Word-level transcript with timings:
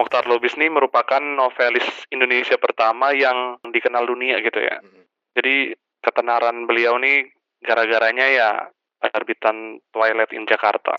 Mokhtar 0.00 0.24
Lubis 0.24 0.56
ini 0.56 0.72
merupakan 0.72 1.20
novelis 1.20 1.84
Indonesia 2.08 2.56
pertama 2.56 3.12
yang 3.12 3.60
dikenal 3.68 4.08
dunia 4.08 4.40
gitu 4.40 4.56
ya. 4.56 4.80
Hmm. 4.80 5.04
Jadi 5.36 5.76
ketenaran 6.00 6.64
beliau 6.64 6.96
nih 6.96 7.28
gara-garanya 7.60 8.26
ya 8.32 8.50
penerbitan 8.96 9.76
Twilight 9.92 10.32
in 10.32 10.48
Jakarta. 10.48 10.96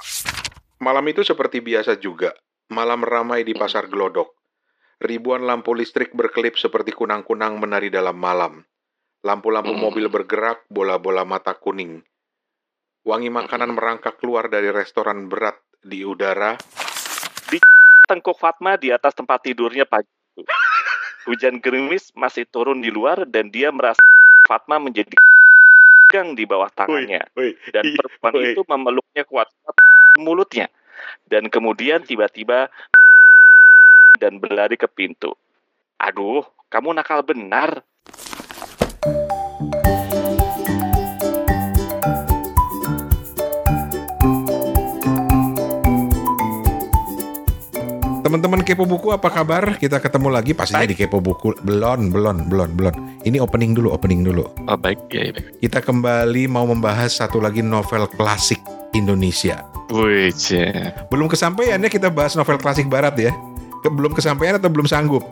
Malam 0.86 1.02
itu 1.09 1.25
seperti 1.25 1.66
biasa 1.66 1.98
juga, 1.98 2.29
malam 2.70 3.02
ramai 3.02 3.41
di 3.41 3.57
pasar 3.57 3.89
gelodok. 3.89 4.38
Ribuan 5.02 5.49
lampu 5.49 5.73
listrik 5.73 6.13
berkelip 6.13 6.61
seperti 6.61 6.93
kunang-kunang 6.93 7.57
menari 7.57 7.89
dalam 7.89 8.21
malam. 8.21 8.61
Lampu-lampu 9.25 9.73
Hmm. 9.73 9.81
mobil 9.81 10.05
bergerak, 10.13 10.70
bola-bola 10.70 11.25
mata 11.25 11.57
kuning. 11.57 12.05
Wangi 13.02 13.33
makanan 13.33 13.73
merangkak 13.73 14.21
keluar 14.21 14.45
dari 14.45 14.70
restoran 14.70 15.25
berat 15.25 15.57
di 15.81 16.05
udara. 16.05 16.54
Tengkuk 18.12 18.36
Fatma 18.36 18.75
di 18.75 18.91
atas 18.91 19.16
tempat 19.16 19.40
tidurnya 19.40 19.88
pagi 19.88 20.12
itu. 20.35 20.44
Hujan 21.31 21.63
gerimis 21.63 22.12
masih 22.12 22.44
turun 22.44 22.84
di 22.84 22.91
luar 22.91 23.23
dan 23.23 23.48
dia 23.48 23.72
merasa 23.72 24.04
Fatma 24.44 24.84
menjadi 24.84 25.16
gang 26.12 26.35
di 26.35 26.44
bawah 26.44 26.68
tangannya. 26.76 27.23
Dan 27.71 27.95
perempuan 27.95 28.34
itu 28.44 28.62
memeluknya 28.68 29.23
kuat 29.23 29.48
mulutnya. 30.20 30.68
Dan 31.23 31.48
kemudian 31.48 32.04
tiba-tiba 32.04 32.68
dan 34.20 34.43
berlari 34.43 34.76
ke 34.76 34.91
pintu. 34.91 35.32
Aduh, 36.04 36.43
kamu 36.68 36.91
nakal 36.91 37.23
benar. 37.23 37.80
Teman-teman 48.21 48.61
Kepo 48.61 48.85
Buku 48.85 49.09
apa 49.09 49.34
kabar? 49.34 49.81
Kita 49.81 49.98
ketemu 49.98 50.29
lagi 50.29 50.53
pastinya 50.53 50.85
di 50.85 50.93
Kepo 50.93 51.18
Buku. 51.18 51.57
Belon, 51.65 52.13
belon, 52.13 52.46
belon, 52.46 52.70
belon. 52.77 52.96
Ini 53.26 53.41
opening 53.41 53.73
dulu, 53.73 53.90
opening 53.90 54.21
dulu. 54.21 54.46
Oh, 54.70 54.77
baik, 54.77 55.09
ya, 55.09 55.34
baik. 55.34 55.57
Kita 55.57 55.82
kembali 55.82 56.46
mau 56.46 56.70
membahas 56.70 57.18
satu 57.18 57.41
lagi 57.41 57.65
novel 57.65 58.05
klasik 58.13 58.62
Indonesia. 58.93 59.65
Wih, 59.90 60.29
Belum 61.09 61.26
kesampaian 61.26 61.81
ya 61.81 61.90
kita 61.90 62.13
bahas 62.13 62.37
novel 62.37 62.62
klasik 62.62 62.85
barat 62.85 63.18
ya. 63.18 63.34
Ke- 63.81 63.90
belum 63.90 64.13
kesampaian 64.13 64.62
atau 64.62 64.69
belum 64.69 64.85
sanggup? 64.85 65.25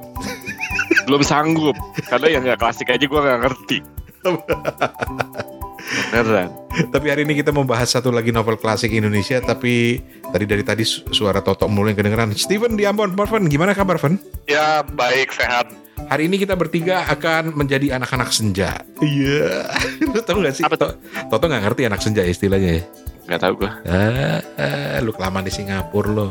belum 1.05 1.21
sanggup. 1.21 1.77
Karena 2.09 2.27
yang 2.29 2.41
nggak 2.41 2.57
klasik 2.57 2.89
aja 2.89 3.05
gue 3.05 3.19
nggak 3.21 3.39
ngerti. 3.45 3.77
Beneran. 5.89 6.49
Tapi 6.69 7.05
hari 7.09 7.25
ini 7.25 7.33
kita 7.35 7.49
mau 7.49 7.65
bahas 7.65 7.89
satu 7.89 8.13
lagi 8.13 8.29
novel 8.29 8.55
klasik 8.55 8.93
Indonesia 8.93 9.41
tapi 9.41 9.97
tadi 10.29 10.45
dari 10.45 10.61
tadi 10.61 10.83
su- 10.85 11.01
suara 11.09 11.41
Toto 11.41 11.65
mulai 11.65 11.97
kedengeran. 11.97 12.29
Steven 12.33 12.77
di 12.77 12.85
Ambon, 12.85 13.17
Marvin, 13.17 13.49
gimana 13.49 13.73
kabar, 13.73 13.97
Van? 13.97 14.21
Ya 14.45 14.85
baik 14.85 15.33
sehat. 15.33 15.73
Hari 16.09 16.25
ini 16.25 16.41
kita 16.41 16.53
bertiga 16.53 17.05
akan 17.05 17.53
menjadi 17.53 17.97
anak-anak 17.97 18.29
senja. 18.29 18.81
Iya. 19.01 19.69
Lu 20.13 20.21
tau 20.21 20.41
gak 20.41 20.55
sih? 20.55 20.63
Apa 20.65 20.77
To- 20.77 20.97
Toto 21.27 21.45
nggak 21.45 21.63
ngerti 21.69 21.81
anak 21.85 22.01
senja 22.01 22.21
istilahnya 22.21 22.81
ya? 22.81 22.83
Nggak 23.29 23.41
tahu 23.45 23.53
gue. 23.61 23.69
Ah, 23.85 24.41
ah, 24.57 24.97
lu 25.05 25.13
kelamaan 25.13 25.45
di 25.45 25.53
Singapura 25.53 26.09
lo. 26.09 26.27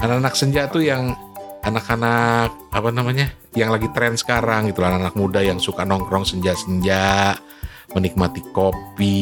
Anak-anak 0.00 0.32
senja 0.32 0.72
tuh 0.72 0.80
yang 0.80 1.12
anak-anak 1.60 2.48
apa 2.72 2.88
namanya? 2.88 3.28
Yang 3.52 3.70
lagi 3.76 3.88
tren 3.92 4.14
sekarang 4.16 4.72
gitu 4.72 4.80
lah, 4.80 4.96
anak-anak 4.96 5.16
muda 5.20 5.44
yang 5.44 5.60
suka 5.60 5.84
nongkrong 5.84 6.24
senja-senja, 6.24 7.36
menikmati 7.92 8.40
kopi, 8.50 9.16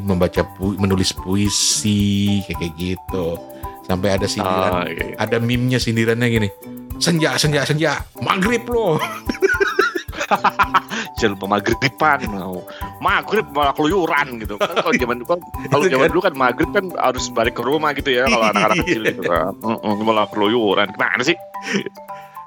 membaca 0.00 0.40
pu- 0.54 0.76
menulis 0.76 1.12
puisi 1.12 2.40
kayak 2.44 2.56
kayak 2.58 2.72
gitu. 2.76 3.26
Sampai 3.82 4.08
ada 4.12 4.24
sindiran, 4.24 4.70
Oh, 4.72 4.82
iya. 4.86 5.12
ada 5.16 5.36
meme-nya 5.36 5.76
sindirannya 5.76 6.26
gini. 6.26 6.48
Senja, 6.96 7.34
senja, 7.34 7.64
senja, 7.64 8.00
maghrib 8.18 8.64
lo. 8.64 8.96
Jangan 11.18 11.30
lupa 11.34 11.46
maghriban 11.50 12.18
mau 12.30 12.62
maghrib 12.98 13.44
malah 13.50 13.74
keluyuran 13.74 14.26
gitu 14.38 14.54
kan 14.56 14.72
kalau 14.78 14.94
zaman 14.94 15.14
dulu 15.18 15.28
kan 15.28 15.38
kalau 15.68 15.84
zaman 15.84 16.06
dulu 16.06 16.20
kan 16.22 16.34
maghrib 16.34 16.70
kan 16.70 16.84
harus 16.94 17.26
balik 17.28 17.52
ke 17.52 17.60
rumah 17.60 17.90
gitu 17.92 18.14
ya 18.14 18.24
kalau 18.24 18.46
anak-anak 18.46 18.76
kecil 18.80 19.00
gitu 19.04 19.20
kan 19.26 19.52
malah 20.00 20.24
keluyuran 20.30 20.86
gimana 20.88 21.22
sih 21.22 21.36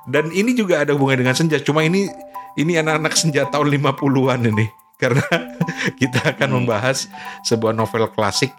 Dan 0.03 0.31
ini 0.31 0.51
juga 0.51 0.83
ada 0.83 0.91
hubungannya 0.91 1.23
dengan 1.23 1.33
senja, 1.33 1.57
cuma 1.59 1.79
ini 1.79 2.07
ini 2.55 2.75
anak-anak 2.75 3.13
senja 3.13 3.47
tahun 3.47 3.71
50-an 3.73 4.45
ini. 4.45 4.65
Karena 4.95 5.21
kita 5.99 6.35
akan 6.35 6.49
Hmm. 6.49 6.57
membahas 6.63 7.09
sebuah 7.43 7.73
novel 7.73 8.07
klasik 8.11 8.53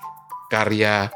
karya 0.48 1.08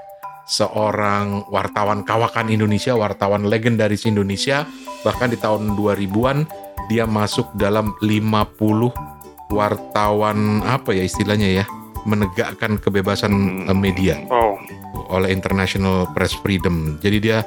seorang 0.49 1.45
wartawan 1.53 2.03
kawakan 2.03 2.49
Indonesia, 2.49 2.97
wartawan 2.97 3.45
legendaris 3.45 4.09
Indonesia, 4.09 4.65
bahkan 5.05 5.29
di 5.29 5.37
tahun 5.37 5.77
2000-an 5.77 6.49
dia 6.89 7.05
masuk 7.05 7.53
dalam 7.53 7.93
50 8.01 8.89
wartawan 9.49 10.65
apa 10.65 10.97
ya 10.97 11.05
istilahnya 11.05 11.63
ya, 11.63 11.65
menegakkan 12.09 12.81
kebebasan 12.81 13.33
Hmm. 13.33 13.69
eh, 13.69 13.77
media 13.77 14.17
Oh, 14.29 14.57
oleh 15.13 15.33
International 15.33 16.09
Press 16.17 16.33
Freedom. 16.33 16.97
Jadi 17.01 17.19
dia 17.21 17.45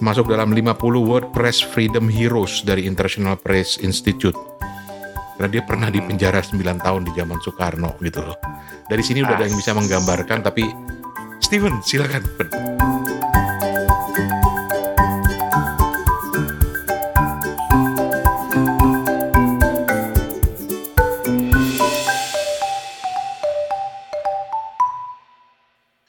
masuk 0.00 0.26
dalam 0.26 0.50
50 0.50 0.74
World 0.98 1.30
Press 1.30 1.62
Freedom 1.62 2.10
Heroes 2.10 2.66
dari 2.66 2.88
International 2.88 3.38
Press 3.38 3.78
Institute. 3.78 4.34
Karena 5.40 5.56
dia 5.56 5.64
pernah 5.64 5.88
di 5.88 6.04
penjara 6.04 6.44
9 6.44 6.84
tahun 6.84 7.08
di 7.08 7.16
zaman 7.16 7.40
Soekarno 7.40 7.96
gitu 8.04 8.20
loh. 8.20 8.36
Dari 8.92 9.00
sini 9.00 9.24
udah 9.24 9.40
ada 9.40 9.48
yang 9.48 9.56
bisa 9.56 9.72
menggambarkan 9.72 10.44
tapi 10.44 10.68
Steven 11.40 11.80
silakan. 11.80 12.28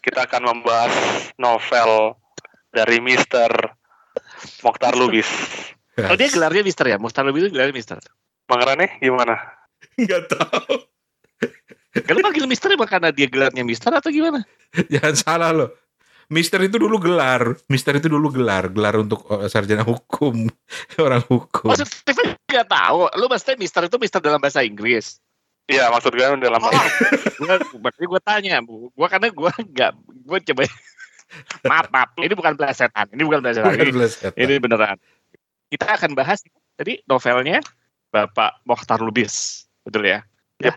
kita 0.03 0.27
akan 0.27 0.43
membahas 0.43 0.91
novel 1.39 2.19
dari 2.75 2.99
Mister 2.99 3.47
Mokhtar 4.59 4.99
Lubis. 4.99 5.31
oh 5.95 6.19
dia 6.19 6.27
gelarnya 6.27 6.67
Mister 6.67 6.83
ya 6.91 6.99
Mustar 6.99 7.23
lebih 7.23 7.47
itu 7.47 7.55
gelarnya 7.55 7.71
Mister 7.71 7.95
Mengerane 8.51 8.99
gimana? 8.99 9.35
Nggak 10.01 10.23
tahu. 10.35 10.73
kalau 11.91 12.19
panggil 12.23 12.47
Mister 12.47 12.71
emang 12.71 12.87
karena 12.87 13.09
dia 13.11 13.27
gelarnya 13.27 13.63
Mister 13.63 13.91
atau 13.91 14.11
gimana 14.11 14.43
Jangan 14.93 15.15
salah 15.15 15.51
loh. 15.55 15.69
Mister 16.31 16.63
itu 16.63 16.79
dulu 16.79 16.95
gelar, 16.95 17.59
Mister 17.67 17.91
itu 17.99 18.07
dulu 18.07 18.31
gelar, 18.31 18.71
gelar 18.71 18.95
untuk 18.95 19.27
eh, 19.27 19.51
sarjana 19.51 19.83
hukum, 19.83 20.47
orang 21.03 21.19
hukum. 21.27 21.67
maksud 21.67 21.87
Steven 21.91 22.39
nggak 22.47 22.67
tahu 22.71 23.11
lu 23.19 23.27
maksudnya 23.27 23.59
Mister 23.59 23.83
itu 23.87 23.99
Mister 23.99 24.19
dalam 24.23 24.39
bahasa 24.39 24.63
Inggris 24.63 25.19
Iya 25.71 25.87
maksud 25.87 26.11
gue 26.11 26.25
dalam 26.25 26.59
Oh, 26.59 26.71
gua, 27.39 27.55
makanya 27.79 28.07
gue 28.11 28.21
tanya. 28.27 28.55
Gua 28.67 29.07
karena 29.07 29.27
gue 29.31 29.51
nggak, 29.71 29.91
gue 30.03 30.37
coba. 30.51 30.61
maaf, 31.63 31.87
maaf. 31.93 32.09
Ini 32.19 32.33
bukan 32.35 32.53
pelesetan. 32.59 33.07
Ini 33.15 33.21
bukan 33.23 33.39
pelesetan. 33.39 33.71
Bukan 33.71 33.87
Ini, 33.87 33.93
plesetan. 33.95 34.31
ini 34.35 34.53
beneran. 34.59 34.97
Kita 35.71 35.95
akan 35.95 36.11
bahas 36.11 36.43
tadi 36.75 36.99
novelnya 37.07 37.63
Bapak 38.11 38.59
Mokhtar 38.67 38.99
Lubis, 38.99 39.65
betul 39.87 40.03
ya? 40.05 40.19
Ya. 40.59 40.75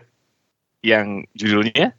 Yang 0.81 1.27
judulnya 1.35 1.91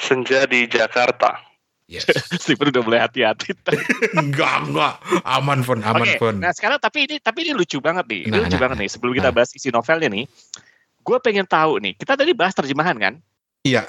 Senja 0.00 0.48
di 0.48 0.64
Jakarta. 0.64 1.44
Yes. 1.88 2.04
Stephen 2.44 2.68
udah 2.72 2.84
mulai 2.84 3.00
hati-hati. 3.00 3.56
enggak, 4.20 4.68
enggak. 4.68 4.94
Aman, 5.24 5.64
Fon, 5.64 5.80
aman, 5.80 6.04
Oke, 6.04 6.20
Fon. 6.20 6.36
nah 6.36 6.52
sekarang 6.52 6.76
tapi 6.80 7.08
ini 7.08 7.16
tapi 7.16 7.48
ini 7.48 7.52
lucu 7.56 7.80
banget 7.80 8.04
nih. 8.08 8.20
Ini 8.28 8.36
Nah, 8.36 8.44
lucu 8.44 8.56
nah, 8.56 8.62
banget 8.68 8.76
nih. 8.84 8.88
Sebelum 8.92 9.12
kita 9.16 9.28
nah. 9.32 9.34
bahas 9.40 9.50
isi 9.56 9.68
novelnya 9.72 10.08
nih, 10.12 10.24
gue 11.00 11.18
pengen 11.24 11.48
tahu 11.48 11.80
nih. 11.80 11.96
Kita 11.96 12.12
tadi 12.16 12.32
bahas 12.36 12.52
terjemahan 12.52 12.96
kan? 13.00 13.14
Iya, 13.64 13.88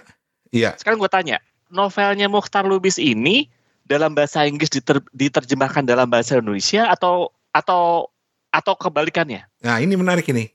iya. 0.56 0.74
Sekarang 0.80 1.00
gue 1.00 1.12
tanya, 1.12 1.44
novelnya 1.68 2.32
Mokhtar 2.32 2.64
Lubis 2.64 2.96
ini 2.96 3.52
dalam 3.84 4.16
bahasa 4.16 4.48
Inggris 4.48 4.72
diter- 4.72 5.06
diterjemahkan 5.12 5.84
dalam 5.84 6.08
bahasa 6.08 6.40
Indonesia 6.40 6.88
atau 6.88 7.36
atau 7.52 8.08
atau 8.50 8.74
kebalikannya? 8.80 9.46
Nah, 9.62 9.78
ini 9.84 9.94
menarik 10.00 10.26
ini. 10.32 10.50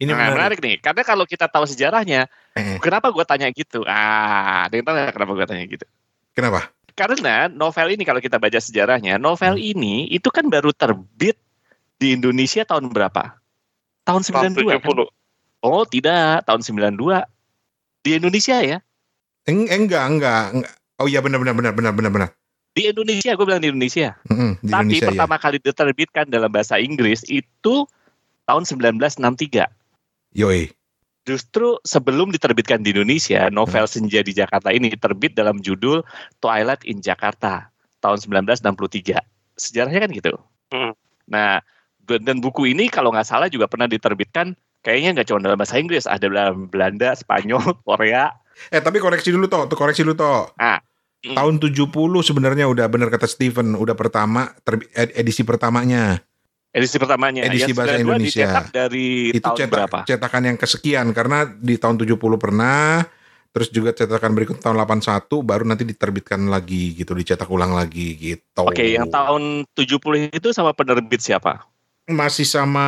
Ini 0.00 0.08
nah, 0.10 0.16
menarik. 0.16 0.34
menarik 0.34 0.58
nih, 0.64 0.76
karena 0.80 1.02
kalau 1.04 1.28
kita 1.28 1.44
tahu 1.44 1.68
sejarahnya, 1.68 2.24
Eh, 2.56 2.80
kenapa 2.80 3.12
gue 3.12 3.20
tanya 3.22 3.46
gitu? 3.52 3.84
Ah, 3.84 4.64
ada 4.64 4.74
yang 4.74 4.82
tahu 4.82 4.96
kenapa 5.12 5.32
gue 5.36 5.46
tanya 5.46 5.64
gitu? 5.68 5.84
kenapa? 6.32 6.72
Karena 6.96 7.46
novel 7.46 7.94
ini 7.94 8.02
kalau 8.04 8.18
kita 8.18 8.40
baca 8.40 8.56
sejarahnya, 8.56 9.16
novel 9.16 9.56
Hmm. 9.56 9.70
ini 9.76 10.08
itu 10.08 10.28
kan 10.32 10.48
baru 10.48 10.72
terbit 10.72 11.36
di 11.96 12.16
Indonesia 12.16 12.64
tahun 12.64 12.88
berapa? 12.88 13.36
Tahun 14.02 14.22
Tahun 14.24 14.56
92 14.56 14.80
kan? 14.80 14.88
70. 14.88 15.08
Oh, 15.60 15.84
tidak, 15.84 16.48
tahun 16.48 16.60
92. 16.64 17.24
Di 18.00 18.16
Indonesia 18.16 18.56
ya? 18.64 18.78
Eng, 19.44 19.68
enggak, 19.68 20.04
enggak, 20.08 20.44
enggak. 20.56 20.72
Oh 20.96 21.08
iya 21.08 21.20
benar 21.20 21.40
benar 21.40 21.52
benar 21.52 21.72
benar 21.72 21.92
benar 21.92 22.10
benar. 22.10 22.28
Di 22.72 22.88
Indonesia, 22.88 23.32
gue 23.32 23.44
bilang 23.44 23.60
di 23.60 23.68
Indonesia. 23.68 24.16
Mm-mm, 24.28 24.60
di 24.60 24.68
Tapi 24.68 24.80
Indonesia 24.80 25.04
ya. 25.04 25.08
pertama 25.12 25.36
kali 25.36 25.56
diterbitkan 25.60 26.24
dalam 26.28 26.48
bahasa 26.48 26.76
Inggris 26.76 27.20
itu 27.26 27.84
tahun 28.44 28.62
1963. 28.64 29.68
Yoi. 30.34 30.70
Justru 31.28 31.76
sebelum 31.84 32.32
diterbitkan 32.32 32.80
di 32.80 32.96
Indonesia, 32.96 33.52
novel 33.52 33.84
Hmm. 33.84 33.92
Senja 33.92 34.24
di 34.24 34.32
Jakarta 34.32 34.72
ini 34.72 34.90
terbit 34.96 35.36
dalam 35.36 35.60
judul 35.60 36.00
Twilight 36.40 36.82
in 36.88 37.04
Jakarta 37.04 37.68
tahun 38.00 38.18
1963. 38.18 39.20
Sejarahnya 39.54 40.00
kan 40.08 40.10
gitu. 40.10 40.32
Hmm. 40.72 40.92
Nah, 41.28 41.60
dan 42.06 42.40
buku 42.40 42.72
ini 42.72 42.88
kalau 42.88 43.12
nggak 43.12 43.28
salah 43.28 43.46
juga 43.46 43.70
pernah 43.70 43.86
diterbitkan 43.86 44.56
kayaknya 44.80 45.20
nggak 45.20 45.26
cuma 45.28 45.44
dalam 45.44 45.60
bahasa 45.60 45.76
Inggris, 45.76 46.08
ada 46.08 46.26
dalam 46.26 46.66
Belanda, 46.72 47.12
Spanyol, 47.12 47.62
Korea. 47.88 48.32
Eh 48.72 48.80
tapi 48.80 48.98
koreksi 48.98 49.30
dulu 49.32 49.46
toh, 49.46 49.68
tuh 49.68 49.76
koreksi 49.76 50.02
dulu 50.02 50.16
toh. 50.16 50.52
Ah. 50.56 50.80
Tahun 51.20 51.60
70 51.60 51.92
sebenarnya 52.24 52.64
udah 52.64 52.88
benar 52.88 53.12
kata 53.12 53.28
Steven, 53.28 53.76
udah 53.76 53.92
pertama 53.92 54.56
edisi 54.96 55.44
pertamanya. 55.44 56.16
Edisi 56.70 56.96
pertamanya. 56.96 57.42
Edisi 57.42 57.74
bahasa 57.74 57.98
92 57.98 58.00
Indonesia. 58.00 58.30
dicetak 58.46 58.66
dari 58.70 59.08
Itu 59.30 59.42
tahun 59.42 59.58
cetak, 59.58 59.70
berapa? 59.70 59.98
cetakan 60.06 60.42
yang 60.46 60.56
kesekian 60.56 61.06
karena 61.10 61.38
di 61.44 61.74
tahun 61.74 61.98
70 61.98 62.14
pernah 62.38 63.02
terus 63.50 63.66
juga 63.68 63.90
cetakan 63.90 64.30
berikut 64.30 64.56
tahun 64.56 64.78
81 64.78 65.26
baru 65.42 65.66
nanti 65.66 65.82
diterbitkan 65.82 66.46
lagi 66.46 66.94
gitu, 66.94 67.10
dicetak 67.12 67.50
ulang 67.50 67.74
lagi 67.74 68.14
gitu. 68.14 68.62
Oke, 68.62 68.86
yang 68.86 69.10
tahun 69.10 69.66
70 69.74 70.30
itu 70.30 70.48
sama 70.50 70.70
penerbit 70.70 71.18
siapa? 71.18 71.66
masih 72.06 72.42
sama 72.42 72.86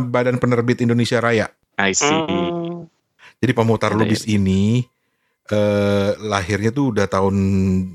Badan 0.00 0.34
Penerbit 0.34 0.82
Indonesia 0.82 1.18
Raya. 1.18 1.46
I 1.76 1.90
see. 1.90 2.10
Hmm. 2.10 2.90
Jadi 3.38 3.52
pemutar 3.52 3.90
Ada 3.90 4.02
lubis 4.02 4.26
ini 4.26 4.82
eh 5.44 6.10
lahirnya 6.18 6.70
tuh 6.70 6.90
udah 6.90 7.06
tahun 7.06 7.34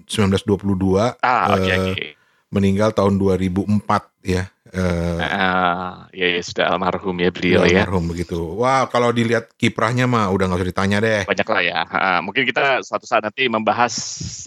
1922, 0.06 1.20
Ah, 1.20 1.52
oke 1.52 1.66
Eh, 1.66 1.76
oke. 1.76 2.06
meninggal 2.50 2.92
tahun 2.92 3.18
2004 3.18 4.08
ya. 4.22 4.48
Eh 4.70 5.18
Ah, 5.20 6.06
ya, 6.14 6.38
ya 6.38 6.42
sudah 6.46 6.70
almarhum 6.70 7.18
ya 7.18 7.34
beliau 7.34 7.66
ya, 7.66 7.82
ya. 7.82 7.82
almarhum 7.84 8.14
begitu. 8.14 8.38
Wah, 8.54 8.86
kalau 8.88 9.10
dilihat 9.10 9.50
kiprahnya 9.58 10.06
mah 10.06 10.30
udah 10.30 10.46
nggak 10.46 10.60
usah 10.62 10.70
ditanya 10.70 10.98
deh. 11.02 11.22
Banyak 11.26 11.48
lah 11.50 11.62
ya. 11.66 11.80
Ah, 11.90 12.20
mungkin 12.22 12.46
kita 12.46 12.86
suatu 12.86 13.10
saat 13.10 13.26
nanti 13.26 13.50
membahas 13.50 13.94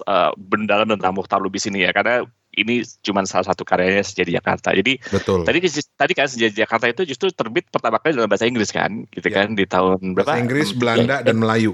eh, 0.03 0.31
mendalam 0.39 0.87
tentang 0.87 1.13
Mukhtar 1.13 1.43
Lubis 1.43 1.67
ini 1.67 1.83
ya, 1.83 1.91
karena 1.91 2.23
ini 2.53 2.85
cuma 3.01 3.25
salah 3.25 3.49
satu 3.49 3.65
karyanya 3.65 4.05
Sejadi 4.05 4.37
Jakarta. 4.37 4.71
Jadi 4.71 5.01
Betul. 5.09 5.43
tadi 5.43 5.59
tadi 5.97 6.13
kan 6.13 6.29
Sejadi 6.29 6.55
Jakarta 6.63 6.87
itu 6.87 7.03
justru 7.09 7.33
terbit 7.33 7.67
pertama 7.73 7.97
kali 7.99 8.15
dalam 8.15 8.29
bahasa 8.29 8.45
Inggris 8.47 8.71
kan, 8.71 9.09
gitu 9.11 9.27
Ya. 9.27 9.43
kan 9.43 9.57
di 9.57 9.65
tahun 9.65 10.13
berapa? 10.15 10.37
Bahasa 10.37 10.39
Inggris, 10.39 10.69
63. 10.71 10.79
Belanda, 10.79 11.17
dan 11.25 11.37
Melayu. 11.41 11.73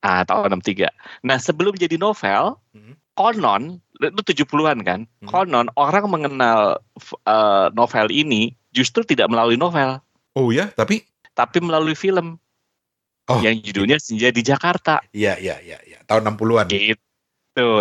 Ah, 0.00 0.24
tahun 0.24 0.58
63. 0.58 0.88
Nah, 1.22 1.36
sebelum 1.36 1.76
jadi 1.76 1.96
novel, 1.96 2.56
Hmm. 2.72 2.96
konon 3.12 3.84
itu 4.00 4.22
70-an 4.32 4.78
kan. 4.80 5.00
Hmm. 5.20 5.28
Konon 5.28 5.68
orang 5.76 6.08
mengenal 6.08 6.80
eh, 7.24 7.66
novel 7.72 8.08
ini 8.08 8.56
justru 8.72 9.04
tidak 9.04 9.28
melalui 9.28 9.60
novel, 9.60 10.00
Oh 10.32 10.48
ya, 10.48 10.70
tapi 10.72 11.04
tapi 11.32 11.60
melalui 11.60 11.92
film 11.94 12.40
Oh. 13.30 13.38
yang 13.38 13.54
judulnya 13.62 13.94
Senja 14.02 14.34
di 14.34 14.42
Jakarta. 14.42 14.98
iya 15.14 15.38
iya 15.38 15.62
iya 15.62 15.78
iya. 15.86 16.02
tahun 16.02 16.34
60-an. 16.34 16.66
Gitu. 16.66 17.06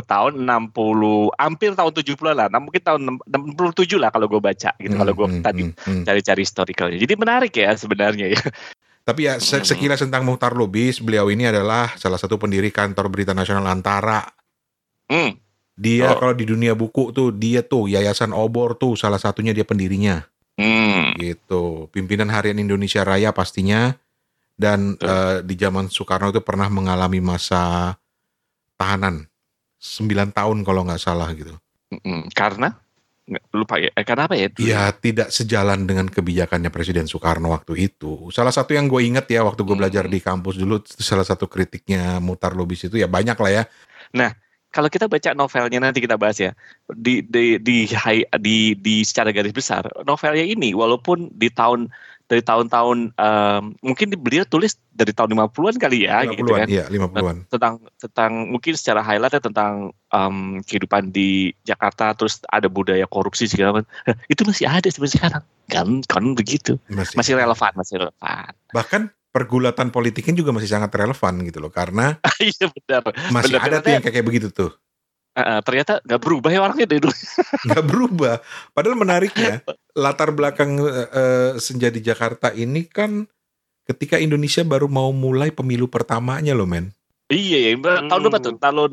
Tahun 0.05 0.33
60, 0.45 1.33
hampir 1.41 1.73
tahun 1.73 1.89
70-an 1.89 2.35
lah. 2.37 2.47
Nah, 2.53 2.61
mungkin 2.61 2.77
tahun 2.77 3.17
67 3.25 3.97
lah 3.97 4.13
kalau 4.13 4.29
gue 4.29 4.37
baca 4.37 4.69
gitu. 4.77 4.93
kalau 4.93 5.09
gue 5.09 5.25
Hmm, 5.25 5.41
tadi 5.41 5.63
hmm, 5.65 5.73
hmm. 5.73 6.03
cari-cari 6.05 6.41
historicalnya. 6.45 6.97
Jadi 7.01 7.13
menarik 7.17 7.53
ya 7.57 7.73
sebenarnya 7.73 8.29
ya. 8.29 8.41
Tapi 9.01 9.25
ya 9.25 9.41
Hmm. 9.41 9.65
sekilas 9.65 10.05
tentang 10.05 10.21
Muhtar 10.21 10.53
Lubis, 10.53 11.01
beliau 11.01 11.33
ini 11.33 11.49
adalah 11.49 11.97
salah 11.97 12.21
satu 12.21 12.37
pendiri 12.37 12.69
kantor 12.69 13.09
berita 13.09 13.33
nasional 13.33 13.65
Antara. 13.65 14.21
Hmm. 15.09 15.33
Dia 15.79 16.11
Oh. 16.11 16.19
kalau 16.19 16.35
di 16.35 16.43
dunia 16.43 16.75
buku 16.75 17.15
tuh 17.15 17.31
dia 17.31 17.63
tuh 17.63 17.87
Yayasan 17.87 18.35
Obor 18.35 18.75
tuh 18.75 18.99
salah 18.99 19.15
satunya 19.15 19.55
dia 19.55 19.63
pendirinya 19.63 20.27
Hmm. 20.59 21.15
gitu. 21.15 21.87
Pimpinan 21.95 22.27
Harian 22.27 22.59
Indonesia 22.59 22.99
Raya 23.07 23.31
pastinya 23.31 23.95
dan 24.59 24.99
eh, 24.99 25.39
di 25.39 25.55
zaman 25.55 25.87
Soekarno 25.87 26.35
itu 26.35 26.43
pernah 26.43 26.67
mengalami 26.67 27.23
masa 27.23 27.95
tahanan 28.75 29.23
9 29.79 30.35
tahun 30.35 30.67
kalau 30.67 30.83
nggak 30.83 30.99
salah 30.99 31.31
gitu. 31.31 31.55
Karena 32.35 32.75
lupa 33.55 33.79
ya. 33.79 33.87
Eh, 33.95 34.03
karena 34.03 34.27
apa 34.27 34.35
ya? 34.35 34.51
Ya 34.59 34.91
tidak 34.91 35.31
sejalan 35.31 35.87
dengan 35.87 36.11
kebijakannya 36.11 36.67
Presiden 36.67 37.07
Soekarno 37.07 37.55
waktu 37.55 37.87
itu. 37.87 38.27
Salah 38.35 38.51
satu 38.51 38.75
yang 38.75 38.91
gue 38.91 38.99
inget 38.99 39.31
ya 39.31 39.47
waktu 39.47 39.63
gue 39.63 39.71
Hmm. 39.71 39.87
belajar 39.87 40.11
di 40.11 40.19
kampus 40.19 40.59
dulu 40.59 40.83
salah 40.83 41.23
satu 41.23 41.47
kritiknya 41.47 42.19
Mutar 42.19 42.51
Lubis 42.51 42.83
itu 42.83 42.99
ya 42.99 43.07
banyak 43.07 43.39
lah 43.39 43.51
ya. 43.53 43.63
Kalau 44.69 44.89
kita 44.89 45.09
baca 45.09 45.33
novelnya 45.33 45.81
nanti 45.81 45.99
kita 46.01 46.13
bahas 46.13 46.37
ya. 46.37 46.53
Di 46.93 47.25
di 47.25 47.57
di 47.57 47.89
hi- 47.89 48.29
di, 48.37 48.77
di 48.77 49.01
secara 49.01 49.33
garis 49.33 49.53
besar 49.53 49.85
novelnya 50.05 50.45
ini 50.45 50.77
walaupun 50.77 51.33
di 51.33 51.49
tahun 51.49 51.89
dari 52.29 52.45
tahun-tahun 52.45 53.17
em, 53.17 53.63
mungkin 53.81 54.13
beliau 54.21 54.45
tulis 54.45 54.77
dari 54.93 55.09
tahun 55.09 55.33
50-an 55.33 55.81
kali 55.81 56.05
ya 56.05 56.21
gitu 56.29 56.45
50-an, 56.45 56.61
kan. 56.61 56.67
iya 56.69 56.85
50-an. 56.85 57.35
tentang 57.49 57.73
tentang 57.97 58.31
mungkin 58.53 58.73
secara 58.77 59.01
highlightnya 59.01 59.41
tentang 59.41 59.89
em, 60.13 60.61
kehidupan 60.61 61.09
di 61.09 61.49
Jakarta 61.65 62.13
terus 62.13 62.37
ada 62.45 62.69
budaya 62.69 63.09
korupsi 63.09 63.49
segala 63.49 63.81
macam 63.81 63.89
itu 64.29 64.45
masih 64.45 64.69
ada 64.69 64.85
sebenarnya 64.93 65.17
sekarang 65.17 65.43
kan 65.73 65.87
kan 66.05 66.23
begitu 66.37 66.77
Masih, 66.85 67.17
masih 67.17 67.33
relevan 67.33 67.73
masih 67.73 67.95
relevan 67.97 68.53
Bahkan 68.77 69.01
pergulatan 69.29 69.89
politiknya 69.89 70.33
juga 70.35 70.51
masih 70.51 70.69
sangat 70.69 70.89
relevan 70.91 71.33
gitu 71.43 71.59
loh 71.59 71.69
karena 71.69 72.17
iya 72.41 72.65
benar 72.67 73.01
masih 73.29 73.55
Bener, 73.55 73.61
ada 73.61 73.77
tuh 73.77 73.83
ternyata- 73.83 73.89
yang 73.89 74.01
kayak 74.01 74.15
kayak 74.15 74.27
begitu 74.27 74.49
tuh. 74.49 74.71
Eh, 75.31 75.41
eh, 75.41 75.59
ternyata 75.61 76.01
nggak 76.01 76.19
berubah 76.19 76.49
ya 76.49 76.59
orangnya 76.59 76.85
dari 76.85 76.99
dulu 76.99 77.13
nggak 77.69 77.83
berubah. 77.85 78.35
Padahal 78.69 78.97
menariknya 78.97 79.61
latar 80.03 80.29
belakang 80.29 80.75
eh, 80.79 81.07
eh, 81.07 81.51
senja 81.55 81.87
di 81.87 82.01
Jakarta 82.01 82.49
ini 82.51 82.83
kan 82.83 83.29
ketika 83.85 84.17
Indonesia 84.17 84.61
baru 84.61 84.85
mau 84.85 85.09
mulai 85.09 85.49
pemilu 85.49 85.85
pertamanya 85.85 86.51
loh 86.51 86.65
men. 86.65 86.89
iya 87.27 87.69
ya 87.69 87.77
tahun 87.77 88.09
Hmm. 88.09 88.23
berapa 88.23 88.37
tuh 88.39 88.53
tahun 88.57 88.91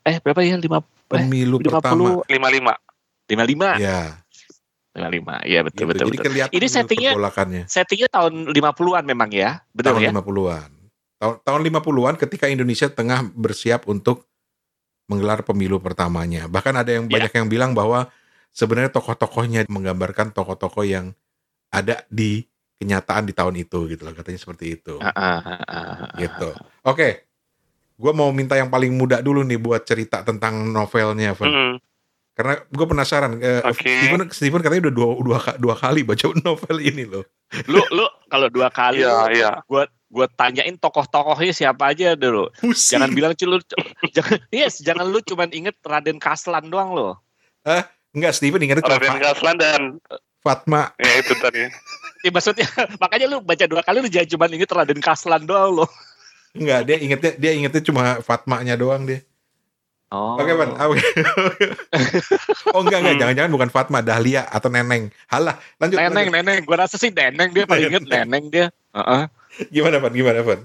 eh 0.00 0.16
berapa 0.20 0.40
ya 0.40 0.54
lima 0.54 0.78
eh, 0.78 0.86
Pemilu 1.08 1.58
lima 1.58 1.78
pertama. 1.78 1.92
puluh 1.92 2.14
55. 2.24 2.78
lima 3.26 3.44
lima 3.44 3.68
Ya, 3.76 4.22
lima 4.96 5.08
lima 5.12 5.34
iya 5.44 5.60
betul 5.60 5.84
gitu. 5.84 5.92
betul 5.92 6.06
Jadi 6.08 6.16
betul 6.16 6.24
kelihatan 6.32 6.52
Ini 6.56 6.66
settingnya 6.72 7.12
settingnya 7.68 8.08
tahun 8.08 8.32
50-an 8.50 9.04
memang 9.04 9.30
ya 9.30 9.60
benar 9.76 9.92
tahun 9.94 10.02
ya 10.02 10.10
50-an. 10.16 10.70
Tahun 11.16 11.34
tahun 11.44 11.60
50-an 11.68 12.14
ketika 12.20 12.46
Indonesia 12.48 12.88
tengah 12.88 13.20
bersiap 13.32 13.88
untuk 13.88 14.24
menggelar 15.06 15.46
pemilu 15.46 15.78
pertamanya. 15.78 16.50
Bahkan 16.50 16.74
ada 16.82 16.90
yang 16.90 17.06
Ya. 17.06 17.22
banyak 17.22 17.32
yang 17.32 17.46
bilang 17.46 17.72
bahwa 17.72 18.10
sebenarnya 18.50 18.90
tokoh-tokohnya 18.90 19.70
menggambarkan 19.70 20.34
tokoh-tokoh 20.34 20.82
yang 20.82 21.14
ada 21.70 22.02
di 22.10 22.42
kenyataan 22.76 23.24
di 23.24 23.32
tahun 23.32 23.54
itu 23.56 23.88
gitu 23.88 24.02
loh 24.04 24.12
katanya 24.12 24.40
seperti 24.40 24.76
itu. 24.76 25.00
Ah, 25.00 25.12
ah, 25.14 25.60
ah. 25.64 26.08
gitu. 26.20 26.52
Oke. 26.84 27.24
Gua 27.96 28.12
mau 28.12 28.28
minta 28.28 28.52
yang 28.60 28.68
paling 28.68 28.92
muda 28.92 29.24
dulu 29.24 29.40
nih 29.40 29.56
buat 29.56 29.88
cerita 29.88 30.20
tentang 30.20 30.68
novelnya. 30.68 31.32
Mm. 31.32 31.80
Karena 32.36 32.60
gue 32.68 32.86
penasaran. 32.86 33.40
eh, 33.40 33.64
Oke. 33.64 33.88
Steven, 33.88 34.20
Steven 34.28 34.60
katanya 34.60 34.92
udah 34.92 34.94
dua, 34.94 35.08
dua, 35.24 35.38
dua 35.56 35.74
kali 35.74 36.04
baca 36.04 36.28
novel 36.44 36.78
ini 36.84 37.08
loh. 37.08 37.24
lu 37.64 37.80
lu 37.88 38.04
kalau 38.28 38.52
dua 38.52 38.68
kali 38.68 39.00
Iya, 39.00 39.16
iya. 39.32 39.50
gue 40.06 40.26
tanyain 40.36 40.76
tokoh-tokohnya 40.76 41.56
siapa 41.56 41.96
aja 41.96 42.12
dulu. 42.12 42.52
Pusing. 42.60 43.00
Jangan 43.00 43.10
bilang 43.16 43.32
lu 43.32 43.56
jangan 44.12 44.38
yes, 44.54 44.84
jangan 44.84 45.08
lu 45.08 45.18
cuman 45.24 45.48
inget 45.50 45.80
Raden 45.80 46.20
Kaslan 46.20 46.68
doang 46.68 46.92
lo. 46.92 47.08
Enggak, 48.12 48.32
Steven 48.36 48.60
ingatnya 48.60 48.84
cuma 48.84 49.00
Raden 49.00 49.18
Kaslan 49.18 49.56
dan 49.56 49.82
Fatma. 50.44 50.92
ya 51.00 51.12
itu 51.24 51.34
tadi. 51.40 51.64
Ya, 52.24 52.34
maksudnya 52.34 52.66
makanya 52.98 53.30
lu 53.30 53.38
baca 53.38 53.70
dua 53.70 53.86
kali 53.86 54.02
lu 54.02 54.10
jangan 54.10 54.26
cuman 54.34 54.50
inget 54.58 54.70
Raden 54.72 54.98
Kaslan 54.98 55.46
doang 55.46 55.78
lo. 55.78 55.86
Enggak, 56.58 56.82
dia 56.88 56.96
ingetnya 56.98 57.32
dia 57.38 57.52
ingetnya 57.54 57.82
cuma 57.86 58.18
Fatmanya 58.18 58.74
doang 58.74 59.06
dia. 59.06 59.22
Oh. 60.14 60.38
Oke, 60.38 60.54
Van. 60.54 60.70
Oke. 60.70 61.02
oh 62.74 62.80
enggak 62.86 62.98
enggak, 63.02 63.14
Hmm. 63.18 63.20
jangan-jangan 63.26 63.50
bukan 63.50 63.70
Fatma, 63.74 63.98
Dahlia 64.06 64.46
atau 64.46 64.70
Neneng. 64.70 65.10
Halah, 65.26 65.58
lanjut. 65.82 65.98
Neneng, 65.98 66.30
lanjut. 66.30 66.34
neneng. 66.38 66.58
Gue 66.62 66.76
rasa 66.78 66.94
sih 66.94 67.10
neneng 67.10 67.50
dia 67.50 67.66
paling 67.66 67.90
inget 67.90 68.06
neneng 68.14 68.44
dia. 68.54 68.66
Heeh. 68.94 69.22
Gimana, 69.74 69.98
Van? 69.98 70.14
Gimana, 70.14 70.40
Van? 70.46 70.60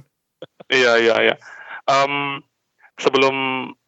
Iya, 0.69 0.93
iya, 1.01 1.15
iya. 1.25 1.35
Em, 1.89 2.45
sebelum 3.01 3.33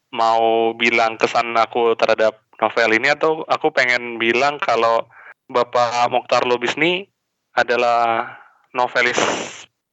mau 0.10 0.74
bilang 0.74 1.22
kesan 1.22 1.54
aku 1.54 1.94
terhadap 2.02 2.42
novel 2.58 2.90
ini 2.98 3.14
atau 3.14 3.46
aku 3.46 3.70
pengen 3.70 4.18
bilang 4.18 4.58
kalau 4.58 5.06
Bapak 5.54 6.10
Mokhtar 6.10 6.50
Lubis 6.50 6.74
ini 6.82 7.06
adalah 7.54 8.26
novelis 8.74 9.22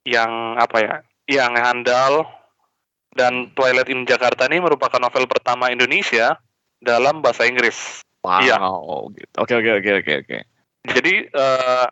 yang 0.08 0.56
apa 0.56 0.76
ya, 0.80 0.94
yang 1.28 1.52
handal 1.52 2.24
dan 3.14 3.50
Twilight 3.58 3.90
in 3.90 4.06
Jakarta 4.06 4.46
ini 4.46 4.62
merupakan 4.62 4.98
novel 5.02 5.26
pertama 5.26 5.70
Indonesia 5.70 6.38
dalam 6.78 7.20
bahasa 7.20 7.44
Inggris. 7.46 8.06
Wow. 8.22 8.40
Iya. 8.44 8.56
Gitu. 9.16 9.34
Oke 9.40 9.54
oke 9.58 9.70
oke 9.80 9.90
oke 10.04 10.12
oke. 10.24 10.38
Jadi 10.86 11.14
eh, 11.28 11.86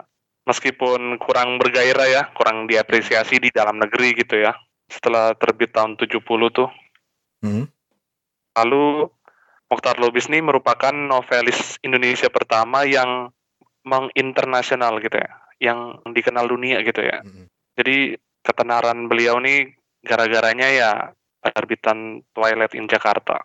meskipun 0.48 1.20
kurang 1.20 1.60
bergairah 1.60 2.08
ya, 2.08 2.22
kurang 2.32 2.64
diapresiasi 2.70 3.36
di 3.42 3.50
dalam 3.52 3.76
negeri 3.76 4.16
gitu 4.16 4.40
ya. 4.40 4.56
Setelah 4.88 5.36
terbit 5.36 5.76
tahun 5.76 6.00
70 6.00 6.24
tuh. 6.54 6.70
Hmm. 7.44 7.68
Lalu 8.56 9.06
Mokhtar 9.68 10.00
Lubis 10.00 10.32
ini 10.32 10.40
merupakan 10.40 10.96
novelis 10.96 11.76
Indonesia 11.84 12.32
pertama 12.32 12.88
yang 12.88 13.28
menginternasional 13.84 14.96
gitu 15.04 15.20
ya, 15.20 15.30
yang 15.60 16.00
dikenal 16.08 16.48
dunia 16.48 16.80
gitu 16.80 17.04
ya. 17.04 17.20
Hmm. 17.20 17.52
Jadi 17.76 18.16
ketenaran 18.40 19.12
beliau 19.12 19.36
ini 19.44 19.76
gara-garanya 20.02 20.68
ya 20.70 20.92
penerbitan 21.42 22.22
Twilight 22.34 22.74
in 22.74 22.86
Jakarta. 22.86 23.42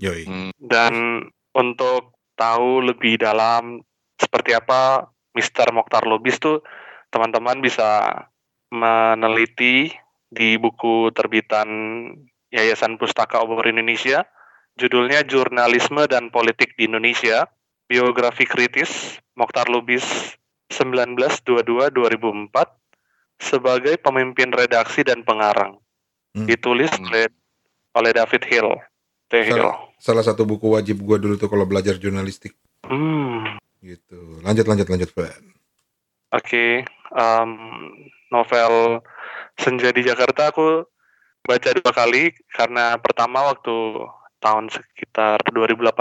Yoi. 0.00 0.24
Hmm. 0.26 0.50
Dan 0.56 1.24
untuk 1.54 2.16
tahu 2.34 2.80
lebih 2.80 3.20
dalam 3.20 3.84
seperti 4.16 4.56
apa 4.56 5.12
Mr. 5.36 5.70
Mokhtar 5.76 6.08
Lubis 6.08 6.40
tuh 6.40 6.64
teman-teman 7.12 7.60
bisa 7.60 8.08
meneliti 8.70 9.92
di 10.30 10.54
buku 10.56 11.10
terbitan 11.10 11.68
Yayasan 12.54 12.98
Pustaka 12.98 13.42
Obor 13.42 13.66
Indonesia 13.66 14.26
judulnya 14.78 15.26
Jurnalisme 15.26 16.06
dan 16.06 16.30
Politik 16.30 16.78
di 16.78 16.86
Indonesia 16.86 17.50
biografi 17.90 18.46
kritis 18.46 19.18
Mokhtar 19.34 19.66
Lubis 19.66 20.38
1922-2004 20.70 22.79
sebagai 23.40 23.96
pemimpin 23.98 24.52
redaksi 24.52 25.00
dan 25.00 25.24
pengarang 25.24 25.80
hmm. 26.36 26.46
ditulis 26.46 26.92
hmm. 26.92 27.08
oleh 27.08 27.26
oleh 27.96 28.12
David 28.14 28.42
Hill 28.46 28.70
T. 29.32 29.32
Hill 29.42 29.64
salah, 29.64 29.76
salah 29.98 30.24
satu 30.24 30.44
buku 30.44 30.76
wajib 30.76 31.00
gua 31.02 31.16
dulu 31.16 31.40
tuh 31.40 31.48
kalau 31.48 31.64
belajar 31.64 31.96
jurnalistik 31.96 32.52
hmm. 32.86 33.58
gitu 33.80 34.44
lanjut 34.44 34.68
lanjut 34.68 34.86
lanjut 34.86 35.10
Pak 35.16 35.24
oke 35.24 35.34
okay. 36.36 36.84
um, 37.16 37.56
novel 38.28 39.02
Senja 39.58 39.90
di 39.90 40.04
Jakarta 40.04 40.52
aku 40.52 40.84
baca 41.44 41.70
dua 41.72 41.90
kali 41.90 42.36
karena 42.52 43.00
pertama 43.00 43.50
waktu 43.50 44.06
tahun 44.40 44.72
sekitar 44.72 45.40
2018 45.52 45.92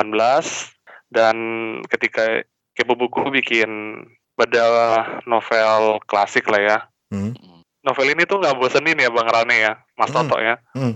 dan 1.11 1.35
ketika 1.91 2.43
Kepo 2.77 2.95
Buku 2.95 3.27
bikin 3.33 4.03
bedah 4.39 5.19
novel 5.27 5.99
klasik 6.07 6.47
lah 6.47 6.61
ya. 6.63 6.77
Hmm. 7.09 7.33
Novel 7.81 8.13
ini 8.13 8.23
tuh 8.29 8.37
nggak 8.37 8.57
bosenin 8.59 9.01
ya 9.01 9.09
Bang 9.09 9.29
Rane 9.29 9.55
ya, 9.57 9.73
Mas 9.97 10.09
hmm. 10.09 10.15
Toto 10.15 10.37
ya. 10.37 10.55
Hmm. 10.77 10.93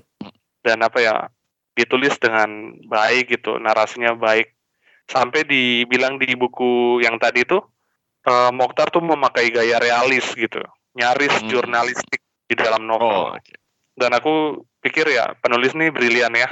Dan 0.64 0.80
apa 0.86 1.00
ya, 1.02 1.16
ditulis 1.74 2.16
dengan 2.22 2.78
baik 2.88 3.34
gitu, 3.34 3.58
narasinya 3.58 4.14
baik. 4.14 4.54
Sampai 5.10 5.44
dibilang 5.44 6.16
di 6.22 6.32
buku 6.38 7.04
yang 7.04 7.20
tadi 7.20 7.44
tuh, 7.44 7.60
uh, 8.30 8.52
Mokhtar 8.56 8.88
tuh 8.94 9.04
memakai 9.04 9.52
gaya 9.52 9.82
realis 9.82 10.24
gitu, 10.38 10.64
nyaris 10.96 11.44
hmm. 11.44 11.50
jurnalistik 11.52 12.22
di 12.48 12.56
dalam 12.56 12.88
novel. 12.88 13.34
Oh, 13.34 13.36
okay. 13.36 13.58
Dan 13.94 14.14
aku 14.16 14.64
pikir 14.82 15.06
ya 15.10 15.34
penulis 15.40 15.74
nih 15.78 15.94
brilian 15.94 16.34
ya. 16.34 16.50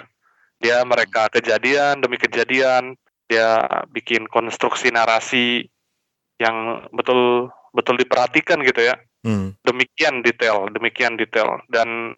Dia 0.62 0.86
mereka 0.86 1.26
kejadian 1.34 2.06
demi 2.06 2.22
kejadian, 2.22 2.94
dia 3.26 3.66
bikin 3.90 4.30
konstruksi 4.30 4.94
narasi 4.94 5.66
yang 6.38 6.86
betul 6.94 7.50
betul 7.74 7.98
diperhatikan 7.98 8.62
gitu 8.62 8.86
ya. 8.86 9.00
Hmm. 9.22 9.54
Demikian 9.62 10.26
detail, 10.26 10.70
demikian 10.74 11.18
detail. 11.18 11.62
Dan 11.70 12.18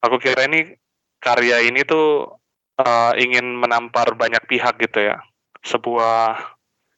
aku 0.00 0.16
kira 0.16 0.48
ini 0.48 0.72
karya 1.20 1.60
ini 1.64 1.84
tuh 1.84 2.40
uh, 2.80 3.12
ingin 3.16 3.60
menampar 3.60 4.16
banyak 4.16 4.40
pihak 4.48 4.80
gitu 4.80 5.12
ya. 5.12 5.20
Sebuah 5.60 6.40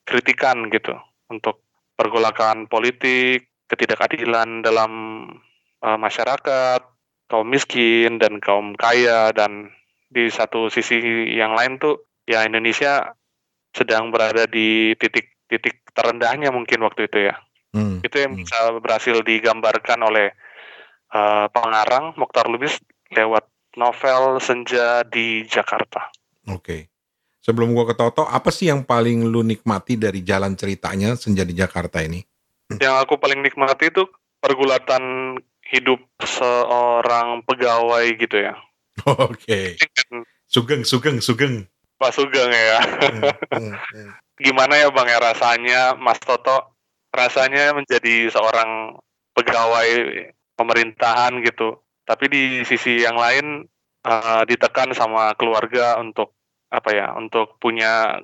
kritikan 0.07 0.71
gitu 0.71 0.95
untuk 1.27 1.67
pergolakan 1.99 2.71
politik, 2.71 3.51
ketidakadilan 3.67 4.63
dalam 4.63 4.93
uh, 5.83 5.99
masyarakat, 5.99 6.81
kaum 7.27 7.49
miskin 7.49 8.23
dan 8.23 8.39
kaum 8.39 8.79
kaya 8.79 9.35
dan 9.35 9.73
di 10.13 10.29
satu 10.29 10.69
sisi 10.69 11.01
yang 11.33 11.57
lain 11.57 11.81
tuh 11.81 12.05
ya 12.29 12.45
Indonesia 12.45 13.17
sedang 13.73 14.13
berada 14.13 14.45
di 14.45 14.93
titik 15.01 15.33
titik 15.49 15.81
terendahnya 15.97 16.53
mungkin 16.53 16.85
waktu 16.85 17.09
itu 17.09 17.33
ya. 17.33 17.35
Hmm. 17.73 18.05
Itu 18.05 18.17
yang 18.21 18.37
hmm. 18.37 18.41
bisa 18.45 18.59
berhasil 18.79 19.17
digambarkan 19.25 20.00
oleh 20.05 20.37
uh, 21.12 21.49
pengarang 21.49 22.12
Mokhtar 22.21 22.49
Lubis 22.49 22.76
lewat 23.12 23.49
novel 23.76 24.41
Senja 24.41 25.05
di 25.09 25.45
Jakarta. 25.49 26.12
Oke. 26.49 26.61
Okay. 26.61 26.81
Sebelum 27.43 27.75
gua 27.75 27.91
ke 27.91 27.99
Toto, 27.99 28.23
apa 28.23 28.55
sih 28.55 28.71
yang 28.71 28.87
paling 28.87 29.26
lu 29.26 29.43
nikmati 29.43 29.99
dari 29.99 30.23
jalan 30.23 30.55
ceritanya 30.55 31.19
Senja 31.19 31.43
di 31.43 31.59
Jakarta 31.59 31.99
ini? 31.99 32.23
Yang 32.79 32.97
aku 33.02 33.19
paling 33.19 33.43
nikmati 33.43 33.91
itu 33.91 34.07
pergulatan 34.38 35.35
hidup 35.67 35.99
seorang 36.23 37.43
pegawai 37.43 38.05
gitu 38.14 38.37
ya. 38.47 38.55
Oke. 39.26 39.35
Okay. 39.43 39.67
Sugeng, 40.47 40.85
sugeng, 40.85 41.19
sugeng. 41.19 41.67
Pak 41.97 42.12
Sugeng 42.12 42.50
ya. 42.50 42.79
Hmm, 42.83 43.23
hmm, 43.59 43.75
hmm. 43.79 44.11
Gimana 44.45 44.75
ya 44.75 44.91
Bang 44.91 45.07
ya 45.07 45.23
rasanya 45.23 45.95
Mas 45.97 46.19
Toto 46.19 46.72
rasanya 47.12 47.76
menjadi 47.76 48.33
seorang 48.33 48.97
pegawai 49.37 49.88
pemerintahan 50.57 51.38
gitu. 51.45 51.78
Tapi 52.02 52.25
di 52.26 52.45
sisi 52.66 53.04
yang 53.04 53.14
lain 53.14 53.69
uh, 54.02 54.42
ditekan 54.49 54.90
sama 54.97 55.37
keluarga 55.38 56.00
untuk 56.00 56.35
apa 56.73 56.90
ya, 56.90 57.12
untuk 57.14 57.61
punya 57.61 58.19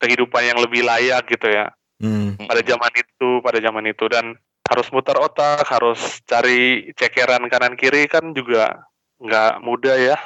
kehidupan 0.00 0.46
yang 0.46 0.58
lebih 0.62 0.86
layak 0.86 1.26
gitu 1.28 1.50
ya. 1.50 1.74
Hmm. 2.00 2.40
Pada 2.40 2.64
zaman 2.64 2.92
itu, 2.96 3.44
pada 3.44 3.58
zaman 3.60 3.84
itu 3.84 4.08
dan 4.08 4.40
harus 4.70 4.86
muter 4.94 5.18
otak, 5.18 5.66
harus 5.66 6.22
cari 6.24 6.94
cekeran 6.94 7.50
kanan 7.50 7.74
kiri 7.74 8.06
kan 8.06 8.30
juga 8.30 8.86
nggak 9.18 9.66
mudah 9.66 9.96
ya. 9.98 10.18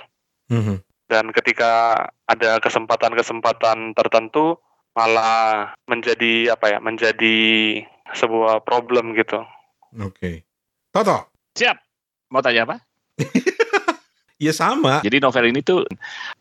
Mm-hmm. 0.53 0.77
Dan 1.09 1.33
ketika 1.33 2.05
ada 2.29 2.61
kesempatan-kesempatan 2.61 3.97
tertentu 3.97 4.61
malah 4.93 5.73
menjadi 5.89 6.53
apa 6.53 6.77
ya, 6.77 6.79
menjadi 6.85 7.41
sebuah 8.13 8.61
problem 8.67 9.17
gitu. 9.17 9.41
Oke. 9.97 10.13
Okay. 10.19 10.37
Toto. 10.93 11.33
Siap. 11.57 11.77
Mau 12.29 12.43
tanya 12.45 12.69
apa? 12.69 12.77
ya 14.45 14.53
sama. 14.53 15.01
Jadi 15.01 15.23
novel 15.23 15.55
ini 15.55 15.65
tuh 15.65 15.87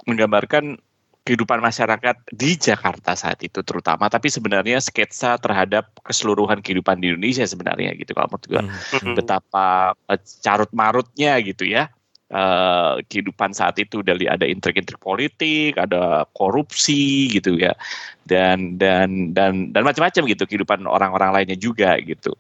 menggambarkan 0.10 0.76
kehidupan 1.24 1.64
masyarakat 1.64 2.20
di 2.36 2.60
Jakarta 2.60 3.16
saat 3.16 3.40
itu 3.40 3.64
terutama 3.64 4.12
tapi 4.12 4.28
sebenarnya 4.28 4.84
sketsa 4.84 5.40
terhadap 5.40 5.88
keseluruhan 6.04 6.60
kehidupan 6.60 7.00
di 7.00 7.16
Indonesia 7.16 7.48
sebenarnya 7.48 7.96
gitu 7.96 8.12
kalau 8.12 8.28
menurut 8.28 8.46
gue 8.52 8.60
hmm. 8.60 9.16
betapa 9.16 9.96
uh, 9.96 10.20
carut 10.44 10.68
marutnya 10.76 11.40
gitu 11.40 11.64
ya 11.64 11.88
uh, 12.34 13.00
kehidupan 13.08 13.54
saat 13.54 13.78
itu 13.80 14.02
dari 14.02 14.26
ada 14.28 14.44
intrik-intrik 14.44 15.00
politik 15.00 15.78
ada 15.78 16.26
korupsi 16.34 17.30
gitu 17.32 17.56
ya. 17.56 17.78
Dan 18.26 18.82
dan 18.82 19.32
dan 19.38 19.72
dan 19.72 19.82
macam-macam 19.86 20.26
gitu 20.28 20.44
kehidupan 20.50 20.84
orang-orang 20.90 21.32
lainnya 21.32 21.58
juga 21.60 21.96
gitu. 22.02 22.34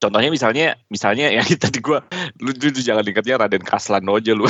Contohnya 0.00 0.32
misalnya 0.32 0.66
misalnya 0.88 1.28
ya 1.28 1.44
tadi 1.64 1.76
gue 1.84 2.00
lu, 2.40 2.50
lu, 2.56 2.68
lu 2.72 2.80
jangan 2.80 3.04
ingatnya 3.04 3.36
Raden 3.36 3.60
Kaslan 3.60 4.08
aja 4.08 4.32
lu. 4.32 4.48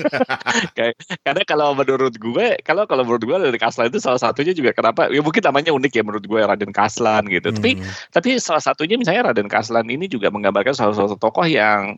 Kayak 0.76 1.00
karena 1.24 1.42
kalau 1.48 1.72
menurut 1.72 2.14
gue 2.20 2.60
kalau 2.60 2.84
kalau 2.84 3.02
menurut 3.08 3.24
gue 3.24 3.36
Raden 3.40 3.56
Kaslan 3.56 3.88
itu 3.88 4.04
salah 4.04 4.20
satunya 4.20 4.52
juga 4.52 4.76
kenapa 4.76 5.08
ya 5.08 5.24
mungkin 5.24 5.40
namanya 5.40 5.72
unik 5.72 5.92
ya 5.96 6.02
menurut 6.04 6.24
gue 6.28 6.40
Raden 6.44 6.76
Kaslan 6.76 7.24
gitu. 7.32 7.48
Hmm. 7.48 7.56
tapi 7.56 7.70
tapi 8.12 8.28
salah 8.36 8.60
satunya 8.60 9.00
misalnya 9.00 9.32
Raden 9.32 9.48
Kaslan 9.48 9.88
ini 9.88 10.04
juga 10.12 10.28
menggambarkan 10.28 10.76
salah 10.76 10.92
satu 10.92 11.16
tokoh 11.16 11.48
yang 11.48 11.96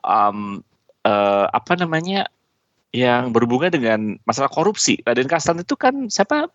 um, 0.00 0.64
uh, 1.06 1.46
apa 1.50 1.76
namanya 1.78 2.28
yang 2.90 3.30
berhubungan 3.30 3.70
dengan 3.70 4.18
masalah 4.26 4.50
korupsi. 4.50 4.98
Raden 5.06 5.30
Kastan 5.30 5.62
itu 5.62 5.78
kan 5.78 6.10
siapa 6.10 6.50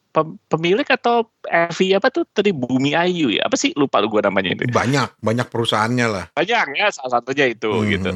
pemilik 0.52 0.84
atau 0.84 1.32
FI 1.48 1.96
apa 1.96 2.12
tuh 2.12 2.28
tadi 2.28 2.52
Bumi 2.52 2.92
Ayu 2.92 3.32
ya? 3.32 3.48
Apa 3.48 3.56
sih 3.56 3.72
lupa 3.80 4.04
lu 4.04 4.12
gua 4.12 4.28
namanya 4.28 4.52
itu. 4.52 4.68
Banyak, 4.68 5.24
banyak 5.24 5.48
perusahaannya 5.48 6.08
lah. 6.12 6.26
Banyak 6.36 6.76
ya 6.76 6.92
salah 6.92 7.20
satunya 7.20 7.56
itu 7.56 7.72
hmm. 7.72 7.88
gitu. 7.88 8.10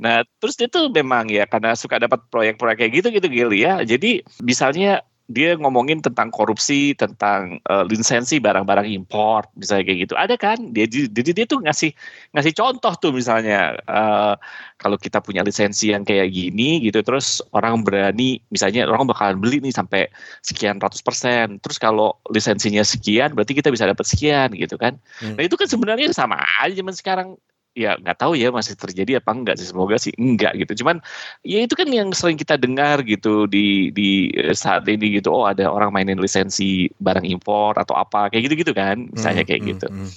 Nah, 0.00 0.24
terus 0.40 0.56
itu 0.56 0.88
memang 0.88 1.28
ya 1.28 1.44
karena 1.44 1.76
suka 1.76 2.00
dapat 2.00 2.24
proyek-proyek 2.32 2.76
kayak 2.80 2.92
gitu 2.96 3.08
gitu 3.12 3.28
Gil 3.28 3.50
ya. 3.52 3.84
Jadi 3.84 4.24
misalnya 4.40 5.04
dia 5.26 5.58
ngomongin 5.58 5.98
tentang 5.98 6.30
korupsi, 6.30 6.94
tentang 6.94 7.58
uh, 7.66 7.82
lisensi 7.82 8.38
barang-barang 8.38 8.86
impor, 8.86 9.50
misalnya 9.58 9.90
kayak 9.90 9.98
gitu. 10.06 10.14
Ada 10.14 10.38
kan? 10.38 10.70
Dia 10.70 10.86
jadi 10.86 11.30
dia 11.34 11.46
tuh 11.50 11.66
ngasih 11.66 11.90
ngasih 12.30 12.52
contoh 12.54 12.94
tuh 12.94 13.10
misalnya 13.10 13.74
uh, 13.90 14.38
kalau 14.78 14.94
kita 14.94 15.18
punya 15.18 15.42
lisensi 15.42 15.90
yang 15.90 16.06
kayak 16.06 16.30
gini 16.30 16.78
gitu, 16.78 17.02
terus 17.02 17.42
orang 17.50 17.82
berani, 17.82 18.38
misalnya 18.54 18.86
orang 18.86 19.10
bakalan 19.10 19.42
beli 19.42 19.58
nih 19.58 19.74
sampai 19.74 20.06
sekian 20.46 20.78
ratus 20.78 21.02
persen. 21.02 21.58
Terus 21.58 21.82
kalau 21.82 22.14
lisensinya 22.30 22.86
sekian, 22.86 23.34
berarti 23.34 23.58
kita 23.58 23.74
bisa 23.74 23.90
dapat 23.90 24.06
sekian 24.06 24.54
gitu 24.54 24.78
kan? 24.78 24.94
Hmm. 25.18 25.34
Nah 25.34 25.42
itu 25.42 25.58
kan 25.58 25.66
sebenarnya 25.66 26.14
sama 26.14 26.38
aja 26.62 26.70
zaman 26.78 26.94
sekarang 26.94 27.28
ya 27.76 28.00
nggak 28.00 28.16
tahu 28.16 28.32
ya 28.40 28.48
masih 28.48 28.72
terjadi 28.72 29.20
apa 29.20 29.36
enggak 29.36 29.60
sih 29.60 29.68
semoga 29.68 30.00
sih 30.00 30.10
enggak 30.16 30.56
gitu. 30.56 30.82
Cuman 30.82 31.04
ya 31.44 31.60
itu 31.60 31.76
kan 31.76 31.86
yang 31.92 32.08
sering 32.16 32.40
kita 32.40 32.56
dengar 32.56 33.04
gitu 33.04 33.44
di 33.44 33.92
di 33.92 34.32
saat 34.56 34.88
ini 34.88 35.20
gitu 35.20 35.28
oh 35.28 35.44
ada 35.44 35.68
orang 35.68 35.92
mainin 35.92 36.16
lisensi 36.16 36.88
barang 36.96 37.28
impor 37.28 37.76
atau 37.76 37.92
apa 37.92 38.32
kayak 38.32 38.48
gitu 38.48 38.64
gitu 38.64 38.72
kan 38.72 39.12
misalnya 39.12 39.44
hmm, 39.44 39.50
kayak 39.52 39.60
hmm, 39.62 39.70
gitu. 39.76 39.88
hmm, 39.92 40.10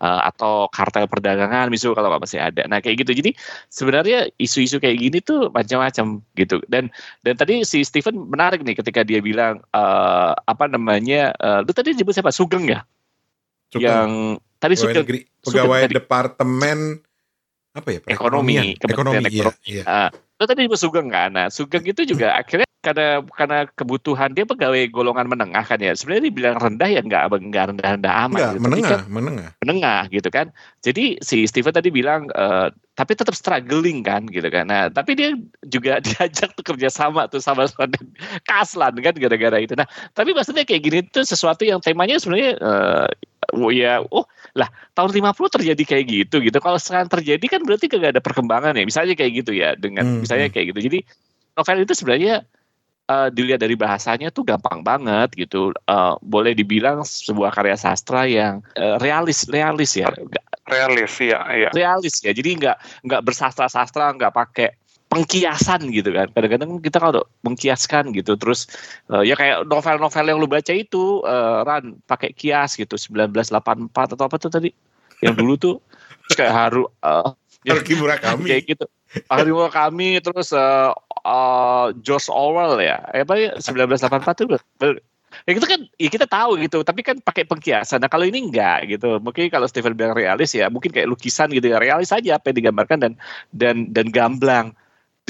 Uh, 0.00 0.32
atau 0.32 0.64
kartel 0.72 1.04
perdagangan 1.04 1.68
misalnya 1.68 2.00
kalau 2.00 2.16
masih 2.16 2.40
ada. 2.40 2.64
Nah 2.64 2.80
kayak 2.80 3.04
gitu. 3.04 3.12
Jadi 3.20 3.36
sebenarnya 3.68 4.32
isu-isu 4.40 4.80
kayak 4.80 4.96
gini 4.96 5.20
tuh 5.20 5.52
macam-macam 5.52 6.24
gitu. 6.40 6.56
Dan 6.72 6.88
dan 7.20 7.36
tadi 7.36 7.60
si 7.68 7.84
Steven 7.84 8.16
menarik 8.32 8.64
nih 8.64 8.80
ketika 8.80 9.04
dia 9.04 9.20
bilang 9.20 9.60
uh, 9.76 10.32
apa 10.48 10.72
namanya 10.72 11.36
uh, 11.44 11.60
lu 11.60 11.76
tadi 11.76 11.92
nyebut 11.92 12.16
siapa? 12.16 12.32
Sugeng 12.32 12.64
ya? 12.64 12.80
Sugeng. 13.68 13.84
yang 13.84 14.08
tadi 14.60 14.74
pegawai 14.76 14.92
sudah 14.92 15.02
negeri, 15.02 15.18
pegawai 15.42 15.82
sudah, 15.82 15.94
departemen 15.96 16.78
apa 17.70 17.88
ya 17.90 18.00
ekonomi 18.10 18.76
ekonomi 18.82 19.24
iya, 19.30 19.50
iya. 19.64 19.84
Uh, 19.86 20.10
Lo 20.40 20.48
tadi 20.48 20.64
disebut 20.64 20.80
Sugeng 20.80 21.12
kan? 21.12 21.36
Nah, 21.36 21.52
Sugeng 21.52 21.84
itu 21.84 22.08
juga 22.08 22.32
akhirnya 22.40 22.64
karena 22.80 23.20
karena 23.36 23.68
kebutuhan 23.76 24.32
dia 24.32 24.48
pegawai 24.48 24.88
golongan 24.88 25.28
menengah 25.28 25.60
kan 25.68 25.76
ya. 25.76 25.92
Sebenarnya 25.92 26.32
dibilang 26.32 26.56
rendah 26.56 26.88
ya 26.88 27.04
nggak 27.04 27.28
nggak 27.28 27.64
rendah-rendah 27.76 28.12
amat. 28.24 28.38
Enggak, 28.40 28.52
gitu. 28.56 28.64
menengah, 28.64 28.88
kan, 28.88 29.00
menengah. 29.12 29.50
Menengah 29.60 30.00
gitu 30.08 30.28
kan. 30.32 30.46
Jadi 30.80 31.20
si 31.20 31.44
Steven 31.44 31.76
tadi 31.76 31.92
bilang 31.92 32.32
uh, 32.32 32.72
tapi 33.00 33.16
tetap 33.16 33.32
struggling 33.32 34.04
kan 34.04 34.28
gitu 34.28 34.44
kan. 34.52 34.68
Nah, 34.68 34.92
tapi 34.92 35.16
dia 35.16 35.32
juga 35.64 35.96
diajak 36.04 36.52
tuh 36.52 36.60
kerja 36.60 36.92
sama 36.92 37.24
tuh 37.32 37.40
sama 37.40 37.64
sama 37.64 37.88
Kaslan 38.44 39.00
kan 39.00 39.16
gara-gara 39.16 39.56
itu. 39.56 39.72
Nah, 39.72 39.88
tapi 40.12 40.36
maksudnya 40.36 40.68
kayak 40.68 40.82
gini 40.84 40.98
tuh 41.08 41.24
sesuatu 41.24 41.64
yang 41.64 41.80
temanya 41.80 42.20
sebenarnya 42.20 42.60
uh, 42.60 43.08
oh 43.56 43.72
ya 43.72 44.04
oh 44.12 44.28
lah 44.52 44.68
tahun 44.92 45.32
50 45.32 45.56
terjadi 45.56 45.82
kayak 45.88 46.04
gitu 46.12 46.44
gitu. 46.44 46.58
Kalau 46.60 46.76
sekarang 46.76 47.08
terjadi 47.08 47.46
kan 47.48 47.64
berarti 47.64 47.88
gak 47.88 48.12
ada 48.12 48.20
perkembangan 48.20 48.76
ya. 48.76 48.84
Misalnya 48.84 49.16
kayak 49.16 49.32
gitu 49.32 49.56
ya 49.56 49.72
dengan 49.80 50.04
hmm. 50.04 50.20
misalnya 50.28 50.52
hmm. 50.52 50.54
kayak 50.60 50.66
gitu. 50.76 50.80
Jadi 50.92 50.98
novel 51.56 51.88
itu 51.88 51.94
sebenarnya 51.96 52.44
uh, 53.10 53.28
dilihat 53.34 53.58
dari 53.58 53.74
bahasanya 53.74 54.30
tuh 54.30 54.46
gampang 54.46 54.86
banget 54.86 55.34
gitu. 55.34 55.74
Uh, 55.90 56.14
boleh 56.22 56.54
dibilang 56.54 57.02
sebuah 57.02 57.50
karya 57.50 57.74
sastra 57.74 58.30
yang 58.30 58.62
uh, 58.78 58.96
realis, 59.02 59.50
realis 59.50 59.98
ya. 59.98 60.06
Realis 60.70 61.14
ya, 61.18 61.42
ya. 61.50 61.70
Realis 61.74 62.22
ya. 62.22 62.30
Jadi 62.30 62.62
nggak 62.62 62.76
nggak 63.10 63.22
bersastra-sastra, 63.26 64.14
nggak 64.14 64.30
pakai 64.30 64.68
pengkiasan 65.10 65.90
gitu 65.90 66.14
kan. 66.14 66.30
Kadang-kadang 66.30 66.78
kita 66.78 67.02
kalau 67.02 67.26
mengkiaskan 67.42 68.14
gitu, 68.14 68.38
terus 68.38 68.70
uh, 69.10 69.26
ya 69.26 69.34
kayak 69.34 69.66
novel-novel 69.66 70.24
yang 70.30 70.38
lu 70.38 70.46
baca 70.46 70.70
itu, 70.70 71.26
uh, 71.26 71.66
Ran 71.66 71.98
pakai 72.06 72.30
kias 72.30 72.78
gitu, 72.78 72.94
1984 72.94 73.90
atau 74.14 74.24
apa 74.30 74.36
tuh 74.38 74.54
tadi? 74.54 74.70
Yang 75.18 75.34
dulu 75.34 75.54
tuh 75.58 75.74
kayak 76.38 76.54
haru. 76.54 76.86
Uh, 77.02 77.34
Haruki 77.66 77.92
Murakami. 77.98 78.48
Kayak 78.48 78.64
gitu. 78.72 78.86
Haruki 79.28 79.52
Murakami 79.52 80.08
terus 80.22 80.54
uh, 80.54 80.94
uh, 81.24 81.92
George 82.00 82.28
Orwell 82.30 82.80
ya. 82.80 83.00
Apa 83.04 83.34
ya 83.36 83.50
1984 83.58 84.46
itu 84.46 84.56
Ya 85.46 85.54
itu 85.54 85.62
kan 85.62 85.80
ya 85.94 86.10
kita 86.10 86.26
tahu 86.26 86.58
gitu, 86.58 86.82
tapi 86.82 87.06
kan 87.06 87.22
pakai 87.22 87.46
pengkiasan. 87.46 88.02
Nah 88.02 88.10
kalau 88.10 88.26
ini 88.26 88.50
enggak 88.50 88.90
gitu. 88.90 89.22
Mungkin 89.22 89.46
kalau 89.46 89.70
Stephen 89.70 89.94
bilang 89.94 90.18
realis 90.18 90.50
ya, 90.50 90.66
mungkin 90.66 90.90
kayak 90.90 91.06
lukisan 91.06 91.54
gitu 91.54 91.70
ya, 91.70 91.78
realis 91.78 92.10
saja 92.10 92.36
apa 92.36 92.50
yang 92.50 92.66
digambarkan 92.66 92.98
dan 92.98 93.12
dan 93.54 93.76
dan 93.94 94.10
gamblang 94.10 94.74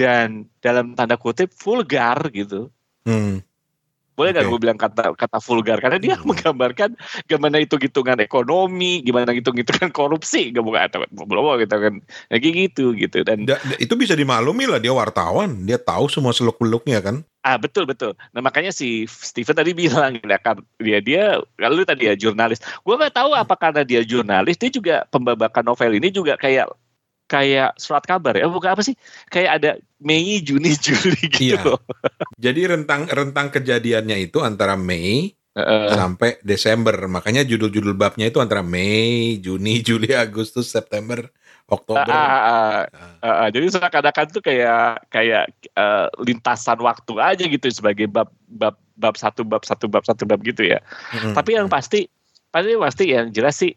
dan 0.01 0.49
dalam 0.65 0.97
tanda 0.97 1.21
kutip 1.21 1.53
vulgar 1.53 2.17
gitu. 2.33 2.73
Hmm. 3.05 3.45
Boleh 4.21 4.37
nggak 4.37 4.45
okay. 4.45 4.53
gue 4.53 4.61
bilang 4.61 4.77
kata 4.77 5.03
kata 5.17 5.39
vulgar 5.41 5.81
karena 5.81 5.97
dia 5.97 6.15
hmm. 6.21 6.29
menggambarkan 6.29 6.91
gimana 7.25 7.57
itu 7.57 7.81
hitungan 7.81 8.21
ekonomi, 8.21 9.01
gimana 9.01 9.33
hitung 9.33 9.57
hitungan 9.57 9.89
korupsi, 9.97 10.53
gak 10.53 10.61
bukan 10.61 10.85
atau 10.85 11.01
belum 11.09 11.57
gitu 11.65 11.77
kan, 11.81 11.95
kayak 12.29 12.43
gitu 12.69 12.85
gitu 12.93 13.25
dan 13.25 13.49
da, 13.49 13.57
itu 13.81 13.97
bisa 13.97 14.13
dimaklumi 14.13 14.69
lah 14.69 14.77
dia 14.77 14.93
wartawan, 14.93 15.65
dia 15.65 15.81
tahu 15.81 16.13
semua 16.13 16.37
seluk 16.37 16.61
beluknya 16.61 17.01
kan. 17.01 17.25
Ah 17.41 17.57
betul 17.57 17.89
betul. 17.89 18.13
Nah 18.37 18.45
makanya 18.45 18.69
si 18.69 19.09
Steven 19.09 19.57
tadi 19.57 19.73
bilang 19.73 20.21
ya 20.21 20.37
kan 20.37 20.61
dia 20.77 21.01
dia 21.01 21.41
kalau 21.57 21.81
tadi 21.89 22.05
ya 22.05 22.13
jurnalis. 22.13 22.61
Gue 22.85 23.01
nggak 23.01 23.17
tahu 23.17 23.33
apa 23.33 23.57
karena 23.57 23.81
dia 23.81 24.05
jurnalis 24.05 24.61
dia 24.61 24.69
juga 24.69 25.09
pembabakan 25.09 25.73
novel 25.73 25.97
ini 25.97 26.13
juga 26.13 26.37
kayak 26.37 26.69
kayak 27.31 27.79
surat 27.79 28.03
kabar 28.03 28.35
ya? 28.35 28.51
Bukan 28.51 28.75
apa 28.75 28.83
sih? 28.83 28.99
Kayak 29.31 29.51
ada 29.63 29.71
Mei 30.03 30.41
Juni 30.41 30.75
Juli 30.85 31.29
gitu 31.29 31.61
iya. 31.61 31.77
jadi 32.41 32.75
rentang 32.75 33.05
rentang 33.07 33.53
kejadiannya 33.53 34.17
itu 34.27 34.41
antara 34.41 34.75
Mei 34.75 35.37
uh, 35.55 35.93
sampai 35.93 36.41
Desember. 36.41 36.97
Makanya 37.07 37.45
judul-judul 37.45 37.95
babnya 37.95 38.33
itu 38.33 38.41
antara 38.41 38.65
Mei 38.65 39.39
Juni 39.39 39.81
Juli 39.87 40.11
Agustus 40.17 40.73
September 40.73 41.29
Oktober. 41.71 42.03
Uh, 42.03 42.11
uh, 42.11 42.41
uh, 42.43 42.83
uh, 43.23 43.37
uh, 43.47 43.49
jadi 43.55 43.71
seakan-akan 43.71 44.27
tuh 44.35 44.43
kayak 44.43 45.07
kayak 45.13 45.55
uh, 45.79 46.11
lintasan 46.19 46.83
waktu 46.83 47.15
aja 47.23 47.45
gitu 47.47 47.71
sebagai 47.71 48.11
bab 48.11 48.27
bab 48.51 48.75
bab 48.99 49.15
satu 49.15 49.47
bab 49.47 49.63
satu 49.63 49.87
bab 49.87 50.03
satu 50.03 50.27
bab 50.27 50.43
gitu 50.43 50.67
ya. 50.67 50.83
Hmm. 51.15 51.33
tapi 51.33 51.55
yang 51.55 51.71
pasti 51.71 52.11
pasti 52.51 52.75
pasti 52.75 53.05
yang 53.15 53.31
jelas 53.31 53.55
sih 53.55 53.73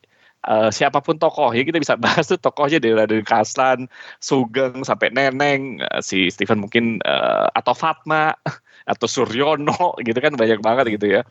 uh, 0.47 0.69
siapa 0.69 1.00
pun 1.00 1.15
tokoh 1.19 1.51
ya 1.55 1.63
kita 1.63 1.79
bisa 1.79 1.95
bahas 1.95 2.27
tuh 2.27 2.39
tokohnya 2.39 2.79
dari 2.79 2.95
dari 2.95 3.24
Kaslan, 3.24 3.87
Sugeng 4.20 4.83
sampai 4.83 5.11
Neneng, 5.11 5.83
uh, 5.83 6.01
si 6.03 6.27
Steven 6.29 6.63
mungkin 6.63 7.00
uh, 7.03 7.48
atau 7.55 7.74
Fatma 7.75 8.35
atau 8.91 9.07
Suryono 9.07 9.96
gitu 10.07 10.20
kan 10.20 10.35
banyak 10.35 10.59
banget 10.59 11.00
gitu 11.00 11.20
ya. 11.20 11.22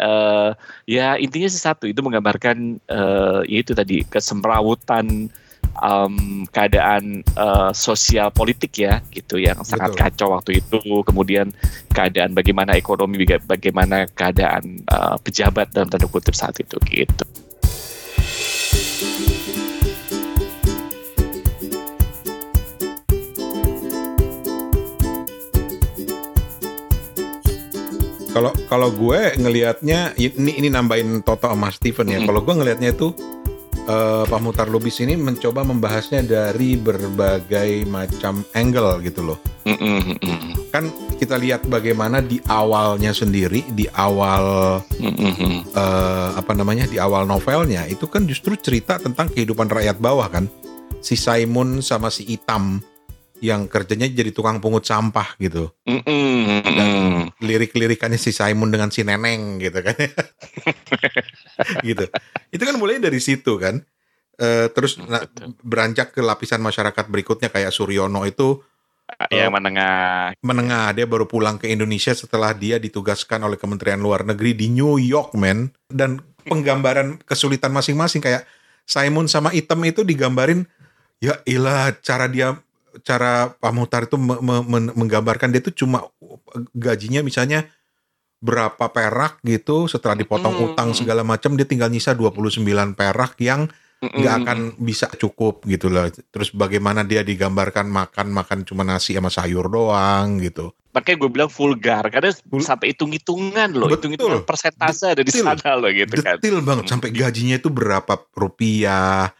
Uh, 0.00 0.56
ya 0.88 1.20
intinya 1.20 1.48
sih 1.50 1.60
satu 1.60 1.84
itu 1.84 2.00
menggambarkan 2.00 2.80
uh, 2.88 3.44
ya 3.44 3.58
itu 3.60 3.76
tadi 3.76 4.06
kesemrawutan 4.08 5.28
um, 5.80 6.44
keadaan 6.52 7.24
uh, 7.38 7.70
sosial 7.72 8.28
politik 8.32 8.76
ya 8.76 9.00
gitu 9.14 9.40
yang 9.40 9.60
sangat 9.64 9.94
Betul. 9.94 10.00
kacau 10.00 10.28
waktu 10.36 10.50
itu 10.60 10.80
kemudian 11.06 11.54
keadaan 11.96 12.36
bagaimana 12.36 12.76
ekonomi 12.76 13.24
bagaimana 13.46 14.08
keadaan 14.12 14.84
uh, 14.90 15.16
pejabat 15.20 15.72
dalam 15.72 15.88
tanda 15.88 16.08
kutip 16.08 16.36
saat 16.36 16.58
itu 16.60 16.76
gitu. 16.88 17.21
Kalau 28.72 28.88
gue 28.88 29.36
ngelihatnya 29.36 30.16
ini 30.16 30.56
ini 30.56 30.72
nambahin 30.72 31.20
Toto 31.20 31.44
sama 31.44 31.68
Steven 31.68 32.08
ya. 32.08 32.16
Mm 32.16 32.16
-hmm. 32.16 32.28
Kalau 32.32 32.40
gue 32.40 32.54
ngelihatnya 32.56 32.90
itu 32.96 33.12
uh, 33.84 34.24
Pak 34.24 34.40
Mutar 34.40 34.72
Lubis 34.72 34.96
ini 35.04 35.12
mencoba 35.12 35.60
membahasnya 35.60 36.24
dari 36.24 36.80
berbagai 36.80 37.84
macam 37.84 38.40
angle 38.56 39.04
gitu 39.04 39.28
loh. 39.28 39.38
Mm 39.68 39.76
-hmm. 39.76 40.72
Kan 40.72 40.88
kita 41.20 41.36
lihat 41.36 41.68
bagaimana 41.68 42.24
di 42.24 42.40
awalnya 42.48 43.12
sendiri, 43.12 43.60
di 43.76 43.84
awal 43.92 44.80
mm 44.80 45.12
-hmm. 45.20 45.54
uh, 45.76 46.40
apa 46.40 46.56
namanya, 46.56 46.88
di 46.88 46.96
awal 46.96 47.28
novelnya 47.28 47.84
itu 47.92 48.08
kan 48.08 48.24
justru 48.24 48.56
cerita 48.56 48.96
tentang 48.96 49.28
kehidupan 49.28 49.68
rakyat 49.68 50.00
bawah 50.00 50.32
kan. 50.32 50.48
Si 51.04 51.12
Simon 51.12 51.84
sama 51.84 52.08
si 52.08 52.24
Itam 52.24 52.80
yang 53.42 53.66
kerjanya 53.66 54.06
jadi 54.06 54.30
tukang 54.30 54.62
pungut 54.62 54.86
sampah 54.86 55.34
gitu. 55.42 55.74
Mm 55.82 56.00
-mm. 56.06 56.62
Dan 56.62 56.90
lirik-lirikannya 57.42 58.16
si 58.16 58.30
Simon 58.30 58.70
dengan 58.70 58.94
si 58.94 59.02
Neneng 59.02 59.58
gitu 59.58 59.82
kan. 59.82 59.98
gitu. 61.88 62.06
Itu 62.54 62.62
kan 62.62 62.78
mulai 62.78 63.02
dari 63.02 63.18
situ 63.18 63.58
kan. 63.58 63.82
Uh, 64.38 64.70
terus 64.72 64.96
nah, 64.96 65.26
beranjak 65.60 66.14
ke 66.14 66.22
lapisan 66.22 66.62
masyarakat 66.62 67.04
berikutnya 67.10 67.50
kayak 67.50 67.74
Suryono 67.74 68.22
itu 68.24 68.62
uh, 69.18 69.50
menengah. 69.50 70.38
Menengah, 70.40 70.94
dia 70.94 71.04
baru 71.10 71.26
pulang 71.26 71.58
ke 71.58 71.66
Indonesia 71.66 72.14
setelah 72.14 72.54
dia 72.54 72.78
ditugaskan 72.78 73.42
oleh 73.42 73.58
Kementerian 73.58 73.98
Luar 73.98 74.22
Negeri 74.22 74.54
di 74.54 74.70
New 74.70 75.02
York, 75.02 75.34
men. 75.34 75.74
Dan 75.90 76.22
penggambaran 76.46 77.18
kesulitan 77.26 77.74
masing-masing 77.74 78.22
kayak 78.22 78.46
Simon 78.86 79.26
sama 79.26 79.50
Item 79.50 79.82
itu 79.86 80.02
digambarin 80.02 80.66
ya 81.22 81.38
ilah 81.46 81.94
cara 82.02 82.26
dia 82.26 82.58
cara 83.00 83.48
Pak 83.56 83.72
Muhtar 83.72 84.04
itu 84.04 84.20
me 84.20 84.36
me 84.40 84.78
menggambarkan 84.92 85.48
dia 85.48 85.64
itu 85.64 85.84
cuma 85.84 86.04
gajinya 86.76 87.24
misalnya 87.24 87.64
berapa 88.42 88.90
perak 88.90 89.40
gitu 89.46 89.86
setelah 89.86 90.18
dipotong 90.18 90.52
mm. 90.52 90.64
utang 90.74 90.90
segala 90.92 91.22
macam 91.22 91.54
dia 91.54 91.64
tinggal 91.64 91.88
nyisa 91.88 92.12
29 92.12 92.58
perak 92.98 93.38
yang 93.38 93.70
nggak 94.02 94.34
mm. 94.34 94.40
akan 94.42 94.58
bisa 94.82 95.06
cukup 95.14 95.62
gitu 95.70 95.86
loh. 95.86 96.10
Terus 96.10 96.50
bagaimana 96.50 97.06
dia 97.06 97.22
digambarkan 97.22 97.86
makan 97.86 98.34
makan 98.34 98.66
cuma 98.66 98.82
nasi 98.82 99.14
sama 99.14 99.30
sayur 99.30 99.70
doang 99.70 100.42
gitu. 100.42 100.74
Makanya 100.92 101.16
gue 101.24 101.30
bilang 101.30 101.50
vulgar 101.54 102.04
karena 102.10 102.34
Vul 102.50 102.60
sampai 102.60 102.92
hitung-hitungan 102.92 103.72
loh, 103.72 103.88
hitung-hitungan 103.88 104.44
persentase 104.44 105.16
ada 105.16 105.22
di 105.24 105.32
sana 105.32 105.78
loh 105.78 105.88
gitu 105.88 106.20
kan. 106.20 106.36
Detil 106.36 106.60
banget 106.60 106.90
sampai 106.90 107.08
gajinya 107.14 107.56
itu 107.56 107.70
berapa 107.70 108.26
rupiah 108.34 109.30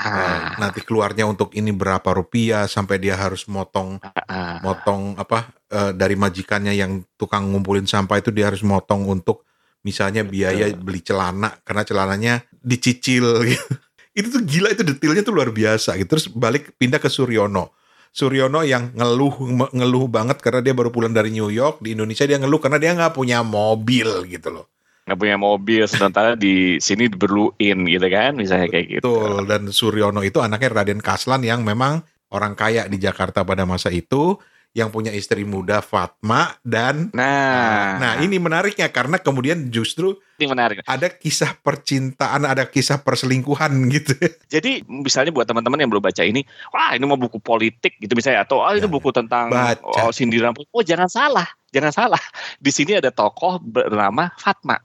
Ah. 0.00 0.56
nanti 0.56 0.80
keluarnya 0.80 1.28
untuk 1.28 1.52
ini 1.52 1.76
berapa 1.76 2.08
rupiah 2.16 2.64
sampai 2.64 2.96
dia 2.96 3.20
harus 3.20 3.44
motong 3.44 4.00
ah. 4.00 4.56
motong 4.64 5.20
apa 5.20 5.52
uh, 5.68 5.92
dari 5.92 6.16
majikannya 6.16 6.72
yang 6.72 7.04
tukang 7.20 7.52
ngumpulin 7.52 7.84
sampah 7.84 8.16
itu 8.16 8.32
dia 8.32 8.48
harus 8.48 8.64
motong 8.64 9.04
untuk 9.04 9.44
misalnya 9.84 10.24
biaya 10.24 10.72
beli 10.72 11.04
celana 11.04 11.56
karena 11.64 11.82
celananya 11.84 12.34
dicicil 12.60 13.44
gitu. 13.44 13.72
itu 14.18 14.26
tuh 14.32 14.42
gila 14.42 14.72
itu 14.72 14.82
detailnya 14.84 15.20
tuh 15.20 15.36
luar 15.36 15.52
biasa 15.52 15.96
gitu 16.00 16.16
terus 16.16 16.26
balik 16.32 16.76
pindah 16.80 17.00
ke 17.00 17.12
Suryono 17.12 17.76
Suryono 18.10 18.66
yang 18.66 18.90
ngeluh 18.96 19.36
ngeluh 19.70 20.10
banget 20.10 20.42
karena 20.42 20.60
dia 20.64 20.74
baru 20.74 20.90
pulang 20.90 21.14
dari 21.14 21.30
New 21.30 21.52
York 21.52 21.78
di 21.84 21.94
Indonesia 21.94 22.26
dia 22.26 22.40
ngeluh 22.42 22.58
karena 22.58 22.80
dia 22.80 22.90
nggak 22.96 23.14
punya 23.14 23.44
mobil 23.46 24.26
gitu 24.26 24.50
loh 24.50 24.66
nggak 25.10 25.18
punya 25.18 25.34
mobil 25.34 25.82
sementara 25.84 26.38
di 26.38 26.78
sini 26.78 27.10
diperluin 27.10 27.78
gitu 27.84 28.06
kan 28.06 28.38
misalnya 28.38 28.70
kayak 28.70 28.86
gitu. 28.86 29.10
Betul 29.10 29.42
dan 29.44 29.62
Suryono 29.68 30.22
itu 30.22 30.38
anaknya 30.38 30.70
Raden 30.70 31.02
Kaslan 31.02 31.42
yang 31.42 31.66
memang 31.66 32.00
orang 32.30 32.54
kaya 32.54 32.86
di 32.86 32.94
Jakarta 32.96 33.42
pada 33.42 33.66
masa 33.66 33.90
itu 33.90 34.38
yang 34.70 34.86
punya 34.86 35.10
istri 35.10 35.42
muda 35.42 35.82
Fatma 35.82 36.54
dan 36.62 37.10
Nah, 37.10 37.98
nah 37.98 38.12
ini 38.22 38.38
menariknya 38.38 38.86
karena 38.86 39.18
kemudian 39.18 39.66
justru 39.66 40.14
ini 40.38 40.46
menarik. 40.46 40.86
ada 40.86 41.10
kisah 41.10 41.58
percintaan, 41.58 42.46
ada 42.46 42.62
kisah 42.70 43.02
perselingkuhan 43.02 43.74
gitu. 43.98 44.14
Jadi 44.46 44.86
misalnya 44.86 45.34
buat 45.34 45.50
teman-teman 45.50 45.74
yang 45.74 45.90
belum 45.90 46.06
baca 46.06 46.22
ini, 46.22 46.46
wah 46.70 46.94
ini 46.94 47.02
mau 47.02 47.18
buku 47.18 47.42
politik 47.42 47.98
gitu 47.98 48.14
misalnya 48.14 48.46
atau 48.46 48.62
ah 48.62 48.70
ini 48.70 48.86
Ya, 48.86 48.86
buku 48.86 49.10
tentang 49.10 49.50
baca. 49.50 50.06
oh, 50.06 50.14
sindiran. 50.14 50.54
Oh 50.70 50.86
jangan 50.86 51.10
salah, 51.10 51.50
jangan 51.74 51.90
salah. 51.90 52.22
Di 52.62 52.70
sini 52.70 52.94
ada 52.94 53.10
tokoh 53.10 53.58
bernama 53.58 54.30
Fatma. 54.38 54.78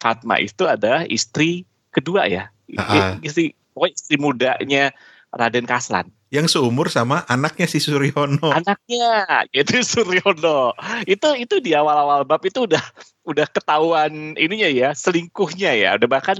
Fatma 0.00 0.40
itu 0.40 0.64
ada 0.64 1.04
istri 1.06 1.68
kedua 1.92 2.24
ya, 2.26 2.48
ah. 2.80 3.20
istri 3.20 3.52
pokoknya 3.76 3.94
istri 3.94 4.16
mudanya 4.16 4.84
Raden 5.30 5.66
Kaslan. 5.68 6.10
Yang 6.30 6.54
seumur 6.54 6.86
sama 6.90 7.26
anaknya 7.26 7.66
si 7.66 7.82
Suryono. 7.82 8.54
Anaknya 8.54 9.42
itu 9.50 9.82
Suryono. 9.94 10.74
Itu 11.06 11.28
itu 11.38 11.58
di 11.62 11.74
awal-awal 11.74 12.26
bab 12.26 12.42
itu 12.46 12.66
udah 12.66 12.82
udah 13.26 13.46
ketahuan 13.50 14.34
ininya 14.38 14.70
ya, 14.70 14.90
selingkuhnya 14.94 15.74
ya. 15.74 15.98
Udah 15.98 16.08
bahkan 16.10 16.38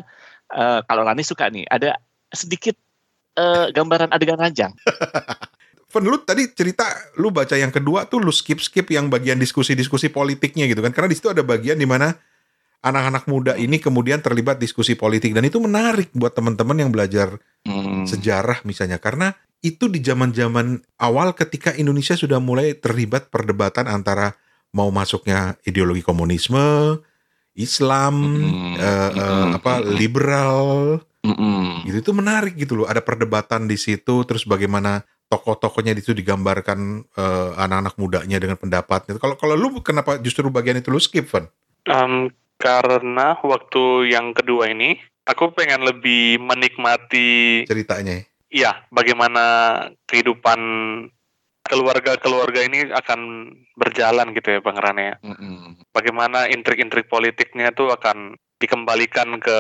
eh, 0.55 0.81
kalau 0.87 1.03
Rani 1.03 1.23
suka 1.27 1.51
nih, 1.51 1.67
ada 1.71 1.99
sedikit 2.31 2.79
eh, 3.39 3.67
gambaran 3.75 4.15
adegan 4.15 4.39
ranjang. 4.39 4.75
Fen, 5.91 6.07
lu 6.07 6.23
tadi 6.23 6.47
cerita 6.55 6.87
lu 7.19 7.35
baca 7.35 7.59
yang 7.59 7.75
kedua 7.75 8.07
tuh 8.07 8.23
lu 8.23 8.31
skip-skip 8.31 8.95
yang 8.95 9.11
bagian 9.11 9.43
diskusi-diskusi 9.43 10.07
politiknya 10.07 10.71
gitu 10.71 10.87
kan. 10.87 10.95
Karena 10.95 11.11
di 11.11 11.17
situ 11.19 11.35
ada 11.35 11.43
bagian 11.43 11.75
di 11.75 11.87
mana 11.87 12.15
anak-anak 12.81 13.25
muda 13.29 13.53
ini 13.61 13.77
kemudian 13.77 14.25
terlibat 14.25 14.57
diskusi 14.57 14.97
politik 14.97 15.37
dan 15.37 15.45
itu 15.45 15.61
menarik 15.61 16.09
buat 16.17 16.33
teman-teman 16.33 16.77
yang 16.81 16.91
belajar 16.93 17.41
Hmm. 17.61 18.09
sejarah 18.09 18.65
misalnya 18.65 18.97
karena 18.97 19.37
itu 19.61 19.93
di 19.93 20.01
zaman-zaman 20.01 20.81
awal 20.97 21.37
ketika 21.37 21.77
Indonesia 21.77 22.17
sudah 22.17 22.41
mulai 22.41 22.73
terlibat 22.73 23.29
perdebatan 23.29 23.85
antara 23.85 24.33
mau 24.73 24.89
masuknya 24.89 25.61
ideologi 25.69 26.01
komunisme, 26.01 26.97
Islam, 27.53 28.15
eh, 28.81 28.81
eh, 28.81 29.11
Mm-mm. 29.13 29.59
apa 29.61 29.85
liberal, 29.85 30.97
Mm-mm. 31.21 31.85
gitu 31.85 31.97
itu 32.01 32.13
menarik 32.17 32.57
gitu 32.57 32.81
loh. 32.81 32.87
Ada 32.89 33.05
perdebatan 33.05 33.69
di 33.69 33.77
situ, 33.77 34.25
terus 34.25 34.49
bagaimana 34.49 35.05
tokoh-tokohnya 35.29 35.93
itu 35.93 36.17
digambarkan 36.17 37.05
eh, 37.13 37.51
anak-anak 37.61 37.95
mudanya 38.01 38.41
dengan 38.41 38.57
pendapatnya. 38.57 39.21
Kalau 39.21 39.37
kalau 39.37 39.55
lu 39.59 39.77
kenapa 39.85 40.17
justru 40.23 40.49
bagian 40.49 40.81
itu 40.81 40.89
lu 40.89 41.03
skip, 41.03 41.29
Van? 41.29 41.51
Em, 41.85 42.33
karena 42.61 43.41
waktu 43.41 44.13
yang 44.13 44.37
kedua 44.37 44.69
ini 44.69 45.01
aku 45.25 45.57
pengen 45.57 45.81
lebih 45.81 46.37
menikmati 46.37 47.65
Ceritanya. 47.65 48.21
iya 48.53 48.85
bagaimana 48.93 49.45
kehidupan 50.05 50.61
keluarga-keluarga 51.65 52.67
ini 52.67 52.91
akan 52.91 53.53
berjalan 53.79 54.35
gitu 54.35 54.59
ya 54.59 54.61
Bang 54.61 54.77
Rane 54.77 55.15
ya. 55.15 55.17
Mm-mm. 55.23 55.87
Bagaimana 55.95 56.51
intrik-intrik 56.51 57.07
politiknya 57.07 57.71
tuh 57.71 57.95
akan 57.95 58.35
dikembalikan 58.59 59.39
ke 59.39 59.59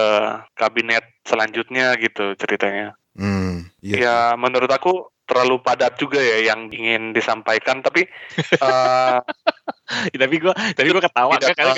kabinet 0.58 1.06
selanjutnya 1.22 1.94
gitu 2.02 2.34
ceritanya. 2.34 2.98
Hmm, 3.14 3.70
iya. 3.78 3.96
Ya 3.96 4.16
menurut 4.34 4.68
aku 4.68 5.08
terlalu 5.30 5.62
padat 5.62 5.94
juga 6.02 6.18
ya 6.18 6.50
yang 6.50 6.66
ingin 6.74 7.14
disampaikan 7.14 7.86
tapi 7.86 8.10
Ya, 8.58 9.22
tapi 10.26 10.34
gua 10.42 10.54
tapi 10.74 10.90
gua 10.90 11.02
ketawa 11.06 11.38
kan 11.38 11.54
karena 11.54 11.74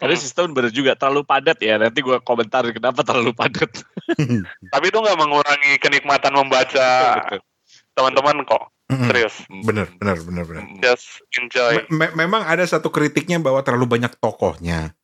karena 0.00 0.16
Hmm. 0.16 0.24
sistem 0.24 0.46
bener 0.50 0.72
juga 0.72 0.96
terlalu 0.96 1.22
padat 1.22 1.60
ya. 1.60 1.76
Nanti 1.76 2.00
gua 2.00 2.18
komentar 2.18 2.64
kenapa 2.66 3.04
terlalu 3.04 3.30
padat. 3.30 3.68
tapi 4.72 4.84
itu 4.86 4.98
nggak 4.98 5.14
mengurangi 5.14 5.76
kenikmatan 5.76 6.32
membaca 6.32 6.88
teman-teman 7.92 8.42
kok 8.42 8.72
serius 8.90 9.44
Bener, 9.62 9.86
bener, 9.96 10.16
bener, 10.18 10.44
bener. 10.44 10.64
Just 10.80 11.20
enjoy 11.36 11.84
Me- 11.86 12.08
me- 12.08 12.14
memang 12.16 12.42
ada 12.42 12.64
satu 12.64 12.88
kritiknya 12.88 13.38
bahwa 13.38 13.60
terlalu 13.60 13.86
banyak 13.86 14.16
tokohnya. 14.16 14.96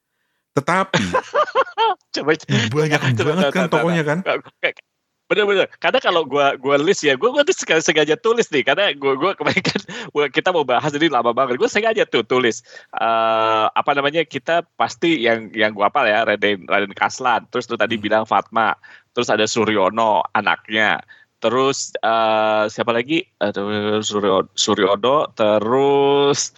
Tetapi 0.56 0.98
Coba 2.16 2.32
banyak 2.72 3.00
Coba, 3.12 3.24
banget 3.28 3.44
coba, 3.44 3.52
kan 3.52 3.62
coba. 3.62 3.72
tokohnya 3.76 4.02
kan. 4.02 4.18
Bener-bener. 5.26 5.66
Karena 5.82 5.98
kalau 5.98 6.22
gua 6.22 6.54
gua 6.54 6.78
list 6.78 7.02
ya, 7.02 7.18
gua 7.18 7.34
gua 7.34 7.42
tuh 7.42 7.50
sengaja, 7.50 7.82
sengaja 7.82 8.14
tulis 8.14 8.46
nih. 8.46 8.62
Karena 8.62 8.94
gua 8.94 9.18
gua 9.18 9.30
kemarin 9.34 9.58
kan 9.58 9.80
gua- 10.14 10.30
kita 10.30 10.54
mau 10.54 10.62
bahas 10.62 10.94
ini 10.94 11.10
lama 11.10 11.34
banget. 11.34 11.58
Gua 11.58 11.66
sengaja 11.66 12.06
tuh 12.06 12.22
tulis 12.22 12.62
eh 12.94 13.66
apa 13.66 13.90
namanya 13.92 14.22
kita 14.22 14.62
pasti 14.78 15.18
yang 15.18 15.50
yang 15.50 15.74
gua 15.74 15.90
apa 15.90 16.06
ya 16.06 16.22
Raden 16.22 16.70
Raden 16.70 16.94
Kaslan. 16.94 17.50
Terus 17.50 17.66
tuh 17.66 17.74
tadi 17.74 17.98
Hmm. 17.98 18.04
bilang 18.06 18.24
Fatma. 18.24 18.78
Terus 19.10 19.26
ada 19.26 19.50
Suryono 19.50 20.22
anaknya. 20.30 21.02
Terus 21.42 21.90
eh 21.98 22.64
siapa 22.70 22.94
lagi? 22.94 23.26
Aduh, 23.42 23.98
Suryo, 24.00 24.46
Suryono. 24.54 25.34
Terus 25.34 26.54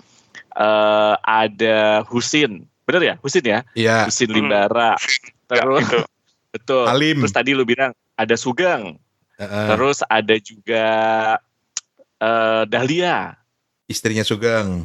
eh 0.52 1.14
ada 1.16 2.04
Husin. 2.04 2.68
Bener 2.84 3.02
ya? 3.04 3.14
Husin 3.20 3.44
ya? 3.44 3.60
Iya, 3.72 4.08
Husin 4.12 4.28
Hmm. 4.28 4.36
Limbara. 4.44 4.92
Ya, 5.48 5.64
Terus 5.64 5.88
itu. 5.88 5.98
betul. 6.54 6.84
Halim. 6.84 7.16
Terus 7.24 7.32
tadi 7.32 7.56
lu 7.56 7.64
bilang 7.64 7.96
ada 8.18 8.34
Sugeng, 8.34 8.98
Heeh. 9.38 9.66
terus 9.70 10.02
ada 10.04 10.34
juga 10.36 10.84
eh 12.18 12.62
Dahlia. 12.66 13.38
istrinya 13.86 14.20
Sugeng. 14.20 14.84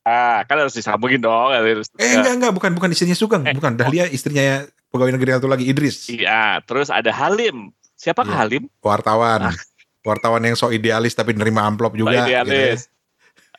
Ah, 0.00 0.40
kan 0.48 0.56
harus 0.56 0.72
disambungin 0.72 1.20
dong. 1.20 1.52
Harus, 1.52 1.92
Eh 2.00 2.16
enggak 2.16 2.34
enggak 2.40 2.52
bukan 2.56 2.70
bukan 2.72 2.90
istrinya 2.90 3.12
Sugeng, 3.12 3.44
Eh, 3.44 3.52
bukan 3.52 3.76
Dahlia 3.76 4.08
istrinya 4.08 4.64
pegawai 4.88 5.12
negeri 5.12 5.36
satu 5.36 5.46
lagi 5.46 5.68
Idris, 5.68 6.08
Iya, 6.08 6.64
terus 6.64 6.88
ada 6.88 7.12
Halim. 7.12 7.68
Siapa 7.94 8.24
Iya. 8.24 8.32
Halim? 8.32 8.62
wartawan. 8.80 9.52
Ah. 9.52 9.56
Wartawan 10.00 10.40
yang 10.40 10.56
so 10.56 10.72
idealis 10.72 11.12
tapi 11.12 11.36
nerima 11.36 11.60
amplop 11.60 11.92
juga. 11.92 12.24
Gitu 12.24 12.32
ya. 12.32 12.40
Idealis. 12.40 12.88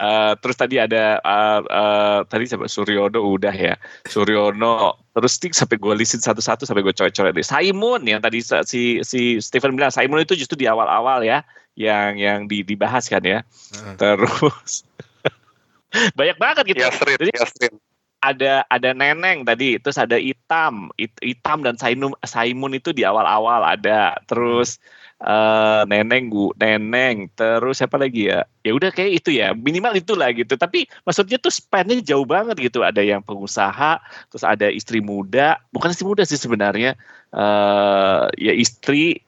Eh, 0.02 0.34
terus 0.41 0.58
tadi 0.58 0.82
ada 0.82 1.21
eh, 1.21 1.60
eh, 1.62 2.19
tadi 2.26 2.50
siapa 2.50 2.65
Suryono 2.65 3.21
udah 3.21 3.54
ya 3.54 3.78
Suryono 4.10 4.97
terus 5.12 5.36
nih 5.43 5.52
sampai 5.52 5.76
gue 5.76 5.93
listin 5.95 6.24
satu-satu 6.24 6.63
sampai 6.63 6.82
gue 6.82 6.95
coret-coret 6.95 7.36
deh. 7.36 7.43
Simon 7.43 8.02
yang 8.08 8.24
tadi 8.24 8.39
si 8.63 9.04
si 9.04 9.43
Stephen 9.43 9.76
bilang 9.76 9.91
Simon 9.91 10.24
itu 10.24 10.39
justru 10.39 10.56
di 10.56 10.67
awal-awal 10.71 11.19
ya 11.21 11.43
yang 11.76 12.15
yang 12.15 12.39
di- 12.47 12.63
dibahas 12.63 13.12
kan 13.12 13.19
ya. 13.24 13.43
Heeh. 13.76 13.95
terus 14.00 14.88
banyak 16.19 16.38
banget 16.39 16.63
gitu. 16.71 16.80
Yasrin 16.88 17.17
Jadi- 17.19 17.36
Yasrin 17.36 17.76
ada 18.21 18.62
ada 18.69 18.93
neneng 18.93 19.41
tadi 19.41 19.82
terus 19.82 19.97
ada 19.97 20.13
hitam 20.13 20.93
It- 20.93 21.17
hitam 21.26 21.65
dan 21.65 21.74
Sainum 21.76 22.13
Saimun 22.21 22.78
itu 22.78 22.93
di 22.95 23.04
awal-awal 23.04 23.65
ada. 23.65 24.15
Terus 24.30 24.80
eh, 25.22 25.82
neneng 25.88 26.34
bu 26.34 26.52
neneng 26.58 27.30
terus 27.38 27.80
siapa 27.80 27.96
lagi 28.02 28.30
ya? 28.30 28.46
Ya 28.66 28.72
udah 28.74 28.90
kayak 28.90 29.24
itu 29.24 29.30
ya 29.38 29.54
minimal 29.54 29.98
itulah 29.98 30.30
gitu. 30.34 30.58
Tapi 30.58 30.90
maksudnya 31.06 31.38
tuh 31.38 31.54
spannya 31.54 32.02
jauh 32.02 32.26
banget 32.26 32.58
gitu. 32.60 32.82
Ada 32.82 33.02
yang 33.02 33.22
pengusaha 33.22 34.02
terus 34.30 34.44
ada 34.46 34.68
istri 34.70 35.00
muda. 35.00 35.62
Bukan 35.72 35.94
istri 35.94 36.06
muda 36.06 36.26
sih 36.26 36.38
sebenarnya. 36.38 36.98
Eh 37.32 38.24
ya 38.38 38.54
istri 38.58 39.22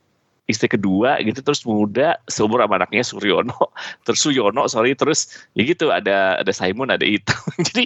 istri 0.43 0.67
kedua 0.67 1.19
gitu 1.23 1.39
terus 1.39 1.63
muda 1.63 2.19
seumur 2.27 2.59
sama 2.59 2.75
anaknya 2.75 3.03
Suryono 3.03 3.71
terus 4.05 4.19
Suyono 4.19 4.67
sorry 4.67 4.91
terus 4.95 5.47
ya 5.55 5.63
gitu 5.63 5.87
ada 5.87 6.39
ada 6.39 6.51
Saimun 6.51 6.91
ada 6.91 7.07
hitam 7.07 7.39
jadi 7.71 7.83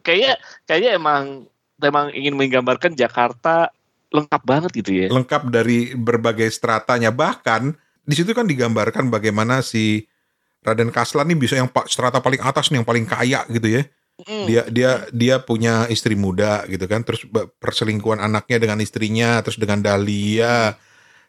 kayak 0.00 0.36
kayaknya 0.64 0.96
emang 0.96 1.44
emang 1.84 2.10
ingin 2.16 2.34
menggambarkan 2.34 2.96
Jakarta 2.96 3.70
lengkap 4.08 4.42
banget 4.44 4.70
gitu 4.84 4.90
ya. 5.04 5.06
Lengkap 5.12 5.52
dari 5.52 5.92
berbagai 5.92 6.48
stratanya 6.48 7.12
bahkan 7.12 7.76
di 8.08 8.14
situ 8.16 8.32
kan 8.32 8.48
digambarkan 8.48 9.12
bagaimana 9.12 9.60
si 9.60 10.08
Raden 10.64 10.90
Kaslan 10.90 11.28
nih 11.28 11.38
bisa 11.38 11.54
yang 11.60 11.68
strata 11.86 12.18
paling 12.24 12.40
atas 12.40 12.72
nih 12.72 12.80
yang 12.80 12.88
paling 12.88 13.04
kaya 13.04 13.44
gitu 13.52 13.68
ya. 13.80 13.82
Mm. 14.24 14.44
Dia 14.48 14.62
dia 14.72 14.90
dia 15.14 15.34
punya 15.38 15.86
istri 15.92 16.18
muda 16.18 16.66
gitu 16.66 16.88
kan 16.90 17.06
terus 17.06 17.22
perselingkuhan 17.62 18.18
anaknya 18.18 18.58
dengan 18.58 18.82
istrinya 18.82 19.38
terus 19.44 19.60
dengan 19.60 19.78
Dahlia 19.78 20.74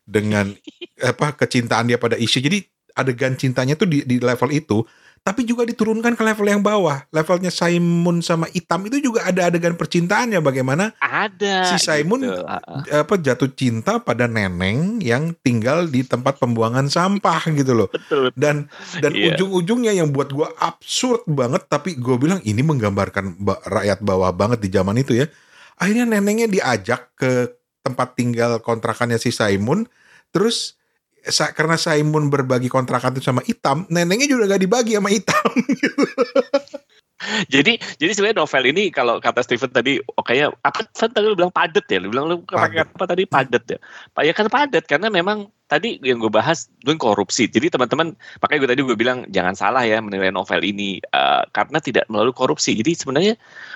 dengan 0.07 0.55
apa 1.11 1.35
kecintaan 1.35 1.91
dia 1.91 2.01
pada 2.01 2.17
Isya. 2.17 2.41
Jadi 2.41 2.65
adegan 2.97 3.37
cintanya 3.37 3.77
tuh 3.77 3.87
di, 3.87 4.03
di 4.03 4.17
level 4.17 4.49
itu 4.49 4.81
tapi 5.21 5.43
juga 5.43 5.61
diturunkan 5.61 6.13
ke 6.13 6.23
level 6.23 6.47
yang 6.47 6.59
bawah. 6.59 7.03
Levelnya 7.09 7.49
Simon 7.49 8.19
sama 8.19 8.47
Itam 8.51 8.85
itu 8.85 8.99
juga 8.99 9.23
ada 9.23 9.45
adegan 9.45 9.73
percintaannya 9.73 10.39
bagaimana 10.39 10.95
Ada. 10.97 11.69
Si 11.69 11.77
Simon- 11.81 12.23
gitu. 12.23 12.41
Ah. 12.41 12.81
apa 12.99 13.15
jatuh 13.15 13.49
cinta 13.49 13.97
pada 13.97 14.25
neneng 14.25 14.97
yang 14.99 15.35
tinggal 15.37 15.85
di 15.85 16.01
tempat 16.01 16.37
pembuangan 16.37 16.87
sampah 16.87 17.41
gitu 17.51 17.75
loh. 17.75 17.89
betul. 17.89 18.31
Dan 18.33 18.65
dan 18.97 19.11
Iya. 19.11 19.35
ujung-ujungnya 19.35 19.93
yang 19.93 20.09
buat 20.09 20.29
gua 20.29 20.49
absurd 20.55 21.23
banget 21.25 21.67
tapi 21.67 21.93
gue 21.93 22.15
bilang 22.15 22.39
ini 22.41 22.59
menggambarkan 22.59 23.37
ba- 23.37 23.61
rakyat 23.61 23.99
bawah 23.99 24.31
banget 24.31 24.59
di 24.59 24.69
zaman 24.69 24.95
itu 24.95 25.13
ya. 25.13 25.27
Akhirnya 25.75 26.09
nenengnya 26.09 26.47
diajak 26.47 27.13
ke 27.13 27.51
tempat 27.79 28.11
tinggal 28.13 28.59
kontrakannya 28.59 29.15
si 29.15 29.29
Simon 29.29 29.87
terus 30.29 30.78
sa- 31.27 31.51
karena 31.51 31.75
Simon 31.75 32.31
berbagi 32.31 32.71
kontrakan 32.71 33.17
itu 33.17 33.23
sama 33.23 33.43
Itam, 33.43 33.83
nenengnya 33.91 34.29
juga 34.29 34.55
gak 34.55 34.61
dibagi 34.63 34.95
sama 34.95 35.11
Itam. 35.11 35.51
jadi 37.53 37.75
jadi 37.99 38.11
sebenarnya 38.15 38.39
novel 38.39 38.63
ini 38.71 38.95
kalau 38.95 39.19
kata 39.19 39.43
Steven 39.43 39.67
tadi 39.75 39.99
oh 39.99 40.23
kayaknya 40.23 40.55
apa 40.63 40.87
Steven 40.95 41.11
tadi 41.11 41.25
lu 41.27 41.35
bilang 41.35 41.51
padet 41.51 41.85
ya? 41.91 41.99
Lu 41.99 42.07
bilang 42.07 42.31
lu 42.31 42.35
pakai 42.47 42.87
apa 42.87 43.03
tadi? 43.03 43.23
Padet 43.27 43.63
ya? 43.67 43.77
Pak 44.15 44.23
ya 44.23 44.31
kan 44.31 44.47
padet 44.47 44.87
karena 44.87 45.11
memang 45.11 45.51
tadi 45.67 45.99
yang 46.01 46.23
gue 46.23 46.31
bahas 46.31 46.71
gue 46.87 46.95
korupsi. 46.95 47.51
Jadi 47.51 47.69
teman-teman 47.69 48.15
makanya 48.39 48.59
gue 48.63 48.69
tadi 48.71 48.81
gue 48.87 48.97
bilang 48.97 49.27
jangan 49.29 49.53
salah 49.53 49.83
ya 49.83 49.99
menilai 49.99 50.31
novel 50.31 50.63
ini 50.63 51.03
uh, 51.11 51.43
karena 51.51 51.83
tidak 51.83 52.07
melalui 52.07 52.31
korupsi. 52.31 52.73
Jadi 52.79 52.95
sebenarnya 52.95 53.33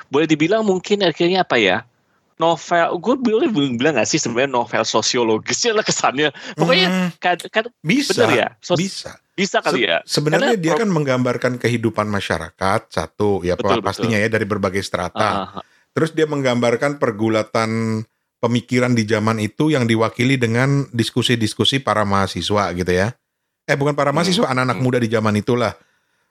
boleh 0.07 0.25
dibilang 0.25 0.63
mungkin 0.63 1.03
akhirnya 1.03 1.43
apa 1.43 1.59
ya 1.59 1.83
novel 2.41 2.87
gue 3.01 3.15
boleh 3.19 3.47
bilang 3.51 3.97
gak 3.97 4.09
sih 4.09 4.21
sebenarnya 4.21 4.51
novel 4.53 4.83
sosiologisnya 4.85 5.77
lah 5.77 5.85
kesannya 5.85 6.29
pokoknya 6.55 6.87
hmm, 6.89 7.09
kan, 7.17 7.37
kan 7.51 7.65
bisa 7.81 8.25
bener 8.25 8.29
ya 8.33 8.47
Sos 8.61 8.77
bisa 8.79 9.17
bisa 9.33 9.65
kali 9.65 9.89
ya. 9.89 10.05
Se 10.05 10.21
sebenarnya 10.21 10.53
Karena 10.53 10.61
dia 10.61 10.73
kan 10.77 10.89
menggambarkan 10.93 11.53
kehidupan 11.57 12.05
masyarakat 12.05 12.81
satu 12.89 13.41
ya 13.41 13.57
betul, 13.57 13.81
pastinya 13.81 14.21
betul. 14.21 14.29
ya 14.29 14.33
dari 14.33 14.45
berbagai 14.45 14.83
strata. 14.85 15.29
Uh 15.33 15.45
-huh. 15.57 15.63
Terus 15.93 16.13
dia 16.13 16.29
menggambarkan 16.29 17.01
pergulatan 17.01 18.01
pemikiran 18.41 18.93
di 18.93 19.09
zaman 19.09 19.41
itu 19.41 19.73
yang 19.73 19.89
diwakili 19.89 20.37
dengan 20.37 20.85
diskusi-diskusi 20.93 21.81
para 21.81 22.05
mahasiswa 22.05 22.69
gitu 22.77 22.91
ya. 22.93 23.13
Eh 23.65 23.73
bukan 23.73 23.97
para 23.97 24.13
hmm, 24.13 24.21
mahasiswa, 24.21 24.45
anak-anak 24.51 24.77
hmm. 24.77 24.85
muda 24.85 24.97
di 25.01 25.09
zaman 25.09 25.33
itulah. 25.37 25.73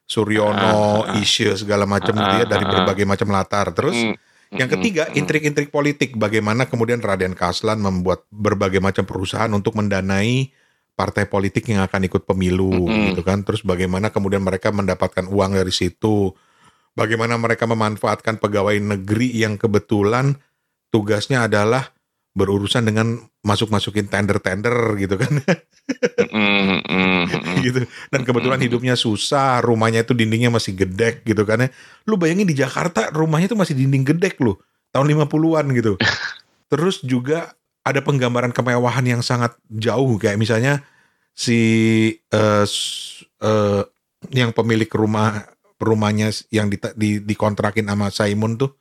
Suryono, 0.03 1.09
uh, 1.09 1.19
Isya 1.23 1.57
segala 1.57 1.89
macam 1.89 2.13
uh, 2.13 2.21
gitu 2.21 2.35
ya 2.43 2.47
dari 2.47 2.67
berbagai 2.67 3.07
macam 3.07 3.33
latar. 3.33 3.71
Terus 3.73 3.97
uh, 3.97 4.13
yang 4.53 4.69
ketiga, 4.69 5.09
intrik-intrik 5.17 5.73
politik. 5.73 6.13
Bagaimana 6.21 6.69
kemudian 6.69 7.01
Raden 7.01 7.33
Kaslan 7.33 7.81
membuat 7.81 8.29
berbagai 8.29 8.85
macam 8.85 9.09
perusahaan 9.09 9.49
untuk 9.49 9.73
mendanai 9.81 10.53
partai 10.93 11.25
politik 11.25 11.73
yang 11.73 11.81
akan 11.81 12.05
ikut 12.05 12.29
pemilu 12.29 12.85
mm-hmm. 12.85 13.05
gitu 13.13 13.23
kan? 13.25 13.41
Terus 13.49 13.65
bagaimana 13.65 14.13
kemudian 14.13 14.45
mereka 14.45 14.69
mendapatkan 14.69 15.25
uang 15.25 15.57
dari 15.57 15.73
situ? 15.73 16.37
Bagaimana 16.93 17.41
mereka 17.41 17.65
memanfaatkan 17.65 18.37
pegawai 18.37 18.77
negeri 18.77 19.33
yang 19.33 19.57
kebetulan 19.57 20.37
tugasnya 20.93 21.49
adalah 21.49 21.97
berurusan 22.33 22.89
dengan 22.89 23.21
masuk-masukin 23.45 24.09
tender-tender 24.09 24.97
gitu 24.97 25.21
kan. 25.21 25.33
Mm-hmm. 26.33 27.61
gitu. 27.67 27.85
Dan 28.09 28.21
kebetulan 28.25 28.57
mm-hmm. 28.57 28.67
hidupnya 28.73 28.95
susah 28.97 29.61
rumahnya 29.61 30.05
itu 30.05 30.17
dindingnya 30.17 30.49
masih 30.49 30.73
gedek 30.73 31.29
gitu 31.29 31.45
kan 31.45 31.67
ya. 31.67 31.69
Lu 32.09 32.17
bayangin 32.17 32.49
di 32.49 32.57
Jakarta 32.57 33.13
rumahnya 33.13 33.53
itu 33.53 33.59
masih 33.59 33.77
dinding 33.77 34.05
gedek 34.09 34.41
lu 34.41 34.57
tahun 34.97 35.13
50-an 35.13 35.67
gitu. 35.77 35.93
Terus 36.73 37.05
juga 37.05 37.53
ada 37.83 38.01
penggambaran 38.01 38.55
kemewahan 38.55 39.05
yang 39.05 39.21
sangat 39.21 39.59
jauh 39.69 40.17
kayak 40.17 40.41
misalnya 40.41 40.81
si 41.37 41.61
uh, 42.33 42.65
uh, 43.43 43.83
yang 44.31 44.55
pemilik 44.55 44.89
rumah 44.89 45.53
rumahnya 45.83 46.31
yang 46.55 46.71
di, 46.71 46.79
di, 46.95 47.19
dikontrakin 47.21 47.91
sama 47.91 48.09
Simon 48.15 48.55
tuh 48.55 48.79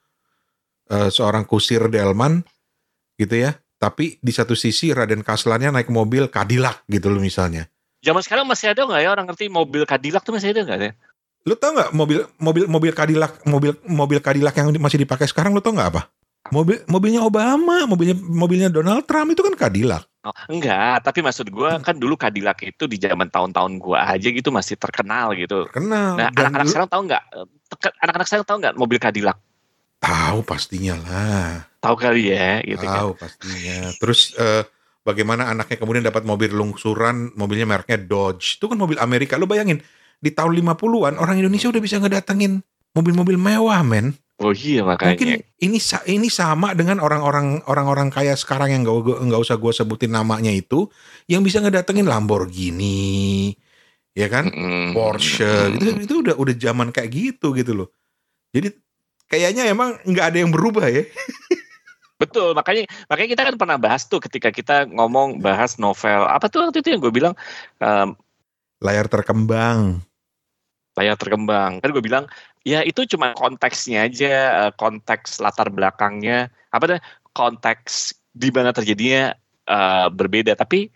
uh, 0.94 1.10
seorang 1.10 1.50
kusir 1.50 1.90
delman 1.90 2.46
gitu 3.18 3.36
ya 3.36 3.58
tapi 3.82 4.22
di 4.22 4.30
satu 4.30 4.54
sisi 4.54 4.94
Raden 4.94 5.26
Kaslannya 5.26 5.74
naik 5.74 5.90
mobil 5.90 6.30
Cadillac 6.30 6.86
gitu 6.86 7.10
loh 7.10 7.20
misalnya 7.20 7.68
zaman 8.04 8.22
sekarang 8.22 8.46
masih 8.46 8.72
ada 8.72 8.86
nggak 8.86 9.02
ya 9.02 9.10
orang 9.10 9.26
ngerti 9.32 9.50
mobil 9.50 9.84
Cadillac 9.88 10.24
tuh 10.24 10.38
masih 10.38 10.54
ada 10.54 10.62
nggak 10.68 10.80
ya 10.80 10.92
lu 11.42 11.58
tau 11.58 11.74
nggak 11.74 11.90
mobil 11.98 12.20
mobil 12.38 12.64
mobil 12.70 12.92
Cadillac 12.94 13.42
mobil 13.44 13.74
mobil 13.90 14.20
Cadillac 14.22 14.54
yang 14.54 14.70
masih 14.78 15.02
dipakai 15.02 15.26
sekarang 15.26 15.58
lu 15.58 15.64
tau 15.64 15.74
nggak 15.74 15.90
apa 15.98 16.12
Mobil 16.50 16.82
mobilnya 16.90 17.22
Obama, 17.24 17.86
mobilnya 17.86 18.18
mobilnya 18.18 18.68
Donald 18.68 19.06
Trump 19.08 19.30
itu 19.32 19.46
kan 19.46 19.54
Cadillac. 19.54 20.04
Oh, 20.26 20.34
enggak, 20.50 21.06
tapi 21.06 21.24
maksud 21.24 21.48
gue 21.48 21.70
kan 21.86 21.94
dulu 21.94 22.18
Cadillac 22.18 22.66
itu 22.66 22.90
di 22.90 22.98
zaman 22.98 23.32
tahun-tahun 23.32 23.80
gue 23.80 23.98
aja 23.98 24.28
gitu 24.28 24.50
masih 24.52 24.76
terkenal 24.76 25.38
gitu. 25.38 25.70
Terkenal. 25.70 26.18
Nah, 26.20 26.30
anak-anak 26.34 26.68
sekarang 26.68 26.90
tahu 26.92 27.02
nggak? 27.08 27.24
Anak-anak 28.04 28.28
sekarang 28.28 28.46
tahu 28.46 28.58
nggak 28.58 28.76
mobil 28.76 29.00
Cadillac? 29.00 29.38
Tahu 30.04 30.42
pastinya 30.44 31.00
lah. 31.00 31.71
Tahu 31.82 31.96
kali 31.98 32.30
ya, 32.30 32.62
gitu 32.62 32.86
kan. 32.86 32.98
Tahu 33.02 33.12
kan. 33.18 33.22
pastinya. 33.26 33.78
Terus 33.98 34.38
uh, 34.38 34.62
bagaimana 35.02 35.50
anaknya 35.50 35.82
kemudian 35.82 36.06
dapat 36.06 36.22
mobil 36.22 36.54
lungsuran, 36.54 37.34
mobilnya 37.34 37.66
mereknya 37.66 37.98
Dodge. 37.98 38.62
Itu 38.62 38.70
kan 38.70 38.78
mobil 38.78 39.02
Amerika. 39.02 39.42
Lo 39.42 39.50
bayangin, 39.50 39.82
di 40.22 40.30
tahun 40.30 40.54
50-an 40.62 41.18
orang 41.18 41.42
Indonesia 41.42 41.74
udah 41.74 41.82
bisa 41.82 41.98
ngedatengin 41.98 42.62
mobil-mobil 42.94 43.36
mewah, 43.36 43.82
men. 43.82 44.14
Oh 44.42 44.54
iya 44.54 44.82
makanya. 44.82 45.14
Mungkin 45.14 45.30
ini 45.62 45.78
ini 46.10 46.28
sama 46.34 46.74
dengan 46.74 46.98
orang-orang 46.98 47.62
orang-orang 47.70 48.10
kaya 48.10 48.34
sekarang 48.34 48.74
yang 48.74 48.82
nggak 48.82 49.30
nggak 49.30 49.42
usah 49.42 49.58
gue 49.58 49.74
sebutin 49.74 50.14
namanya 50.14 50.50
itu, 50.50 50.90
yang 51.30 51.46
bisa 51.46 51.62
ngedatengin 51.62 52.10
Lamborghini, 52.10 53.54
ya 54.18 54.28
kan, 54.34 54.50
mm, 54.50 54.98
Porsche, 54.98 55.78
gitu 55.78 55.94
itu 55.94 56.16
udah 56.26 56.36
udah 56.42 56.56
zaman 56.58 56.90
kayak 56.90 57.10
gitu 57.14 57.54
gitu 57.54 57.86
loh. 57.86 57.90
Jadi 58.50 58.74
kayaknya 59.30 59.70
emang 59.70 60.02
nggak 60.10 60.26
ada 60.34 60.38
yang 60.42 60.50
berubah 60.50 60.90
ya. 60.90 61.06
Betul, 62.22 62.54
makanya 62.54 62.86
makanya 63.10 63.30
kita 63.34 63.44
kan 63.50 63.56
pernah 63.58 63.78
bahas 63.82 64.06
tuh 64.06 64.22
ketika 64.22 64.54
kita 64.54 64.86
ngomong 64.94 65.42
bahas 65.42 65.82
novel 65.82 66.30
apa 66.30 66.46
tuh 66.46 66.70
waktu 66.70 66.86
itu 66.86 66.94
yang 66.94 67.02
gue 67.02 67.10
bilang 67.10 67.34
um, 67.82 68.14
layar 68.78 69.10
terkembang. 69.10 70.06
Layar 70.94 71.18
terkembang. 71.18 71.82
Kan 71.82 71.90
gue 71.90 72.04
bilang 72.04 72.30
ya 72.62 72.86
itu 72.86 73.10
cuma 73.10 73.34
konteksnya 73.34 74.06
aja 74.06 74.34
eh, 74.68 74.72
konteks 74.78 75.42
latar 75.42 75.74
belakangnya 75.74 76.54
apa 76.70 76.84
tuh 76.86 77.00
konteks 77.34 78.14
di 78.32 78.54
mana 78.54 78.70
terjadinya 78.76 79.34
uh, 79.66 80.08
berbeda. 80.12 80.54
Tapi 80.54 80.92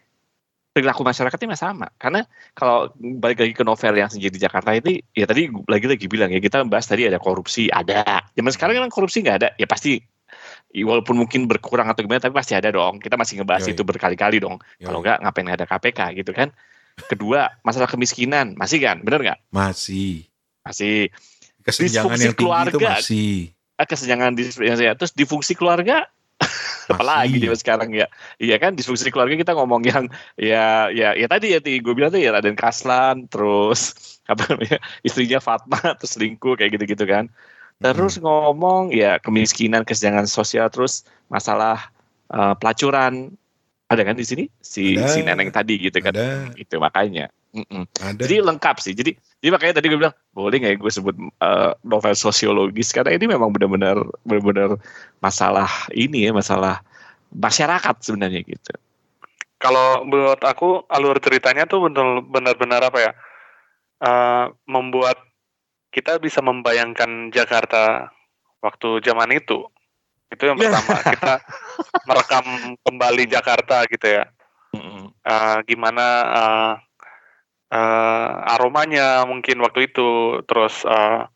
perilaku 0.75 1.07
masyarakatnya 1.07 1.55
masih 1.55 1.65
sama. 1.71 1.87
Karena 1.95 2.27
kalau 2.51 2.91
balik 2.99 3.39
lagi 3.39 3.53
ke 3.55 3.63
novel 3.63 3.95
yang 3.95 4.11
sendiri 4.11 4.35
di 4.35 4.43
Jakarta 4.43 4.75
ini 4.75 4.99
ya 5.15 5.23
tadi 5.23 5.47
lagi-lagi 5.47 6.05
bilang 6.11 6.29
ya 6.35 6.43
kita 6.43 6.67
bahas 6.67 6.85
tadi 6.85 7.07
ada 7.07 7.17
korupsi 7.17 7.71
ada. 7.71 8.27
Zaman 8.35 8.51
sekarang 8.51 8.83
kan 8.83 8.91
korupsi 8.91 9.23
nggak 9.23 9.37
ada 9.39 9.49
ya 9.55 9.65
pasti 9.65 10.03
walaupun 10.83 11.15
mungkin 11.15 11.47
berkurang 11.47 11.87
atau 11.87 12.03
gimana 12.03 12.19
tapi 12.19 12.35
pasti 12.35 12.57
ada 12.57 12.67
dong. 12.73 12.99
Kita 12.99 13.15
masih 13.15 13.39
ngebahas 13.39 13.63
Yoi. 13.69 13.73
itu 13.77 13.81
berkali-kali 13.87 14.43
dong. 14.43 14.59
Kalau 14.81 14.99
nggak 14.99 15.23
ngapain 15.23 15.47
ada 15.47 15.65
KPK 15.69 15.99
gitu 16.19 16.35
kan? 16.35 16.51
Kedua 17.07 17.47
masalah 17.63 17.87
kemiskinan. 17.87 18.59
Masih 18.59 18.83
kan 18.83 18.99
bener 18.99 19.21
nggak? 19.23 19.39
Masih. 19.53 20.27
Masih. 20.67 21.13
Kesenjangan 21.63 22.19
yang 22.19 22.35
keluarga, 22.37 22.75
itu 22.75 22.79
masih. 22.81 23.33
Ah, 23.79 23.87
kesenjangan 23.89 24.37
di 24.37 24.43
yang 24.61 24.77
saya 24.77 24.93
terus 24.93 25.15
difungsi 25.15 25.55
keluarga? 25.55 26.05
Apalagi 26.91 27.41
dia 27.41 27.55
sekarang 27.55 27.89
ya. 27.95 28.05
Iya 28.37 28.61
kan? 28.61 28.77
Disfungsi 28.77 29.09
keluarga 29.09 29.33
kita 29.33 29.57
ngomong 29.57 29.81
yang 29.87 30.05
ya 30.37 30.91
ya 30.93 31.17
ya 31.17 31.27
tadi 31.31 31.55
ya 31.55 31.59
gue 31.63 31.93
bilang 31.95 32.13
tuh 32.13 32.21
ya 32.21 32.35
Raden 32.35 32.53
Kaslan 32.53 33.25
terus 33.31 33.95
apa 34.31 34.45
namanya 34.51 34.77
istrinya 35.01 35.39
Fatma 35.41 35.79
terus 35.97 36.17
selingkuh 36.17 36.57
kayak 36.57 36.77
gitu-gitu 36.77 37.05
kan 37.05 37.29
terus 37.83 38.19
hmm. 38.19 38.23
ngomong 38.23 38.81
ya 38.95 39.19
kemiskinan 39.19 39.83
kesenjangan 39.83 40.27
sosial 40.29 40.71
terus 40.71 41.03
masalah 41.27 41.91
uh, 42.31 42.55
pelacuran 42.55 43.35
ada 43.91 44.01
kan 44.01 44.17
di 44.17 44.25
sini 44.25 44.43
si 44.63 44.97
ada, 44.97 45.11
si 45.11 45.21
neneng 45.21 45.53
tadi 45.53 45.77
gitu 45.77 45.99
kan 46.01 46.15
ada. 46.15 46.49
itu 46.57 46.75
makanya 46.81 47.29
Ada. 47.55 48.19
Jadi 48.19 48.43
lengkap 48.43 48.75
sih. 48.83 48.91
Jadi 48.91 49.15
jadi 49.39 49.49
makanya 49.55 49.79
tadi 49.79 49.87
gue 49.87 49.99
bilang 49.99 50.15
boleh 50.35 50.59
nggak 50.59 50.73
ya 50.75 50.77
gue 50.77 50.91
sebut 50.91 51.15
uh, 51.39 51.71
novel 51.87 52.11
sosiologis 52.11 52.91
karena 52.91 53.15
ini 53.15 53.31
memang 53.31 53.55
benar-benar 53.55 53.95
benar-benar 54.27 54.75
masalah 55.23 55.69
ini 55.95 56.27
ya 56.27 56.31
masalah 56.35 56.83
masyarakat 57.31 57.95
sebenarnya 58.03 58.43
gitu. 58.43 58.75
Kalau 59.63 60.03
menurut 60.03 60.43
aku 60.43 60.83
alur 60.91 61.15
ceritanya 61.23 61.63
tuh 61.63 61.87
benar-benar 62.27 62.91
apa 62.91 62.99
ya 62.99 63.11
uh, 64.03 64.51
membuat 64.67 65.15
kita 65.95 66.19
bisa 66.19 66.43
membayangkan 66.43 67.31
Jakarta 67.31 68.11
waktu 68.59 68.99
zaman 68.99 69.31
itu. 69.31 69.63
Itu 70.27 70.51
yang 70.51 70.59
pertama 70.59 70.99
kita 70.99 71.39
merekam 72.11 72.45
kembali 72.83 73.23
Jakarta 73.31 73.87
gitu 73.87 74.03
ya. 74.03 74.27
Uh, 75.25 75.63
gimana 75.63 76.05
uh, 76.35 76.73
uh, 77.71 78.53
aromanya 78.59 79.23
mungkin 79.23 79.63
waktu 79.63 79.87
itu, 79.87 80.43
terus 80.43 80.83
uh, 80.83 81.31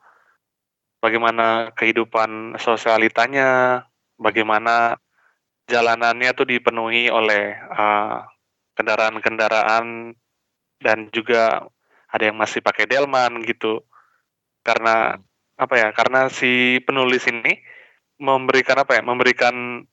bagaimana 1.00 1.72
kehidupan 1.80 2.60
sosialitanya, 2.60 3.82
bagaimana 4.20 5.00
jalanannya 5.72 6.36
tuh 6.36 6.50
dipenuhi 6.50 7.08
oleh 7.08 7.56
kendaraan-kendaraan 8.74 10.18
dan 10.82 10.98
juga 11.14 11.64
ada 12.10 12.24
yang 12.26 12.38
masih 12.42 12.60
pakai 12.60 12.90
delman 12.90 13.40
gitu. 13.46 13.86
Karena 14.62 15.16
hmm. 15.16 15.64
apa 15.64 15.76
ya? 15.78 15.88
Karena 15.96 16.28
si 16.28 16.82
penulis 16.84 17.26
ini 17.28 17.58
memberikan 18.20 18.76
apa 18.76 19.00
ya 19.00 19.02
memberikan 19.02 19.88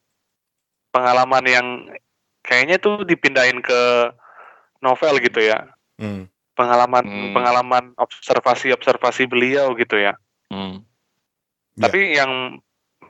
pengalaman 0.91 1.45
yang 1.47 1.67
kayaknya 2.43 2.83
tuh 2.83 3.07
dipindahin 3.07 3.63
ke 3.63 4.11
novel 4.83 5.23
gitu 5.23 5.41
ya 5.47 5.71
hmm. 6.03 6.27
pengalaman 6.59 7.07
hmm. 7.07 7.33
pengalaman 7.33 7.85
observasi 7.97 8.75
observasi 8.75 9.31
beliau 9.31 9.75
gitu 9.79 9.97
ya 9.97 10.19
hmm. 10.51 10.83
tapi 11.79 12.15
ya. 12.15 12.27
yang 12.27 12.59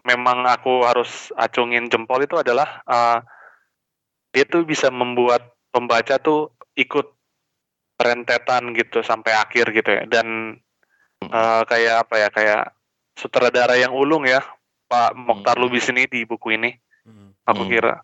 memang 0.05 0.45
aku 0.47 0.85
harus 0.85 1.33
acungin 1.35 1.88
jempol 1.88 2.21
itu 2.23 2.37
adalah 2.38 2.85
uh, 2.87 3.19
dia 4.31 4.45
tuh 4.45 4.69
bisa 4.69 4.92
membuat 4.92 5.57
pembaca 5.73 6.21
tuh 6.21 6.53
ikut 6.77 7.09
rentetan 7.97 8.77
gitu 8.77 9.01
sampai 9.01 9.33
akhir 9.33 9.73
gitu 9.73 9.90
ya 9.97 10.05
dan 10.05 10.61
uh, 11.24 11.62
kayak 11.64 12.07
apa 12.07 12.14
ya 12.18 12.29
kayak 12.29 12.62
sutradara 13.16 13.74
yang 13.76 13.96
ulung 13.96 14.29
ya, 14.29 14.44
Pak 14.87 15.16
Mokhtar 15.16 15.57
Lubis 15.57 15.88
ini 15.88 16.05
di 16.05 16.29
buku 16.29 16.55
ini. 16.55 16.74
Aku 17.46 17.62
Hmm. 17.62 17.70
kira. 17.70 17.94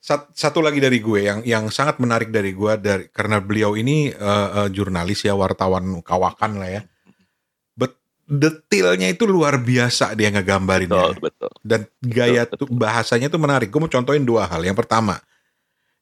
Sat- 0.00 0.32
satu 0.32 0.64
lagi 0.64 0.80
dari 0.80 1.02
gue 1.04 1.20
yang 1.20 1.44
yang 1.44 1.68
sangat 1.68 2.00
menarik 2.00 2.32
dari 2.32 2.56
gue 2.56 2.72
dari 2.80 3.04
karena 3.12 3.42
beliau 3.44 3.76
ini 3.76 4.08
eh, 4.08 4.48
eh, 4.62 4.68
jurnalis 4.72 5.26
ya 5.26 5.36
wartawan 5.36 6.00
kawakan 6.00 6.62
lah 6.62 6.70
ya. 6.80 6.82
Bet 7.76 7.92
detailnya 8.24 9.12
itu 9.12 9.28
luar 9.28 9.60
biasa 9.60 10.16
dia 10.16 10.32
Betul, 10.32 10.34
ngegambarinnya 10.40 11.20
betul. 11.20 11.50
dan 11.60 11.84
gaya 12.00 12.48
Betul, 12.48 12.56
tuh 12.64 12.68
bahasanya 12.72 13.28
tuh 13.28 13.42
menarik. 13.42 13.68
Gue 13.68 13.84
mau 13.84 13.92
contohin 13.92 14.24
dua 14.24 14.48
hal. 14.48 14.64
Yang 14.64 14.80
pertama 14.86 15.20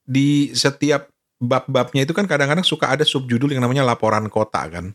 di 0.05 0.53
setiap 0.55 1.09
bab-babnya 1.41 2.07
itu 2.07 2.15
kan 2.15 2.29
kadang-kadang 2.31 2.63
suka 2.63 2.95
ada 2.95 3.03
subjudul 3.03 3.51
yang 3.51 3.65
namanya 3.65 3.83
laporan 3.83 4.31
kota 4.31 4.61
kan. 4.71 4.95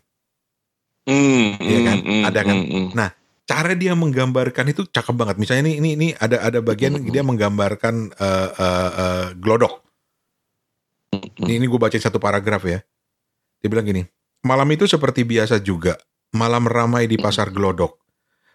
Hmm, 1.08 1.56
Iya 1.58 1.78
kan? 1.86 1.98
hmm, 2.04 2.22
Ada 2.28 2.40
kan? 2.44 2.56
hmm, 2.60 2.86
hmm. 2.92 3.10
cara 3.50 3.74
dia 3.74 3.98
menggambarkan 3.98 4.70
itu 4.70 4.86
cakep 4.86 5.14
banget. 5.16 5.36
Misalnya 5.42 5.66
ini 5.66 5.82
ini 5.82 5.90
ini 5.98 6.08
ada 6.14 6.38
ada 6.38 6.62
bagian 6.62 6.94
Mm-mm. 6.94 7.10
dia 7.10 7.26
menggambarkan 7.26 8.14
eh, 8.14 8.50
eh, 8.54 8.90
eh, 8.94 9.26
glodok. 9.34 9.82
Ini, 11.42 11.58
ini 11.58 11.66
gue 11.66 11.80
bacain 11.80 11.98
satu 11.98 12.22
paragraf 12.22 12.62
ya. 12.62 12.78
Dia 13.58 13.68
bilang 13.68 13.82
gini, 13.90 14.06
malam 14.46 14.70
itu 14.70 14.86
seperti 14.86 15.26
biasa 15.26 15.58
juga, 15.58 15.98
malam 16.30 16.70
ramai 16.70 17.10
di 17.10 17.18
pasar 17.18 17.50
glodok. 17.50 17.98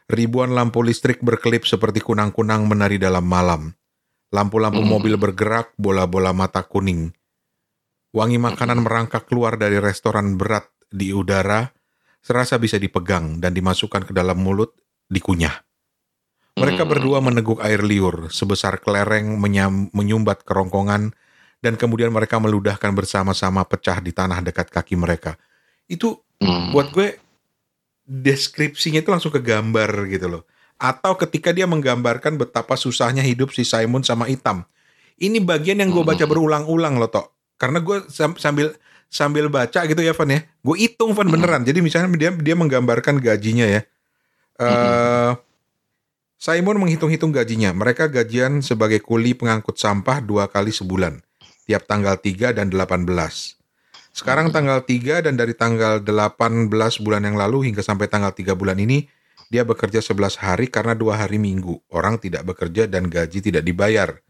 Ribuan 0.08 0.56
lampu 0.56 0.80
listrik 0.80 1.20
berkelip 1.20 1.68
seperti 1.68 2.00
kunang-kunang 2.00 2.64
menari 2.64 2.96
dalam 2.96 3.26
malam. 3.28 3.76
Lampu-lampu 4.32 4.80
Mm. 4.80 4.90
mobil 4.90 5.16
bergerak, 5.20 5.76
bola-bola 5.76 6.32
mata 6.32 6.64
kuning. 6.64 7.12
Wangi 8.16 8.40
makanan 8.40 8.80
merangkak 8.80 9.28
keluar 9.28 9.60
dari 9.60 9.76
restoran 9.76 10.40
berat 10.40 10.72
di 10.88 11.12
udara, 11.12 11.76
serasa 12.26 12.58
bisa 12.58 12.82
dipegang 12.82 13.38
dan 13.38 13.54
dimasukkan 13.54 14.10
ke 14.10 14.14
dalam 14.18 14.42
mulut, 14.42 14.74
dikunyah. 15.14 15.62
Mereka 16.58 16.82
Hmm. 16.82 16.92
berdua 16.98 17.22
meneguk 17.22 17.62
air 17.62 17.86
liur 17.86 18.34
sebesar 18.34 18.82
kelereng 18.82 19.38
menyam- 19.38 19.94
menyumbat 19.94 20.42
kerongkongan 20.42 21.14
dan 21.62 21.74
kemudian 21.78 22.10
mereka 22.10 22.42
meludahkan 22.42 22.90
bersama-sama 22.98 23.62
pecah 23.70 24.02
di 24.02 24.10
tanah 24.10 24.42
dekat 24.42 24.74
kaki 24.74 24.98
mereka. 24.98 25.38
Itu 25.86 26.26
Hmm. 26.42 26.74
buat 26.74 26.90
gue 26.90 27.22
deskripsinya 28.10 29.06
itu 29.06 29.10
langsung 29.14 29.30
ke 29.30 29.42
gambar 29.44 30.10
gitu 30.10 30.26
loh. 30.26 30.44
Atau 30.82 31.16
ketika 31.22 31.54
dia 31.54 31.70
menggambarkan 31.70 32.42
betapa 32.42 32.74
susahnya 32.74 33.22
hidup 33.22 33.54
si 33.54 33.62
Simon 33.62 34.02
sama 34.02 34.26
Itam. 34.28 34.66
Ini 35.16 35.40
bagian 35.46 35.80
yang 35.80 35.94
gue 35.94 36.04
baca 36.04 36.26
Hmm. 36.26 36.32
berulang-ulang 36.32 36.98
loh 36.98 37.08
Tok. 37.08 37.28
Karena 37.56 37.80
gue 37.80 38.04
sam- 38.12 38.36
sambil 38.36 38.76
sambil 39.15 39.47
baca 39.47 39.88
gitu 39.88 40.04
ya 40.04 40.12
Van 40.12 40.28
ya. 40.28 40.43
Gue 40.60 40.75
hitung 40.84 41.15
Van 41.15 41.32
beneran. 41.32 41.63
Jadi 41.63 41.80
misalnya 41.80 42.12
dia 42.19 42.36
dia 42.36 42.56
menggambarkan 42.60 43.23
gajinya 43.23 43.63
ya. 43.63 43.82
Eh 44.60 45.32
Simon 46.36 46.78
menghitung-hitung 46.78 47.32
gajinya. 47.32 47.71
Mereka 47.71 48.12
gajian 48.12 48.60
sebagai 48.60 48.99
kuli 48.99 49.34
pengangkut 49.34 49.80
sampah 49.80 50.19
dua 50.19 50.51
kali 50.51 50.69
sebulan. 50.69 51.23
Tiap 51.65 51.89
tanggal 51.89 52.21
3 52.21 52.54
dan 52.54 52.69
18. 52.69 53.10
Sekarang 54.13 54.54
tanggal 54.54 54.86
3 54.86 55.25
dan 55.25 55.34
dari 55.34 55.58
tanggal 55.58 55.97
18 56.06 56.69
bulan 57.01 57.25
yang 57.25 57.34
lalu 57.34 57.71
hingga 57.71 57.82
sampai 57.82 58.06
tanggal 58.06 58.30
3 58.30 58.54
bulan 58.54 58.78
ini, 58.78 59.10
dia 59.49 59.65
bekerja 59.65 60.06
11 60.06 60.38
hari 60.38 60.69
karena 60.69 60.93
dua 60.93 61.17
hari 61.17 61.41
minggu. 61.41 61.82
Orang 61.89 62.21
tidak 62.21 62.45
bekerja 62.45 62.86
dan 62.86 63.10
gaji 63.10 63.41
tidak 63.41 63.65
dibayar. 63.65 64.21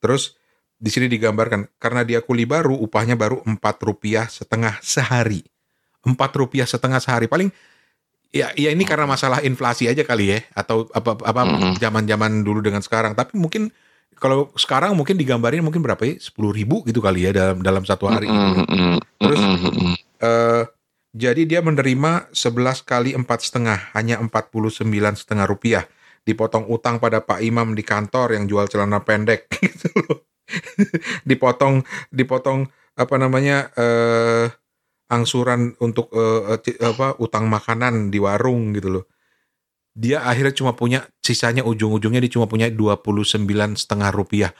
Terus 0.00 0.40
di 0.82 0.90
sini 0.90 1.06
digambarkan, 1.06 1.78
karena 1.78 2.02
dia 2.02 2.18
kuli 2.18 2.42
baru, 2.42 2.74
upahnya 2.74 3.14
baru 3.14 3.38
4 3.46 3.86
rupiah 3.86 4.26
setengah 4.26 4.82
sehari. 4.82 5.46
4 6.02 6.18
rupiah 6.34 6.66
setengah 6.66 6.98
sehari. 6.98 7.30
Paling 7.30 7.54
ya 8.32 8.50
ya 8.56 8.72
ini 8.72 8.82
karena 8.88 9.04
masalah 9.04 9.44
inflasi 9.44 9.86
aja 9.86 10.02
kali 10.02 10.32
ya 10.32 10.40
atau 10.56 10.88
apa 10.96 11.20
apa 11.20 11.40
Mm-mm. 11.44 11.76
zaman-zaman 11.76 12.40
dulu 12.40 12.64
dengan 12.64 12.80
sekarang 12.80 13.12
tapi 13.12 13.36
mungkin 13.36 13.68
kalau 14.16 14.48
sekarang 14.56 14.96
mungkin 14.96 15.20
digambarin 15.20 15.60
mungkin 15.60 15.84
berapa 15.84 16.00
ya 16.00 16.16
sepuluh 16.16 16.48
ribu 16.48 16.80
gitu 16.88 17.04
kali 17.04 17.28
ya 17.28 17.30
dalam 17.36 17.60
dalam 17.60 17.84
satu 17.84 18.08
hari 18.08 18.32
Hmm, 18.32 18.64
hmm, 18.64 18.96
Terus? 19.20 19.38
hmm, 19.38 19.56
hmm, 19.60 19.72
hmm. 19.76 19.94
Eh, 20.22 20.62
jadi 21.12 21.42
dia 21.44 21.60
menerima 21.60 22.32
11 22.32 22.80
kali 22.88 23.12
empat 23.12 23.44
setengah 23.44 23.92
hanya 23.92 24.16
49 24.16 25.12
setengah 25.12 25.44
rupiah 25.44 25.84
dipotong 26.24 26.64
utang 26.72 26.96
pada 27.02 27.20
Pak 27.20 27.44
Imam 27.44 27.76
di 27.76 27.84
kantor 27.84 28.32
yang 28.32 28.48
jual 28.48 28.64
celana 28.72 29.04
pendek 29.04 29.44
gitu 29.60 29.92
loh 30.08 30.24
dipotong 31.28 31.86
dipotong 32.12 32.68
apa 32.98 33.14
namanya 33.16 33.72
eh 33.78 34.46
angsuran 35.12 35.76
untuk 35.84 36.08
eh, 36.16 36.56
apa 36.80 37.20
utang 37.20 37.44
makanan 37.52 38.08
di 38.08 38.16
warung 38.16 38.72
gitu 38.72 38.88
loh. 39.00 39.04
Dia 39.92 40.24
akhirnya 40.24 40.56
cuma 40.56 40.72
punya 40.72 41.04
sisanya 41.20 41.68
ujung-ujungnya 41.68 42.24
dia 42.24 42.32
cuma 42.32 42.48
punya 42.48 42.72
29 42.72 43.76
setengah 43.76 44.08
rupiah. 44.08 44.50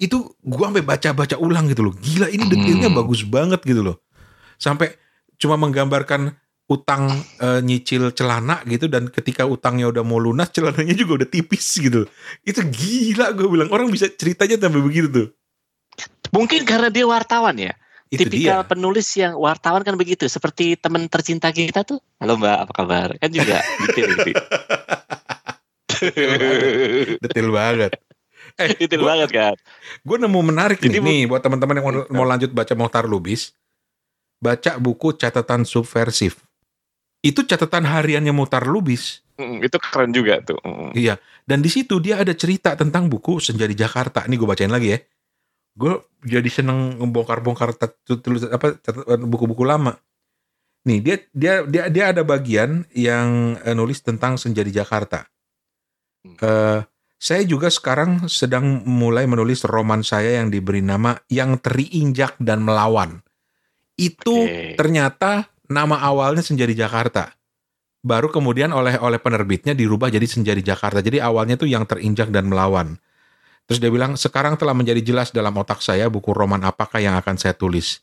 Itu 0.00 0.32
gua 0.40 0.72
sampai 0.72 0.84
baca-baca 0.84 1.36
ulang 1.36 1.68
gitu 1.68 1.92
loh. 1.92 1.94
Gila 1.94 2.32
ini 2.32 2.48
detailnya 2.48 2.88
Hmm. 2.88 2.98
bagus 3.04 3.20
banget 3.28 3.60
gitu 3.68 3.84
loh. 3.84 4.00
Sampai 4.56 4.96
cuma 5.36 5.60
menggambarkan 5.60 6.32
utang 6.68 7.08
eh, 7.40 7.60
nyicil 7.60 8.12
celana 8.12 8.60
gitu 8.62 8.86
dan 8.86 9.08
ketika 9.08 9.42
utangnya 9.42 9.88
udah 9.88 10.04
mau 10.04 10.20
lunas 10.20 10.52
celananya 10.52 10.92
juga 10.92 11.24
udah 11.24 11.28
tipis 11.28 11.64
gitu 11.74 12.04
itu 12.44 12.60
gila 12.60 13.32
gue 13.32 13.48
bilang 13.48 13.72
orang 13.72 13.88
bisa 13.88 14.06
ceritanya 14.06 14.60
sampai 14.60 14.80
begitu 14.80 15.08
tuh 15.08 15.28
Mungkin 16.28 16.68
karena 16.68 16.92
dia 16.92 17.08
wartawan 17.08 17.56
ya. 17.56 17.72
itu 18.08 18.28
Tipikal 18.28 18.60
dia 18.60 18.68
penulis 18.68 19.08
yang 19.16 19.32
wartawan 19.34 19.80
kan 19.80 19.96
begitu. 19.96 20.28
Seperti 20.28 20.76
teman 20.76 21.08
tercinta 21.08 21.48
kita 21.48 21.82
tuh. 21.82 22.04
Halo 22.20 22.36
Mbak, 22.36 22.56
apa 22.68 22.72
kabar? 22.76 23.08
Kan 23.16 23.32
juga 23.32 23.64
detail 23.80 24.12
gitu. 24.12 24.32
detail 27.18 27.48
banget 27.50 27.92
eh 28.62 28.70
detail 28.76 29.02
gua- 29.02 29.10
banget 29.16 29.30
kan. 29.32 29.54
gue 30.04 30.16
nemu 30.18 30.40
menarik 30.44 30.78
Jadi 30.78 30.98
nih, 30.98 31.02
nih 31.02 31.20
buat 31.26 31.40
teman-teman 31.42 31.74
yang 31.80 31.86
mau, 31.86 31.94
mau 32.12 32.26
lanjut 32.28 32.50
baca 32.52 32.74
Mohtar 32.76 33.04
Lubis 33.08 33.52
baca 34.38 34.78
buku 34.78 35.16
catatan 35.16 35.66
subversif 35.66 36.38
itu 37.28 37.44
catatan 37.44 37.84
hariannya 37.84 38.32
Mohtar 38.32 38.64
Lubis 38.64 39.20
Mm, 39.38 39.62
itu 39.62 39.76
keren 39.78 40.10
juga 40.10 40.42
tuh. 40.42 40.58
Mm. 40.66 40.98
Iya, 40.98 41.14
dan 41.46 41.62
di 41.62 41.70
situ 41.70 42.02
dia 42.02 42.18
ada 42.18 42.34
cerita 42.34 42.74
tentang 42.74 43.06
buku 43.06 43.38
Senja 43.38 43.70
di 43.70 43.78
Jakarta. 43.78 44.26
Ini 44.26 44.34
gue 44.34 44.48
bacain 44.50 44.68
lagi 44.68 44.98
ya. 44.98 44.98
Gue 45.78 45.94
jadi 46.26 46.50
seneng 46.50 46.98
ngebongkar-bongkar 46.98 47.78
tulis 48.02 48.50
apa 48.50 48.82
buku-buku 49.22 49.62
lama. 49.62 49.94
Nih 50.90 50.98
dia 50.98 51.16
dia 51.30 51.54
dia 51.62 51.86
dia 51.86 52.04
ada 52.10 52.26
bagian 52.26 52.82
yang 52.90 53.54
eh, 53.62 53.78
nulis 53.78 54.02
tentang 54.02 54.34
Senja 54.42 54.66
di 54.66 54.74
Jakarta. 54.74 55.22
Eh, 56.26 56.82
saya 57.18 57.42
juga 57.46 57.70
sekarang 57.70 58.26
sedang 58.26 58.82
mulai 58.82 59.30
menulis 59.30 59.62
roman 59.62 60.02
saya 60.02 60.42
yang 60.42 60.50
diberi 60.50 60.82
nama 60.82 61.14
Yang 61.30 61.62
Teriinjak 61.62 62.42
dan 62.42 62.66
Melawan. 62.66 63.22
Itu 63.94 64.50
Oke. 64.50 64.74
ternyata 64.74 65.46
nama 65.68 66.00
awalnya 66.00 66.40
Senja 66.42 66.64
di 66.64 66.74
Jakarta. 66.74 67.32
Baru 68.00 68.32
kemudian 68.32 68.72
oleh 68.72 68.96
oleh 68.98 69.20
penerbitnya 69.20 69.76
dirubah 69.76 70.08
jadi 70.08 70.24
Senja 70.24 70.56
di 70.56 70.64
Jakarta. 70.64 71.04
Jadi 71.04 71.20
awalnya 71.20 71.60
tuh 71.60 71.68
yang 71.68 71.84
terinjak 71.84 72.32
dan 72.32 72.48
melawan. 72.48 72.96
Terus 73.68 73.84
dia 73.84 73.92
bilang, 73.92 74.16
sekarang 74.16 74.56
telah 74.56 74.72
menjadi 74.72 75.04
jelas 75.04 75.28
dalam 75.28 75.52
otak 75.60 75.84
saya 75.84 76.08
buku 76.08 76.32
roman 76.32 76.64
apakah 76.64 77.04
yang 77.04 77.20
akan 77.20 77.36
saya 77.36 77.52
tulis. 77.52 78.00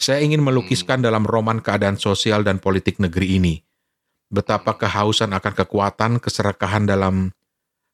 Saya 0.00 0.24
ingin 0.24 0.40
melukiskan 0.40 1.04
dalam 1.04 1.28
roman 1.28 1.60
keadaan 1.60 2.00
sosial 2.00 2.40
dan 2.40 2.56
politik 2.56 2.96
negeri 2.96 3.36
ini. 3.36 3.54
Betapa 4.32 4.80
kehausan 4.80 5.36
akan 5.36 5.52
kekuatan, 5.52 6.10
keserakahan 6.16 6.88
dalam 6.88 7.28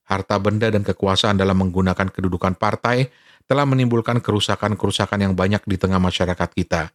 harta 0.06 0.38
benda 0.38 0.70
dan 0.70 0.86
kekuasaan 0.86 1.34
dalam 1.34 1.58
menggunakan 1.58 2.06
kedudukan 2.06 2.54
partai 2.54 3.10
telah 3.50 3.66
menimbulkan 3.66 4.22
kerusakan-kerusakan 4.22 5.18
yang 5.26 5.34
banyak 5.34 5.60
di 5.66 5.74
tengah 5.74 5.98
masyarakat 5.98 6.48
kita. 6.54 6.94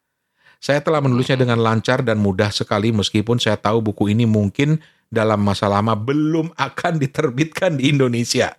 Saya 0.63 0.79
telah 0.79 1.03
menulisnya 1.03 1.35
dengan 1.35 1.59
lancar 1.59 2.07
dan 2.07 2.23
mudah 2.23 2.47
sekali 2.47 2.95
meskipun 2.95 3.35
saya 3.35 3.59
tahu 3.59 3.83
buku 3.83 4.15
ini 4.15 4.23
mungkin 4.23 4.79
dalam 5.11 5.43
masa 5.43 5.67
lama 5.67 5.91
belum 5.91 6.55
akan 6.55 7.03
diterbitkan 7.03 7.75
di 7.75 7.91
Indonesia. 7.91 8.55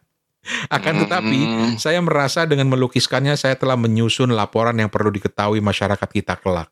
Akan 0.69 1.01
tetapi, 1.01 1.41
saya 1.81 2.05
merasa 2.05 2.45
dengan 2.45 2.69
melukiskannya 2.69 3.33
saya 3.41 3.57
telah 3.57 3.81
menyusun 3.81 4.37
laporan 4.37 4.77
yang 4.77 4.93
perlu 4.93 5.09
diketahui 5.09 5.65
masyarakat 5.65 6.05
kita 6.05 6.37
kelak. 6.37 6.69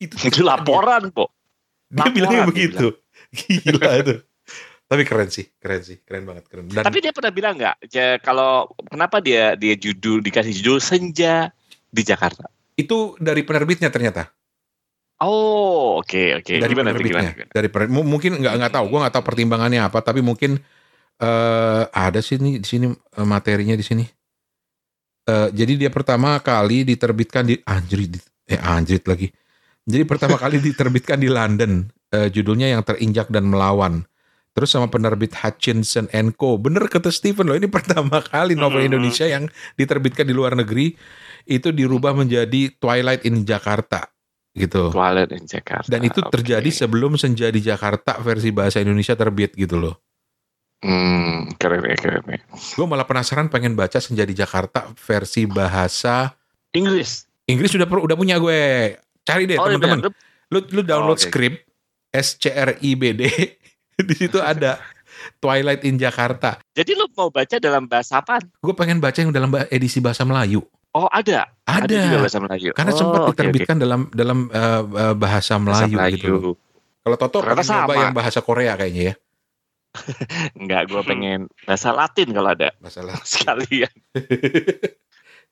Itu, 0.00 0.16
itu 0.32 0.40
laporan 0.40 1.12
kok. 1.12 1.28
Dia 1.92 2.08
laporan, 2.08 2.12
bilangnya 2.16 2.42
begitu. 2.48 2.86
Gila 3.36 4.00
itu. 4.00 4.14
Tapi 4.88 5.02
keren 5.04 5.28
sih, 5.28 5.44
keren 5.60 5.84
sih, 5.84 6.00
keren 6.00 6.24
banget, 6.24 6.48
keren. 6.48 6.72
Dan 6.72 6.88
Tapi 6.88 7.04
dia 7.04 7.12
pernah 7.12 7.32
bilang 7.36 7.60
nggak, 7.60 7.76
ya, 7.92 8.16
kalau 8.24 8.72
kenapa 8.88 9.20
dia 9.20 9.52
dia 9.60 9.76
judul 9.76 10.24
dikasih 10.24 10.56
judul 10.56 10.80
Senja 10.80 11.52
di 11.92 12.00
Jakarta? 12.00 12.48
Itu 12.76 13.14
dari 13.20 13.42
penerbitnya 13.44 13.92
ternyata. 13.92 14.28
Oh, 15.22 16.02
oke 16.02 16.42
oke. 16.42 16.54
dari 16.58 16.72
Gimana 16.74 16.90
penerbitnya. 16.90 17.30
gimana? 17.30 17.52
Dari 17.54 17.68
pener- 17.70 17.92
mu- 17.94 18.06
mungkin 18.06 18.42
nggak 18.42 18.54
nggak 18.58 18.72
tahu, 18.74 18.84
gue 18.90 18.98
nggak 19.06 19.14
tahu 19.14 19.24
pertimbangannya 19.24 19.80
apa, 19.82 19.98
tapi 20.02 20.18
mungkin 20.18 20.58
eh 21.22 21.82
ada 21.94 22.18
sih 22.18 22.42
nih 22.42 22.58
di 22.58 22.66
sini 22.66 22.86
eh, 22.90 23.26
materinya 23.26 23.78
di 23.78 23.84
sini. 23.86 24.04
Eh 25.22 25.48
jadi 25.54 25.86
dia 25.86 25.90
pertama 25.94 26.34
kali 26.42 26.82
diterbitkan 26.82 27.46
di 27.46 27.54
anjrit 27.62 28.18
eh 28.50 28.58
anjrit 28.58 29.06
lagi. 29.06 29.30
Jadi 29.86 30.02
pertama 30.02 30.34
kali 30.38 30.58
diterbitkan 30.74 31.22
di 31.22 31.30
London, 31.30 31.86
eh, 32.10 32.26
judulnya 32.26 32.74
yang 32.74 32.82
terinjak 32.82 33.30
dan 33.30 33.46
melawan 33.46 34.02
Terus 34.52 34.68
sama 34.68 34.92
penerbit 34.92 35.32
Hutchinson 35.32 36.12
Co. 36.36 36.60
Bener 36.60 36.84
kata 36.84 37.08
Steven 37.08 37.48
loh, 37.48 37.56
ini 37.56 37.72
pertama 37.72 38.20
kali 38.20 38.52
novel 38.52 38.84
Hmm. 38.84 38.88
Indonesia 38.92 39.24
yang 39.24 39.48
diterbitkan 39.80 40.28
di 40.28 40.36
luar 40.36 40.52
negeri 40.52 40.92
itu 41.44 41.68
dirubah 41.70 42.12
menjadi 42.12 42.72
Twilight 42.76 43.24
in 43.24 43.42
Jakarta 43.42 44.06
gitu. 44.52 44.92
Twilight 44.92 45.32
in 45.32 45.44
Jakarta. 45.44 45.88
Dan 45.88 46.04
itu 46.04 46.20
Oke. 46.20 46.38
terjadi 46.38 46.68
sebelum 46.68 47.16
Senja 47.16 47.48
di 47.48 47.58
Jakarta 47.58 48.20
versi 48.20 48.52
bahasa 48.52 48.78
Indonesia 48.78 49.16
terbit 49.16 49.56
gitu 49.56 49.80
loh. 49.80 49.96
Hmm, 50.82 51.46
keren 51.56 51.78
ya, 51.86 51.94
keren 51.94 52.26
ya. 52.26 52.42
Gue 52.50 52.86
malah 52.86 53.06
penasaran 53.06 53.46
pengen 53.46 53.78
baca 53.78 54.02
Senja 54.02 54.26
di 54.26 54.34
Jakarta 54.34 54.90
versi 54.98 55.46
bahasa 55.46 56.34
Inggris. 56.74 57.30
Inggris 57.46 57.70
udah 57.72 57.86
per- 57.86 58.02
udah 58.02 58.16
punya 58.18 58.36
gue. 58.36 58.92
Cari 59.22 59.46
deh 59.46 59.54
Oh, 59.56 59.70
teman-teman. 59.70 60.10
Lu 60.50 60.58
lu 60.74 60.82
download 60.82 61.16
Oh, 61.16 61.22
oke. 61.22 61.30
script 61.30 61.62
S 62.10 62.34
C 62.36 62.50
R 62.50 62.76
I 62.82 62.90
B 62.98 63.14
D. 63.14 63.22
di 64.08 64.14
situ 64.18 64.42
ada 64.42 64.82
Twilight 65.38 65.86
in 65.86 65.94
Jakarta. 65.96 66.58
Jadi 66.74 66.98
lu 66.98 67.06
mau 67.14 67.30
baca 67.30 67.56
dalam 67.62 67.86
bahasa 67.86 68.18
apa? 68.18 68.42
Gue 68.58 68.74
pengen 68.74 68.98
baca 68.98 69.14
yang 69.16 69.30
dalam 69.30 69.48
edisi 69.70 70.02
bahasa 70.02 70.26
Melayu. 70.26 70.66
Oh, 70.92 71.08
ada. 71.08 71.48
Ada. 71.64 71.88
juga 72.04 72.18
bahasa 72.20 72.38
Melayu. 72.38 72.70
Karena 72.72 72.92
oh, 72.92 72.98
sempat 72.98 73.18
oke, 73.18 73.26
oke. 73.26 73.32
diterbitkan 73.34 73.76
dalam 73.76 74.00
dalam 74.12 74.38
uh, 74.48 74.82
bahasa 75.12 75.56
Bahasa 75.56 75.88
Melayu, 75.88 75.96
Melayu. 75.96 76.14
gitu. 76.16 76.34
Kalau 77.02 77.16
Toto 77.16 77.38
Ternyata 77.40 77.64
nyoba 77.64 77.64
sama. 77.88 77.94
yang 77.98 78.12
bahasa 78.12 78.38
Korea 78.38 78.72
kayaknya 78.76 79.02
ya. 79.02 79.14
Enggak, 80.60 80.88
gue 80.88 81.02
pengen 81.02 81.40
bahasa 81.64 81.90
Latin 81.90 82.28
kalau 82.30 82.48
ada 82.50 82.72
Bahasa 82.78 83.00
La- 83.06 83.20
sekalian. 83.22 83.92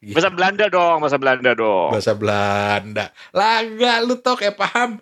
Bahasa 0.01 0.33
Belanda 0.33 0.65
dong, 0.67 1.05
bahasa 1.05 1.17
Belanda 1.17 1.53
dong. 1.53 1.93
bahasa 1.93 2.13
Belanda. 2.13 3.13
Laga 3.33 4.01
lu 4.01 4.17
tok 4.17 4.41
ya 4.41 4.49
paham. 4.51 4.97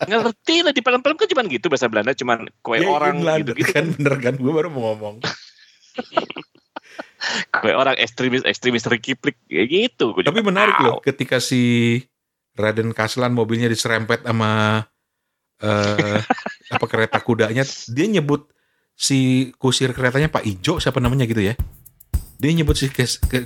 Ngerti 0.00 0.62
lah 0.62 0.70
di 0.70 0.78
film-film 0.78 1.16
kan 1.16 1.26
cuma 1.26 1.42
gitu 1.44 1.66
bahasa 1.66 1.86
Belanda, 1.86 2.14
cuman 2.14 2.46
kue 2.60 2.78
Ya, 2.78 2.86
orang 2.86 3.18
Inlander. 3.18 3.50
gitu-gitu. 3.50 3.74
kan 3.74 3.84
bener 3.90 4.14
kan 4.20 4.34
gue 4.34 4.52
baru 4.52 4.70
mau 4.70 4.94
ngomong. 4.94 5.18
Kue 7.62 7.72
orang 7.74 7.98
ekstremis 7.98 8.46
ekstremis 8.46 8.86
Rikiplik 8.86 9.36
kayak 9.50 9.68
gitu. 9.68 10.14
Gua 10.14 10.22
Tapi 10.22 10.40
menarik 10.42 10.74
tahu. 10.78 10.84
loh 10.86 10.96
ketika 11.02 11.42
si 11.42 11.98
Raden 12.58 12.90
Kaslan 12.90 13.34
mobilnya 13.34 13.70
diserempet 13.70 14.26
sama 14.26 14.82
eh 15.58 16.18
apa 16.70 16.86
kereta 16.86 17.18
kudanya, 17.22 17.66
dia 17.66 18.06
nyebut 18.06 18.50
si 18.98 19.50
kusir 19.58 19.94
keretanya 19.94 20.30
Pak 20.30 20.42
Ijo 20.42 20.82
siapa 20.82 20.98
namanya 20.98 21.26
gitu 21.26 21.42
ya. 21.42 21.54
Dia 22.38 22.54
nyebut 22.54 22.78
si 22.78 22.86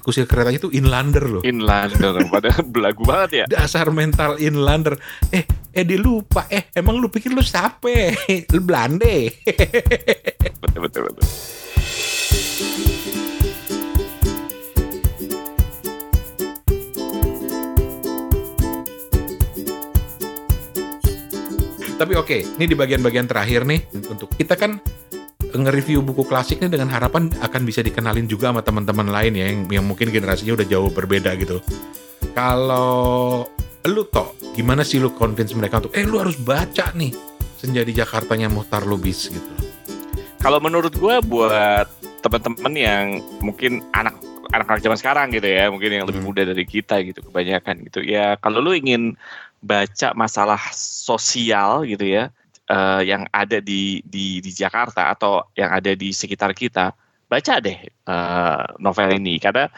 kusir 0.04 0.28
keretanya 0.28 0.60
itu 0.60 0.68
Inlander 0.68 1.24
loh. 1.24 1.42
Inlander 1.44 2.20
pada 2.32 2.60
belagu 2.60 3.04
banget 3.08 3.30
ya. 3.32 3.44
Dasar 3.48 3.88
mental 3.88 4.36
Inlander. 4.36 5.00
Eh, 5.32 5.48
eh 5.72 5.84
dia 5.84 5.96
lupa. 5.96 6.44
Eh, 6.52 6.68
emang 6.76 7.00
lu 7.00 7.08
pikir 7.08 7.32
lu 7.32 7.40
siapa? 7.40 7.88
Lu 8.52 8.60
Belande. 8.60 9.32
Betul 10.60 10.80
betul 10.84 11.02
betul. 11.08 11.24
Tapi 22.02 22.18
oke, 22.18 22.58
ini 22.58 22.66
di 22.66 22.74
bagian-bagian 22.74 23.30
terakhir 23.30 23.62
nih 23.62 23.86
untuk 24.10 24.34
kita 24.34 24.58
kan 24.58 24.82
nge-review 25.54 26.02
buku 26.02 26.26
klasik 26.26 26.58
nih 26.58 26.66
dengan 26.66 26.90
harapan 26.90 27.30
akan 27.38 27.62
bisa 27.62 27.78
dikenalin 27.78 28.26
juga 28.26 28.50
sama 28.50 28.58
teman-teman 28.58 29.06
lain 29.06 29.38
ya 29.38 29.46
yang, 29.46 29.70
yang 29.70 29.84
mungkin 29.86 30.10
generasinya 30.10 30.58
udah 30.58 30.66
jauh 30.66 30.90
berbeda 30.90 31.30
gitu. 31.38 31.62
Kalau 32.34 33.46
lu 33.86 34.02
toh 34.10 34.34
gimana 34.50 34.82
sih 34.82 34.98
lu 34.98 35.14
convince 35.14 35.54
mereka 35.54 35.78
untuk 35.78 35.94
eh 35.94 36.02
lu 36.02 36.18
harus 36.18 36.34
baca 36.42 36.90
nih 36.90 37.14
Senja 37.54 37.86
di 37.86 37.94
Jakartanya 37.94 38.50
Muhtar 38.50 38.82
Lubis 38.82 39.30
gitu. 39.30 39.52
Kalau 40.42 40.58
menurut 40.58 40.90
gue 40.98 41.22
buat 41.22 41.86
teman-teman 42.18 42.74
yang 42.74 43.04
mungkin 43.38 43.78
anak 43.94 44.18
anak-anak 44.50 44.82
zaman 44.82 44.98
sekarang 44.98 45.26
gitu 45.30 45.46
ya, 45.46 45.70
mungkin 45.70 46.02
yang 46.02 46.10
lebih 46.10 46.18
Hmm. 46.18 46.34
muda 46.34 46.42
dari 46.42 46.66
kita 46.66 46.98
gitu 47.06 47.22
kebanyakan 47.30 47.86
gitu. 47.86 48.02
Ya 48.02 48.34
kalau 48.42 48.58
lu 48.58 48.74
ingin 48.74 49.14
baca 49.62 50.10
masalah 50.18 50.60
sosial 50.74 51.86
gitu 51.86 52.02
ya, 52.02 52.34
eh, 52.66 53.00
yang 53.06 53.30
ada 53.30 53.62
di 53.62 54.02
di 54.02 54.42
di 54.42 54.50
Jakarta 54.50 55.14
atau 55.14 55.46
yang 55.54 55.70
ada 55.70 55.94
di 55.94 56.10
sekitar 56.10 56.50
kita, 56.52 56.90
baca 57.30 57.54
deh 57.62 57.78
eh, 57.86 58.62
novel 58.82 59.08
ini. 59.16 59.38
Karena 59.38 59.70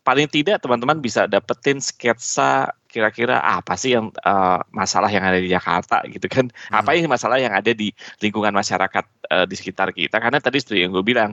paling 0.00 0.28
tidak 0.28 0.64
teman-teman 0.64 0.98
bisa 1.00 1.28
dapetin 1.28 1.80
sketsa 1.80 2.72
kira-kira 2.90 3.38
apa 3.38 3.78
sih 3.78 3.94
yang 3.94 4.10
eh, 4.10 4.60
masalah 4.74 5.06
yang 5.06 5.22
ada 5.22 5.38
di 5.38 5.46
Jakarta 5.46 6.02
gitu 6.10 6.26
kan. 6.26 6.50
Hmm. 6.50 6.82
apa 6.82 6.90
ini 6.98 7.06
masalah 7.06 7.38
yang 7.38 7.54
ada 7.54 7.70
di 7.70 7.94
lingkungan 8.18 8.50
masyarakat 8.50 9.04
eh, 9.30 9.46
di 9.46 9.54
sekitar 9.54 9.94
kita. 9.94 10.18
Karena 10.18 10.42
tadi 10.42 10.58
seperti 10.58 10.82
yang 10.82 10.92
gue 10.92 11.04
bilang 11.06 11.30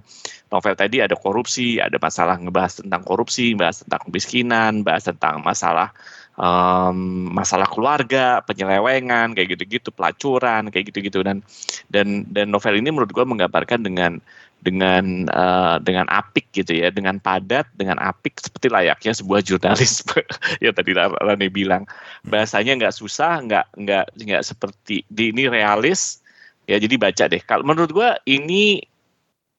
novel 0.53 0.77
tadi 0.77 1.01
ada 1.01 1.17
korupsi 1.17 1.81
ada 1.81 1.97
masalah 1.97 2.37
ngebahas 2.37 2.85
tentang 2.85 3.01
korupsi 3.01 3.57
bahas 3.57 3.81
tentang 3.81 4.01
kemiskinan 4.07 4.85
bahas 4.85 5.09
tentang 5.09 5.41
masalah 5.41 5.89
em, 6.37 6.97
masalah 7.33 7.67
keluarga 7.67 8.39
penyelewengan 8.45 9.33
kayak 9.33 9.57
gitu-gitu 9.57 9.89
pelacuran 9.91 10.69
kayak 10.69 10.93
gitu-gitu. 10.93 11.25
Dan 11.25 11.41
dan 11.89 12.23
dan 12.29 12.53
novel 12.53 12.77
ini 12.77 12.93
menurut 12.93 13.11
gue 13.11 13.25
menggambarkan 13.25 13.81
dengan 13.83 14.21
dengan 14.61 15.29
eh, 15.29 15.75
dengan 15.81 16.05
apik 16.09 16.49
gitu 16.53 16.77
ya. 16.77 16.93
Dengan 16.93 17.17
padat 17.17 17.67
dengan 17.73 17.97
apik 18.01 18.37
seperti 18.41 18.69
layaknya 18.69 19.13
sebuah 19.17 19.41
jurnalis 19.41 20.05
yang 20.63 20.73
tadi 20.73 20.93
Rani 20.95 21.49
bilang 21.49 21.83
bahasanya 22.25 22.77
nggak 22.77 22.95
susah 22.95 23.41
nggak 23.43 23.65
nggak 23.77 24.05
nggak 24.17 24.43
seperti 24.45 25.03
di 25.09 25.33
ini 25.33 25.49
realis. 25.49 26.21
Ya 26.67 26.77
jadi 26.77 26.99
baca 26.99 27.31
deh. 27.31 27.39
Kalau 27.47 27.63
menurut 27.63 27.95
gua 27.95 28.19
ini 28.27 28.83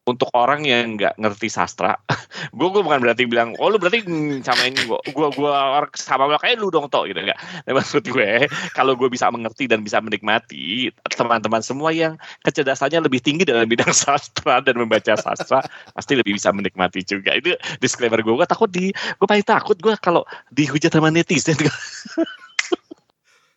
untuk 0.08 0.32
orang 0.32 0.64
yang 0.64 0.96
nggak 0.96 1.20
ngerti 1.20 1.52
sastra 1.52 2.00
gue 2.56 2.68
gue 2.72 2.82
bukan 2.82 3.04
berarti 3.04 3.28
bilang 3.28 3.52
oh 3.60 3.68
lu 3.68 3.76
berarti 3.76 4.02
sama 4.40 4.64
ini 4.64 4.80
gua 4.88 5.00
gua 5.12 5.28
gua 5.36 5.52
orang 5.82 5.92
sama 5.94 6.32
kayak 6.40 6.56
lu 6.56 6.72
dong 6.72 6.88
toh 6.88 7.04
gitu 7.04 7.20
enggak 7.20 7.38
nah, 7.68 7.72
maksud 7.76 8.02
gue 8.08 8.48
kalau 8.72 8.96
gue 8.96 9.08
bisa 9.12 9.28
mengerti 9.28 9.68
dan 9.68 9.84
bisa 9.84 10.00
menikmati 10.00 10.88
teman-teman 11.12 11.60
semua 11.60 11.92
yang 11.92 12.16
kecerdasannya 12.46 13.04
lebih 13.04 13.20
tinggi 13.20 13.44
dalam 13.44 13.68
bidang 13.68 13.92
sastra 14.02 14.64
dan 14.64 14.80
membaca 14.80 15.14
sastra 15.18 15.60
pasti 15.92 16.16
lebih 16.16 16.38
bisa 16.38 16.54
menikmati 16.54 17.04
juga. 17.04 17.36
Itu 17.36 17.54
disclaimer 17.82 18.24
gue 18.24 18.34
gue 18.34 18.48
takut 18.48 18.70
di 18.70 18.90
gue 18.94 19.26
paling 19.26 19.44
takut 19.44 19.76
gue 19.76 19.94
kalau 20.00 20.24
dihujat 20.54 20.94
sama 20.94 21.12
netizen. 21.12 21.58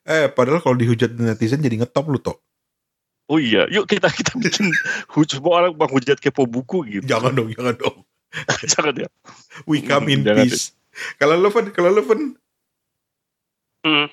Eh, 0.02 0.34
padahal 0.34 0.66
kalau 0.66 0.74
dihujat 0.74 1.14
netizen 1.14 1.62
jadi 1.62 1.86
ngetop 1.86 2.10
lu 2.10 2.18
toh. 2.18 2.42
Oh 3.32 3.40
iya, 3.40 3.64
yuk 3.72 3.88
kita 3.88 4.12
kita 4.20 4.36
bikin 4.36 4.76
semua 5.32 5.64
orang 5.64 5.72
menghujat 5.80 6.20
kepo 6.20 6.44
buku 6.44 6.84
gitu. 7.00 7.08
Jangan 7.08 7.32
dong, 7.32 7.48
jangan 7.56 7.76
dong. 7.80 7.98
Jangan 8.72 8.96
ya. 8.96 9.10
We 9.68 9.84
come 9.84 10.08
in 10.08 10.24
Jangan, 10.24 10.48
peace. 10.48 10.72
Kalau 11.20 11.36
lu 11.36 11.52
Fen, 11.52 11.72
kalau 11.76 11.92
lu 11.92 12.04
Fen, 12.04 12.36
Hmm. 13.82 14.08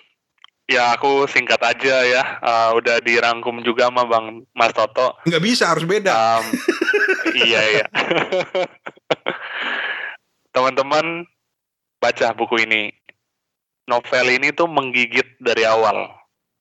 Ya 0.64 0.96
aku 0.96 1.28
singkat 1.28 1.60
aja 1.60 1.96
ya. 2.04 2.24
Uh, 2.40 2.80
udah 2.80 3.00
dirangkum 3.04 3.60
juga 3.60 3.92
sama 3.92 4.08
Bang 4.08 4.48
Mas 4.56 4.72
Toto. 4.72 5.16
nggak 5.28 5.44
bisa 5.44 5.68
harus 5.68 5.84
beda. 5.84 6.40
Um, 6.40 6.44
iya 7.48 7.60
iya. 7.68 7.86
Teman-teman 10.52 11.28
baca 12.00 12.32
buku 12.32 12.64
ini. 12.64 12.92
Novel 13.88 14.40
ini 14.40 14.52
tuh 14.52 14.68
menggigit 14.68 15.40
dari 15.40 15.64
awal. 15.64 16.17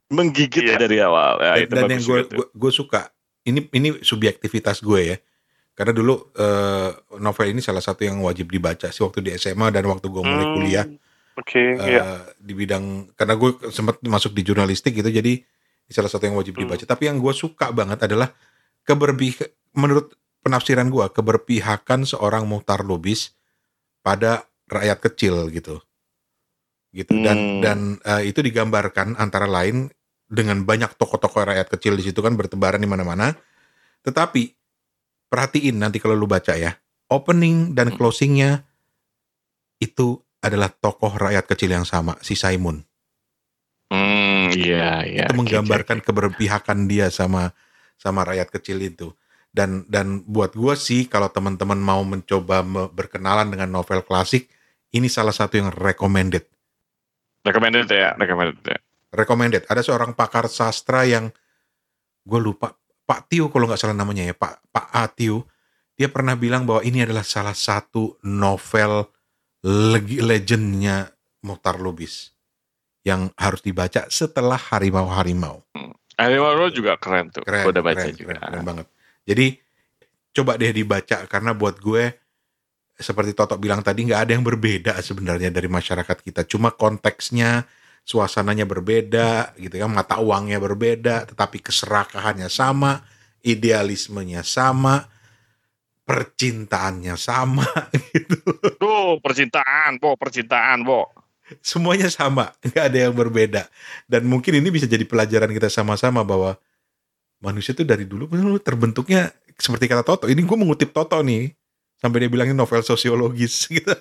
Menggigit 0.07 0.63
Iya. 0.63 0.79
dari 0.79 0.97
awal. 0.97 1.35
Ya, 1.37 1.51
dan, 1.53 1.63
itu 1.63 1.73
dan 1.73 1.85
yang 1.89 2.01
gue 2.01 2.19
gue 2.47 2.71
suka 2.71 3.11
ini 3.43 3.59
ini 3.71 3.99
subjektivitas 3.99 4.79
gue 4.79 5.01
ya 5.05 5.17
karena 5.73 5.91
dulu 5.91 6.31
eh, 6.33 6.89
novel 7.17 7.47
ini 7.49 7.59
salah 7.59 7.79
satu 7.79 8.01
yang 8.01 8.17
wajib 8.19 8.47
dibaca 8.47 8.87
sih 8.87 9.03
waktu 9.03 9.19
di 9.21 9.31
SMA 9.33 9.67
dan 9.69 9.85
waktu 9.85 10.07
gue 10.07 10.19
mulai 10.19 10.43
Hmm, 10.43 10.55
kuliah 10.55 10.85
Oke, 11.37 11.59
eh, 11.75 11.75
iya. 11.77 12.25
di 12.33 12.51
bidang 12.51 13.13
karena 13.13 13.35
gue 13.35 13.69
sempat 13.69 14.01
masuk 14.01 14.31
di 14.31 14.41
jurnalistik 14.41 14.91
gitu 14.91 15.07
jadi 15.07 15.37
ini 15.37 15.91
salah 15.91 16.09
satu 16.09 16.23
yang 16.23 16.33
wajib 16.33 16.55
Hmm. 16.55 16.65
dibaca 16.65 16.83
tapi 16.83 17.05
yang 17.05 17.19
gue 17.19 17.29
suka 17.29 17.69
banget 17.69 18.03
adalah 18.03 18.33
keberpih 18.81 19.37
menurut 19.73 20.11
penafsiran 20.41 20.87
gue 20.87 21.05
keberpihakan 21.07 22.03
seorang 22.03 22.43
Muhtar 22.43 22.81
Lubis 22.81 23.35
pada 24.01 24.43
rakyat 24.65 24.97
kecil 25.03 25.51
gitu 25.51 25.77
gitu 26.89 27.11
dan 27.13 27.37
Hmm. 27.37 27.61
dan 27.61 27.79
eh, 28.01 28.25
itu 28.25 28.39
digambarkan 28.39 29.13
antara 29.15 29.45
lain 29.45 29.91
dengan 30.27 30.63
banyak 30.63 30.95
tokoh-tokoh 30.99 31.47
rakyat 31.47 31.67
kecil 31.71 31.95
di 31.95 32.03
situ 32.03 32.19
kan 32.19 32.35
bertebaran 32.35 32.79
di 32.79 32.89
mana-mana 32.89 33.35
tetapi 34.03 34.53
perhatiin 35.31 35.79
nanti 35.79 35.99
kalau 35.99 36.15
lu 36.15 36.27
baca 36.27 36.55
ya 36.55 36.75
opening 37.07 37.75
dan 37.75 37.95
closingnya 37.95 38.67
itu 39.79 40.19
adalah 40.43 40.71
tokoh 40.71 41.15
rakyat 41.15 41.47
kecil 41.47 41.71
yang 41.71 41.87
sama 41.87 42.19
si 42.19 42.35
Simon 42.35 42.83
Hmm, 43.87 44.51
iya, 44.51 45.07
iya. 45.07 45.23
itu 45.23 45.31
menggambarkan 45.31 46.03
keberpihakan 46.07 46.91
dia 46.91 47.07
sama 47.07 47.55
sama 47.95 48.27
rakyat 48.27 48.51
kecil 48.51 48.83
itu 48.83 49.15
dan 49.55 49.87
dan 49.87 50.27
buat 50.27 50.53
gua 50.53 50.75
sih 50.75 51.07
kalau 51.07 51.31
teman-teman 51.31 51.79
mau 51.79 52.03
mencoba 52.03 52.67
me- 52.67 52.91
berkenalan 52.91 53.47
dengan 53.47 53.71
novel 53.71 54.03
klasik 54.03 54.51
ini 54.91 55.07
salah 55.11 55.35
satu 55.35 55.59
yang 55.59 55.69
recommended. 55.71 56.47
Recommended 57.43 57.87
ya, 57.87 58.15
recommended 58.19 58.59
ya. 58.63 58.79
Recommended 59.13 59.63
ada 59.67 59.79
seorang 59.83 60.11
pakar 60.15 60.51
sastra 60.51 61.07
yang 61.07 61.31
gue 62.27 62.39
lupa 62.39 62.75
Pak 63.07 63.31
Tio 63.31 63.47
kalau 63.47 63.71
nggak 63.71 63.79
salah 63.79 63.95
namanya 63.95 64.27
ya 64.27 64.35
Pak 64.35 64.67
Pak 64.71 64.87
Atio 64.91 65.47
dia 65.97 66.11
pernah 66.11 66.37
bilang 66.37 66.67
bahwa 66.67 66.85
ini 66.85 67.01
adalah 67.01 67.25
salah 67.25 67.57
satu 67.57 68.21
novel 68.21 69.09
leg- 69.65 70.21
legendnya 70.21 71.09
Mokhtar 71.41 71.81
Lubis 71.81 72.37
yang 73.01 73.31
harus 73.39 73.63
dibaca 73.63 74.03
setelah 74.11 74.59
Harimau-Harimau. 74.59 75.63
Harimau 76.19 76.67
juga 76.69 76.99
keren 76.99 77.31
tuh. 77.31 77.41
Keren, 77.41 77.71
udah 77.71 77.81
baca 77.81 78.03
keren, 78.03 78.13
juga. 78.13 78.35
keren, 78.35 78.51
keren 78.51 78.65
banget. 78.67 78.87
Jadi 79.23 79.47
coba 80.35 80.59
deh 80.59 80.69
dibaca 80.75 81.17
karena 81.25 81.51
buat 81.55 81.79
gue 81.79 82.13
seperti 82.97 83.31
Toto 83.37 83.55
bilang 83.57 83.81
tadi 83.85 84.09
nggak 84.09 84.21
ada 84.27 84.31
yang 84.33 84.45
berbeda 84.45 84.93
sebenarnya 85.01 85.53
dari 85.53 85.69
masyarakat 85.69 86.17
kita. 86.21 86.45
Cuma 86.49 86.73
konteksnya, 86.73 87.65
suasananya 88.07 88.63
berbeda, 88.63 89.51
gitu 89.59 89.83
kan, 89.83 89.91
mata 89.91 90.23
uangnya 90.23 90.63
berbeda, 90.63 91.27
tetapi 91.27 91.59
keserakahannya 91.59 92.47
sama, 92.47 93.03
idealismenya 93.43 94.47
sama, 94.47 95.03
percintaannya 96.07 97.19
sama, 97.19 97.67
gitu. 98.15 98.39
Tuh 98.79 99.19
percintaan, 99.19 99.99
Bo, 99.99 100.15
percintaan, 100.15 100.87
Bo. 100.87 101.11
Semuanya 101.59 102.07
sama, 102.07 102.55
nggak 102.63 102.85
ada 102.87 102.97
yang 103.11 103.15
berbeda. 103.15 103.67
Dan 104.07 104.31
mungkin 104.31 104.55
ini 104.55 104.71
bisa 104.71 104.87
jadi 104.87 105.03
pelajaran 105.03 105.51
kita 105.51 105.67
sama-sama 105.67 106.23
bahwa 106.23 106.55
manusia 107.43 107.75
itu 107.75 107.83
dari 107.83 108.07
dulu 108.07 108.31
terbentuknya 108.63 109.35
seperti 109.59 109.91
kata 109.91 110.07
Toto. 110.07 110.31
Ini 110.31 110.39
gue 110.47 110.57
mengutip 110.57 110.95
Toto 110.95 111.19
nih, 111.19 111.51
sampai 111.99 112.23
dia 112.23 112.31
bilangin 112.31 112.55
novel 112.55 112.87
sosiologis 112.87 113.67
gitu. 113.75 113.91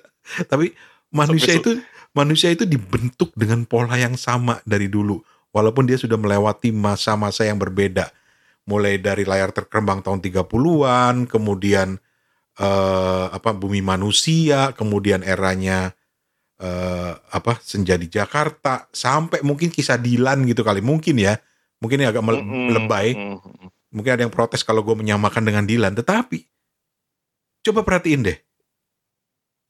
Tapi 0.47 0.71
manusia 1.11 1.59
itu 1.59 1.83
manusia 2.17 2.49
itu 2.49 2.65
dibentuk 2.65 3.37
dengan 3.37 3.69
pola 3.69 3.95
yang 4.01 4.17
sama 4.17 4.65
dari 4.65 4.89
dulu, 4.89 5.21
walaupun 5.53 5.85
dia 5.85 6.01
sudah 6.01 6.17
melewati 6.17 6.73
masa-masa 6.73 7.45
yang 7.45 7.61
berbeda. 7.61 8.09
Mulai 8.67 8.99
dari 8.99 9.23
layar 9.23 9.55
terkembang 9.55 10.03
tahun 10.03 10.25
30-an, 10.25 11.29
kemudian 11.31 12.01
eh, 12.59 13.27
apa 13.31 13.53
bumi 13.53 13.85
manusia, 13.85 14.73
kemudian 14.75 15.23
eranya 15.23 15.93
eh, 16.59 17.13
apa 17.15 17.61
senja 17.61 17.95
di 18.01 18.09
Jakarta, 18.09 18.89
sampai 18.91 19.45
mungkin 19.45 19.69
kisah 19.69 20.01
Dilan 20.01 20.49
gitu 20.49 20.65
kali, 20.65 20.81
mungkin 20.81 21.21
ya, 21.21 21.37
mungkin 21.79 22.03
ini 22.03 22.09
agak 22.09 22.25
mele- 22.25 22.43
Mm-mm. 22.43 22.69
lebay, 22.75 23.15
Mm-mm. 23.15 23.69
mungkin 23.93 24.11
ada 24.17 24.23
yang 24.25 24.35
protes 24.35 24.65
kalau 24.65 24.81
gue 24.83 24.97
menyamakan 24.97 25.45
dengan 25.45 25.63
Dilan, 25.69 25.93
tetapi 25.95 26.43
coba 27.63 27.85
perhatiin 27.87 28.23
deh, 28.25 28.39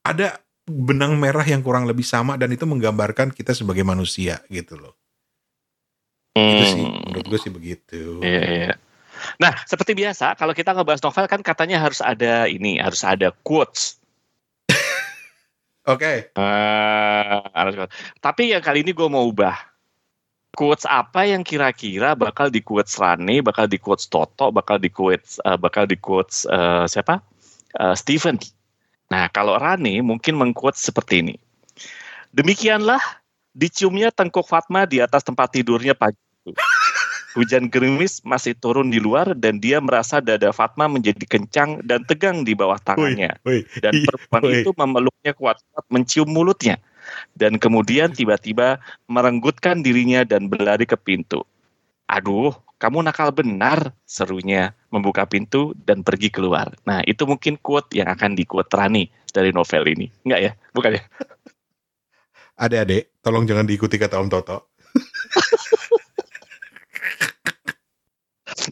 ada 0.07 0.38
benang 0.67 1.14
merah 1.14 1.47
yang 1.47 1.62
kurang 1.62 1.87
lebih 1.87 2.03
sama 2.03 2.35
dan 2.35 2.51
itu 2.51 2.67
menggambarkan 2.67 3.31
kita 3.31 3.55
sebagai 3.55 3.87
manusia 3.87 4.43
gitu 4.51 4.75
loh. 4.77 4.95
Itu 6.35 6.64
sih, 6.69 6.85
Hmm. 6.85 7.01
menurut 7.09 7.27
gue 7.33 7.41
sih 7.41 7.53
begitu. 7.55 8.21
Iya, 8.21 8.43
iya. 8.45 8.75
Nah, 9.41 9.57
seperti 9.64 9.97
biasa, 9.97 10.37
kalau 10.37 10.53
kita 10.53 10.77
ngebahas 10.77 11.01
novel 11.01 11.25
kan 11.25 11.41
katanya 11.41 11.81
harus 11.81 12.05
ada 12.05 12.45
ini, 12.45 12.77
harus 12.77 13.01
ada 13.01 13.33
quotes. 13.41 13.97
Oke, 15.89 16.29
Eh, 16.29 17.37
harus 17.57 17.73
quotes. 17.73 17.95
Tapi 18.21 18.53
yang 18.53 18.61
kali 18.61 18.85
ini 18.85 18.93
gue 18.93 19.09
mau 19.09 19.25
ubah. 19.25 19.57
Quotes 20.53 20.85
apa 20.89 21.25
yang 21.29 21.45
kira-kira 21.45 22.17
bakal 22.17 22.49
di 22.49 22.61
quotes 22.61 22.97
Rane, 22.97 23.41
bakal 23.41 23.69
di 23.69 23.77
quotes 23.77 24.09
Toto, 24.09 24.49
bakal 24.49 24.81
di 24.81 24.89
quotes, 24.89 25.37
eh, 25.41 25.57
bakal 25.57 25.85
di 25.89 25.97
quotes 25.97 26.45
eh, 26.49 26.85
siapa? 26.85 27.21
Eh, 27.77 27.95
Steven. 27.97 28.37
Nah, 29.07 29.31
kalau 29.31 29.55
Rane 29.55 30.03
mungkin 30.03 30.35
mengquotes 30.35 30.83
seperti 30.83 31.23
ini. 31.23 31.35
Demikianlah 32.35 33.01
diciumnya 33.57 34.13
tengkuk 34.13 34.45
Fatma 34.45 34.85
di 34.85 35.01
atas 35.01 35.25
tempat 35.25 35.55
tidurnya 35.55 35.97
pagi 35.97 36.19
itu. 36.45 36.53
Hujan 37.37 37.69
gerimis 37.69 38.25
masih 38.25 38.57
turun 38.57 38.89
di 38.89 38.97
luar 38.97 39.37
dan 39.37 39.61
dia 39.61 39.77
merasa 39.77 40.25
dada 40.25 40.57
Fatma 40.57 40.89
menjadi 40.89 41.21
kencang 41.29 41.85
dan 41.85 42.01
tegang 42.09 42.49
di 42.49 42.57
bawah 42.57 42.81
tangannya. 42.81 43.37
Dan 43.85 43.93
Iya, 43.93 44.09
perempuan 44.09 44.43
itu 44.57 44.71
memeluknya 44.73 45.33
kuat-kuat 45.37 45.85
mencium 45.93 46.33
mulutnya. 46.33 46.81
Dan 47.37 47.61
kemudian 47.61 48.17
tiba-tiba 48.17 48.81
merenggutkan 49.05 49.85
dirinya 49.85 50.25
dan 50.25 50.49
berlari 50.49 50.89
ke 50.89 50.97
pintu. 50.97 51.45
Aduh, 52.09 52.57
kamu 52.77 53.09
nakal 53.09 53.33
benar, 53.33 53.97
serunya 54.05 54.77
membuka 54.93 55.24
pintu 55.24 55.72
dan 55.89 56.05
pergi 56.05 56.29
keluar. 56.29 56.72
Nah, 56.85 57.01
itu 57.09 57.24
mungkin 57.24 57.57
quote 57.61 57.97
yang 57.97 58.09
akan 58.12 58.37
di 58.37 58.45
quote 58.45 58.68
Rani 58.72 59.09
dari 59.33 59.53
novel 59.53 59.85
ini. 59.89 60.07
Enggak 60.29 60.41
ya? 60.41 60.53
Bukan 60.77 61.01
ya? 61.01 61.03
adik-adik, 62.57 63.20
tolong 63.20 63.45
jangan 63.45 63.68
diikuti 63.68 64.01
kata 64.01 64.16
Om 64.16 64.29
Toto. 64.33 64.72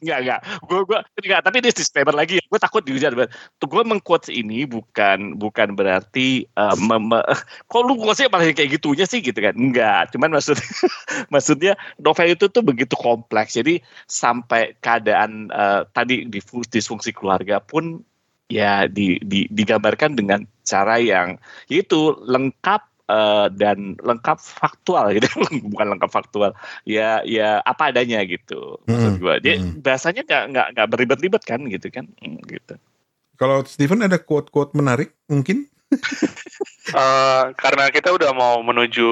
Enggak, 0.04 0.18
enggak. 0.20 0.40
Gue 0.68 0.80
gue 0.84 0.98
enggak, 1.24 1.40
tapi 1.48 1.56
ini 1.64 1.70
disclaimer 1.72 2.12
lagi. 2.12 2.36
Gue 2.44 2.60
takut 2.60 2.84
dihujat. 2.84 3.16
Tuh 3.56 3.68
gue 3.72 3.82
mengquotes 3.88 4.28
ini 4.28 4.68
bukan 4.68 5.40
bukan 5.40 5.72
berarti 5.72 6.44
eh, 6.44 6.76
mem- 6.76 7.08
me- 7.08 7.24
kok 7.72 7.82
lu 7.88 7.96
quotesnya 7.96 8.28
malah 8.28 8.52
kayak 8.52 8.76
gitunya 8.76 9.08
sih 9.08 9.24
gitu 9.24 9.40
kan. 9.40 9.56
Enggak, 9.56 10.12
cuman 10.12 10.36
maksud 10.36 10.60
maksudnya 11.32 11.72
novel 11.96 12.36
itu 12.36 12.52
tuh 12.52 12.60
begitu 12.60 12.92
kompleks. 13.00 13.56
Jadi 13.56 13.80
sampai 14.04 14.76
keadaan 14.84 15.48
eh, 15.48 15.88
tadi 15.96 16.28
disfungsi 16.68 17.16
keluarga 17.16 17.64
pun 17.64 18.04
ya 18.52 18.84
di, 18.84 19.16
di, 19.24 19.48
digambarkan 19.48 20.20
dengan 20.20 20.44
cara 20.68 21.00
yang 21.00 21.40
yaitu 21.72 22.12
lengkap 22.28 22.93
eh, 23.06 23.46
dan 23.52 23.96
lengkap 24.00 24.38
faktual 24.38 25.12
gitu 25.12 25.28
bukan 25.72 25.86
lengkap 25.96 26.10
faktual 26.10 26.52
ya 26.84 27.20
ya 27.22 27.60
apa 27.62 27.90
adanya 27.90 28.24
gitu 28.24 28.80
maksud 28.84 29.18
gua 29.18 29.36
dia 29.38 29.56
mm-mm. 29.56 29.80
bahasanya 29.80 30.22
nggak 30.22 30.44
nggak 30.50 30.66
nggak 30.72 30.88
beribet-ribet 30.88 31.42
kan 31.42 31.60
gitu 31.66 31.88
kan 31.88 32.06
Hmm, 32.18 32.40
gitu 32.46 32.74
Kalau 33.34 33.66
Steven 33.66 33.98
ada 34.00 34.16
quote-quote 34.16 34.72
menarik 34.72 35.10
mungkin? 35.26 35.66
Eh, 36.84 37.44
karena 37.56 37.88
kita 37.88 38.12
udah 38.12 38.30
mau 38.30 38.60
menuju 38.60 39.08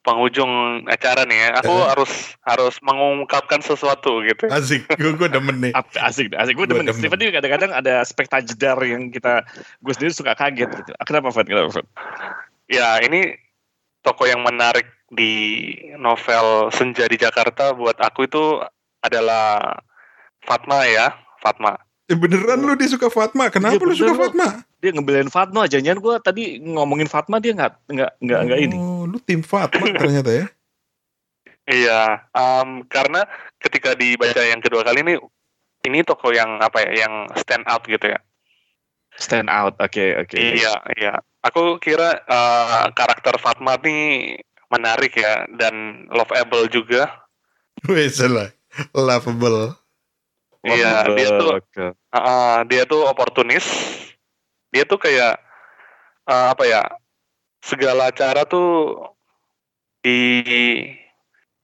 penghujung 0.00 0.50
acara 0.84 1.22
nih 1.22 1.38
ya, 1.38 1.48
aku 1.60 1.70
Eh. 1.70 1.86
harus 1.86 2.12
harus 2.42 2.74
mengungkapkan 2.80 3.60
sesuatu 3.60 4.24
gitu. 4.24 4.50
Asik, 4.50 4.88
gue 4.96 5.12
gue 5.14 5.28
demen 5.28 5.60
nih. 5.60 5.72
Asik 5.96 6.34
asik 6.34 6.58
gue 6.58 6.66
Gua 6.66 6.72
demen 6.72 6.88
demen. 6.88 6.98
Steven 6.98 7.20
ini 7.20 7.30
kadang-kadang 7.30 7.70
ada 7.70 8.02
spekta 8.02 8.42
jedar 8.42 8.80
yang 8.82 9.08
kita 9.08 9.46
gue 9.78 9.92
sendiri 9.94 10.10
suka 10.10 10.34
kaget 10.34 10.68
gitu 10.72 10.90
kenapa 11.04 11.30
Fat 11.30 11.46
kenapa 11.46 11.70
Fat 11.70 11.86
Ya 12.70 13.02
ini 13.02 13.34
toko 14.00 14.24
yang 14.24 14.40
menarik 14.40 14.86
di 15.10 15.66
novel 15.98 16.70
Senja 16.70 17.04
di 17.04 17.18
Jakarta 17.18 17.74
buat 17.74 17.98
aku 17.98 18.30
itu 18.30 18.62
adalah 19.02 19.74
Fatma 20.40 20.86
ya, 20.86 21.10
Fatma. 21.42 21.74
Eh, 22.06 22.14
beneran 22.14 22.62
lu 22.62 22.74
dia 22.74 22.86
suka 22.86 23.10
Fatma? 23.10 23.50
Kenapa 23.50 23.74
Iya, 23.74 23.86
lu 23.86 23.94
suka 23.94 24.14
lu. 24.14 24.22
Fatma? 24.22 24.48
dia 24.80 24.96
ngebelain 24.96 25.28
Fatma 25.28 25.68
jangan 25.68 26.00
gue 26.00 26.14
tadi 26.24 26.42
ngomongin 26.56 27.04
Fatma 27.04 27.36
dia 27.36 27.52
nggak 27.52 27.84
nggak 27.84 28.10
nggak 28.16 28.40
nggak 28.48 28.60
ini 28.64 28.76
Oh, 28.80 29.04
lu 29.04 29.20
tim 29.20 29.44
Fatma 29.44 29.84
ternyata 30.00 30.32
ya? 30.32 30.46
Iya, 31.68 32.00
em, 32.32 32.88
karena 32.88 33.28
ketika 33.60 33.92
dibaca 33.92 34.40
yang 34.40 34.58
kedua 34.58 34.80
kali 34.80 35.04
ini, 35.04 35.14
ini 35.84 36.00
toko 36.00 36.32
yang 36.32 36.58
apa 36.58 36.80
ya, 36.82 37.04
yang 37.04 37.28
stand 37.36 37.68
out 37.68 37.84
gitu 37.84 38.08
ya. 38.08 38.18
stand 39.12 39.52
out 39.52 39.76
oke 39.76 40.04
oke 40.24 40.32
Iya, 40.32 40.74
iya. 40.96 41.14
Aku 41.40 41.80
kira 41.80 42.20
eh, 42.20 42.86
karakter 42.92 43.40
Fatma 43.40 43.80
ini 43.84 44.36
menarik 44.68 45.16
ya 45.16 45.48
dan 45.56 46.06
lovable 46.12 46.68
juga. 46.68 47.08
Wih, 47.88 48.12
salah. 48.12 48.52
Lovable. 48.92 49.74
Iya, 50.60 51.08
dia 51.16 51.28
tuh 51.40 51.50
Oke. 51.56 51.86
eh, 51.96 52.58
dia 52.68 52.82
tuh 52.84 53.08
oportunis. 53.08 53.66
Dia 54.70 54.84
tuh 54.84 55.00
kayak 55.00 55.40
eh, 56.28 56.46
apa 56.52 56.64
ya? 56.68 56.82
Segala 57.60 58.12
cara 58.12 58.44
tuh 58.44 59.00
di 60.00 60.40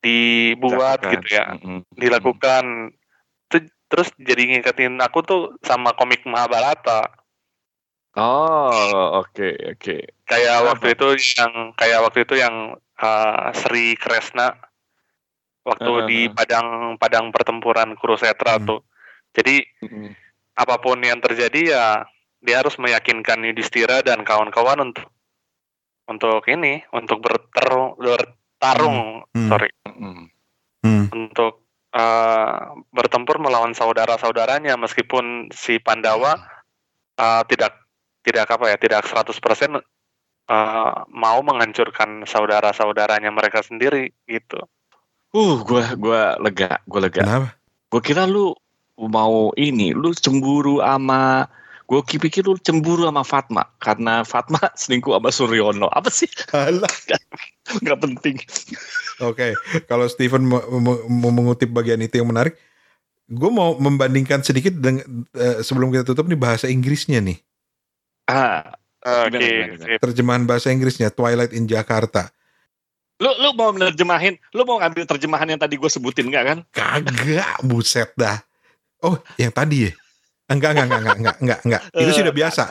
dibuat 0.05 1.01
Dilakukan. 1.01 1.13
gitu 1.19 1.29
ya. 1.33 1.45
Mm-mm. 1.57 1.81
dilakukan 1.97 2.65
terus 3.87 4.11
jadi 4.19 4.43
ngiketin 4.51 4.99
aku 4.99 5.23
tuh 5.23 5.43
sama 5.63 5.95
komik 5.95 6.27
Mahabharata 6.27 7.07
Oh, 8.17 9.21
oke, 9.21 9.77
oke. 9.77 9.97
kayak 10.25 10.57
Kenapa? 10.59 10.69
waktu 10.73 10.87
itu 10.97 11.09
yang 11.39 11.53
kayak 11.77 12.01
waktu 12.01 12.19
itu 12.25 12.35
yang 12.41 12.75
uh, 12.99 13.47
Sri 13.53 13.95
Kresna 13.95 14.57
waktu 15.63 15.93
Heeh, 16.03 16.07
di 16.09 16.21
padang 16.33 16.97
padang 16.97 17.29
pertempuran 17.31 17.95
Kurusetra 17.99 18.59
Hmm. 18.59 18.67
tuh 18.67 18.81
jadi 19.37 19.63
Mm-mm. 19.85 20.15
apa 20.57 20.81
pun 20.81 20.99
yang 21.05 21.21
terjadi 21.21 21.61
ya 21.77 21.85
dia 22.41 22.63
harus 22.63 22.79
meyakinkan 22.79 23.43
Yudhistira 23.45 24.01
dan 24.01 24.23
kawan-kawan 24.23 24.81
untuk 24.81 25.07
untuk 26.07 26.43
ini 26.49 26.83
untuk 26.95 27.23
bertarung 27.23 27.99
bertarung 27.99 29.27
Hmm. 29.35 29.49
sorry 29.51 29.71
Mm-mm. 29.87 30.27
Hmm. 30.83 31.07
untuk 31.15 31.67
uh, 31.95 32.75
bertempur 32.95 33.39
melawan 33.39 33.75
saudara-saudaranya 33.75 34.75
meskipun 34.79 35.51
si 35.55 35.79
Pandawa 35.83 36.39
uh, 37.19 37.43
tidak 37.47 37.86
tidak 38.27 38.51
apa 38.51 38.75
ya 38.75 38.77
tidak 38.77 39.07
100% 39.07 39.31
uh, 39.31 39.81
mau 41.15 41.39
menghancurkan 41.47 42.27
saudara-saudaranya 42.27 43.31
mereka 43.31 43.63
sendiri 43.63 44.11
gitu. 44.27 44.59
Uh, 45.31 45.63
gua 45.63 45.95
gua 45.95 46.35
lega, 46.43 46.83
gua 46.91 47.07
lega. 47.07 47.23
Kenapa? 47.23 47.49
Gua 47.87 48.03
kira 48.03 48.27
lu 48.27 48.51
mau 48.99 49.55
ini, 49.55 49.95
lu 49.95 50.11
cemburu 50.17 50.83
sama 50.83 51.47
gue 51.87 52.03
pikir 52.03 52.43
lu 52.43 52.59
cemburu 52.59 53.07
sama 53.07 53.23
Fatma 53.23 53.63
karena 53.79 54.27
Fatma 54.27 54.59
selingkuh 54.81 55.15
sama 55.15 55.31
Suryono. 55.31 55.87
Apa 55.95 56.11
sih? 56.11 56.27
Alah. 56.51 56.91
Nggak 57.83 57.99
penting. 58.03 58.37
Oke, 59.23 59.55
kalau 59.87 60.11
Steven 60.11 60.45
mau, 60.45 60.61
mau 61.07 61.31
mengutip 61.31 61.71
bagian 61.71 62.03
itu 62.03 62.19
yang 62.21 62.29
menarik, 62.29 62.59
gue 63.31 63.51
mau 63.51 63.79
membandingkan 63.79 64.43
sedikit 64.43 64.75
dengan 64.77 65.07
uh, 65.35 65.63
sebelum 65.63 65.95
kita 65.95 66.05
tutup 66.05 66.27
nih 66.27 66.39
bahasa 66.39 66.67
Inggrisnya 66.67 67.23
nih. 67.23 67.39
Ah, 68.27 68.75
Oke. 69.01 69.39
Gimana, 69.39 69.47
gimana, 69.71 69.85
sip. 69.87 69.99
Terjemahan 70.03 70.43
bahasa 70.45 70.69
Inggrisnya 70.69 71.09
Twilight 71.09 71.55
in 71.55 71.65
Jakarta. 71.65 72.29
lu 73.17 73.33
lu 73.41 73.57
mau 73.57 73.73
menerjemahin, 73.73 74.37
lu 74.53 74.69
mau 74.69 74.77
ngambil 74.77 75.09
terjemahan 75.09 75.49
yang 75.49 75.57
tadi 75.57 75.81
gue 75.81 75.89
sebutin 75.89 76.29
nggak 76.29 76.45
kan? 76.45 76.59
Kagak, 76.69 77.65
buset 77.65 78.13
dah. 78.13 78.45
Oh, 79.01 79.17
yang 79.37 79.49
tadi 79.49 79.89
ya? 79.89 79.93
Enggak, 80.47 80.77
enggak, 80.77 80.85
enggak, 80.85 81.01
enggak, 81.01 81.17
enggak, 81.17 81.37
enggak, 81.41 81.61
enggak. 81.65 81.83
Itu 81.97 82.11
sudah 82.13 82.29
Eh, 82.29 82.37
biasa. 82.37 82.63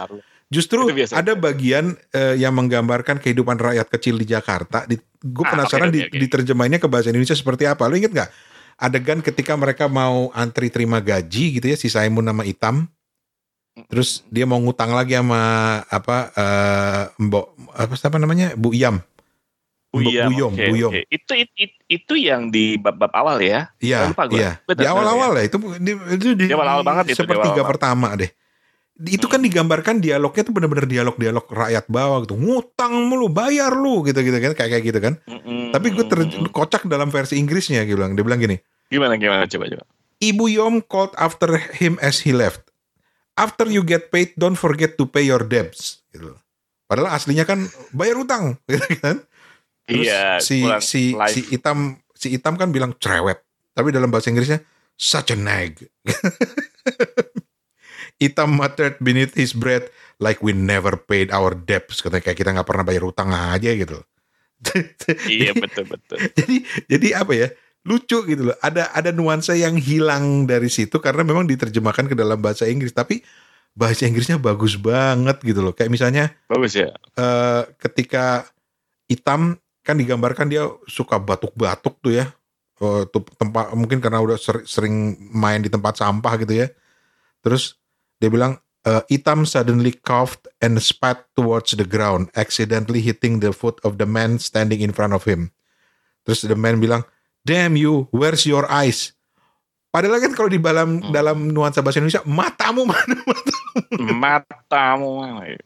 Justru 0.45 0.79
Itu 0.85 0.93
biasa. 0.93 1.13
ada 1.17 1.33
bagian 1.33 1.97
eh, 2.13 2.37
yang 2.37 2.53
menggambarkan 2.53 3.17
kehidupan 3.17 3.57
rakyat 3.57 3.89
kecil 3.89 4.21
di 4.21 4.29
Jakarta. 4.29 4.85
Di, 4.85 5.01
gue 5.01 5.41
Ah, 5.41 5.49
penasaran 5.49 5.89
oke, 5.89 5.97
oke, 5.97 5.97
di, 5.97 6.01
oke. 6.05 6.17
diterjemahinnya 6.21 6.77
ke 6.77 6.85
bahasa 6.85 7.09
Indonesia 7.09 7.33
seperti 7.33 7.65
apa. 7.65 7.89
Lu 7.89 7.97
inget 7.97 8.13
nggak? 8.13 8.29
Adegan 8.77 9.25
ketika 9.25 9.57
mereka 9.57 9.89
mau 9.89 10.29
antri 10.29 10.69
terima 10.69 11.01
gaji 11.01 11.57
gitu 11.57 11.65
ya, 11.65 11.73
si 11.73 11.89
Simon 11.89 12.21
nama 12.21 12.45
Itam. 12.45 12.85
Terus 13.75 14.23
dia 14.31 14.47
mau 14.47 14.55
ngutang 14.55 14.95
lagi 14.95 15.19
sama 15.19 15.41
apa 15.91 16.31
eh 16.31 17.01
Mbok 17.19 17.45
apa 17.75 17.93
apa 17.95 18.17
namanya? 18.17 18.55
Bu 18.55 18.71
Iyam. 18.71 19.03
Buyam, 19.95 20.27
Buyom, 20.27 20.51
oke, 20.51 20.65
Buyom. 20.75 20.91
oke. 20.91 21.01
Itu, 21.07 21.31
itu 21.39 21.71
itu 21.87 22.13
yang 22.19 22.51
di 22.51 22.75
bab-bab 22.75 23.15
awal 23.15 23.39
ya. 23.39 23.71
Iya, 23.79 24.11
Lupa 24.11 24.27
iya. 24.27 24.59
Benar, 24.67 24.75
Di 24.75 24.83
benar, 24.83 24.91
awal-awal 24.91 25.29
lah 25.31 25.43
itu 25.47 25.55
di, 25.79 25.91
itu 26.19 26.25
di, 26.35 26.45
Di 26.51 26.55
awal-awal 26.55 26.83
banget 26.83 27.15
itu, 27.15 27.23
sepertiga 27.23 27.63
awal-awal. 27.63 27.71
pertama 27.71 28.07
deh. 28.19 28.27
Itu 29.07 29.31
kan 29.31 29.39
digambarkan 29.39 30.03
dialognya 30.03 30.43
tuh 30.43 30.51
bener-bener 30.51 30.83
dialog-dialog 30.83 31.47
rakyat 31.47 31.87
bawah 31.87 32.27
gitu. 32.27 32.35
Ngutang 32.35 33.07
mulu, 33.07 33.31
bayar 33.31 33.71
lu 33.71 34.03
gitu-gitu 34.03 34.35
kan 34.35 34.51
kayak 34.51 34.69
kayak 34.75 34.83
gitu 34.83 34.99
kan. 34.99 35.13
Mm-mm. 35.31 35.71
Tapi 35.71 35.87
gue 35.95 36.03
terkocak 36.03 36.91
dalam 36.91 37.07
versi 37.07 37.39
Inggrisnya 37.39 37.87
dia 37.87 37.95
bilang. 37.95 38.19
Dia 38.19 38.23
bilang 38.27 38.39
gini, 38.43 38.59
gimana 38.91 39.15
gimana 39.15 39.47
coba 39.47 39.71
coba. 39.71 39.83
Ibu 40.19 40.43
Yom 40.51 40.83
called 40.83 41.15
after 41.15 41.55
him 41.55 41.95
as 42.03 42.19
he 42.19 42.35
left. 42.35 42.64
After 43.35 43.67
you 43.67 43.83
get 43.83 44.15
paid, 44.15 44.31
don't 44.39 44.55
forget 44.55 44.95
to 44.95 45.03
pay 45.07 45.27
your 45.27 45.43
debts. 45.43 46.03
Gitu. 46.11 46.31
Padahal 46.87 47.19
aslinya 47.19 47.43
kan 47.43 47.67
bayar 47.91 48.15
utang, 48.15 48.55
gitu 48.71 48.87
kan? 48.99 49.19
Terus 49.85 50.07
Iya, 50.07 50.41
si 50.41 50.65
si 50.81 51.01
si 51.13 51.41
Itam 51.53 51.99
si 52.15 52.33
Itam 52.33 52.57
kan 52.57 52.73
bilang 52.73 52.97
cerewet, 52.97 53.43
tapi 53.75 53.93
dalam 53.93 54.09
bahasa 54.09 54.31
Inggrisnya 54.31 54.63
such 54.97 55.35
a 55.35 55.37
nag. 55.37 55.83
Itam 58.23 58.55
muttered 58.55 58.95
beneath 59.03 59.35
his 59.35 59.51
breath 59.51 59.91
like 60.23 60.39
we 60.39 60.55
never 60.55 60.95
paid 60.95 61.27
our 61.35 61.51
debts. 61.51 61.99
Katanya 61.99 62.23
kayak 62.23 62.39
kita 62.39 62.49
nggak 62.55 62.67
pernah 62.67 62.87
bayar 62.87 63.03
utang 63.03 63.35
aja 63.35 63.75
gitu. 63.75 63.99
iya 65.29 65.53
betul 65.53 65.85
betul. 65.85 66.17
jadi 66.33 66.55
jadi 66.87 67.07
apa 67.21 67.33
ya? 67.35 67.47
Lucu 67.85 68.25
gitu 68.25 68.49
loh. 68.49 68.57
Ada 68.65 68.89
ada 68.97 69.13
nuansa 69.13 69.53
yang 69.53 69.77
hilang 69.77 70.49
dari 70.49 70.73
situ 70.73 70.97
karena 70.97 71.21
memang 71.21 71.45
diterjemahkan 71.45 72.09
ke 72.09 72.15
dalam 72.17 72.41
bahasa 72.41 72.65
Inggris, 72.65 72.91
tapi 72.91 73.21
bahasa 73.77 74.09
Inggrisnya 74.09 74.41
bagus 74.41 74.73
banget 74.73 75.37
gitu 75.45 75.61
loh. 75.61 75.69
Kayak 75.71 75.93
misalnya 75.93 76.33
Bagus 76.49 76.73
ya. 76.73 76.89
eh, 76.97 77.61
ketika 77.77 78.49
hitam 79.05 79.61
kan 79.85 80.01
digambarkan 80.01 80.49
dia 80.49 80.65
suka 80.89 81.21
batuk-batuk 81.21 82.01
tuh 82.01 82.25
ya. 82.25 82.33
Tuh 82.81 83.23
tempat 83.37 83.71
mungkin 83.77 84.01
karena 84.01 84.19
udah 84.19 84.35
ser- 84.35 84.65
sering 84.65 85.15
main 85.31 85.61
di 85.61 85.69
tempat 85.69 86.01
sampah 86.01 86.33
gitu 86.41 86.65
ya. 86.65 86.67
Terus 87.45 87.77
dia 88.17 88.33
bilang 88.33 88.57
eh, 88.81 89.03
hitam 89.13 89.45
suddenly 89.45 89.93
coughed 89.93 90.49
and 90.57 90.81
spat 90.81 91.21
towards 91.37 91.77
the 91.77 91.85
ground, 91.85 92.33
accidentally 92.33 92.99
hitting 92.99 93.45
the 93.45 93.53
foot 93.53 93.77
of 93.85 94.01
the 94.01 94.09
man 94.09 94.41
standing 94.41 94.81
in 94.81 94.89
front 94.89 95.13
of 95.13 95.21
him. 95.29 95.53
Terus 96.25 96.41
the 96.49 96.57
man 96.57 96.81
bilang, 96.81 97.05
"Damn 97.45 97.77
you, 97.77 98.09
where's 98.11 98.43
your 98.43 98.65
eyes?" 98.67 99.13
Padahal 99.93 100.19
kan 100.19 100.35
kalau 100.35 100.51
di 100.51 100.59
dalam 100.59 100.99
Hmm. 100.99 101.13
dalam 101.15 101.37
nuansa 101.47 101.79
bahasa 101.79 102.03
Indonesia, 102.03 102.25
matamu 102.27 102.83
mana 102.91 103.15
Matamu 103.95 105.23
mana 105.23 105.47
ya? 105.47 105.61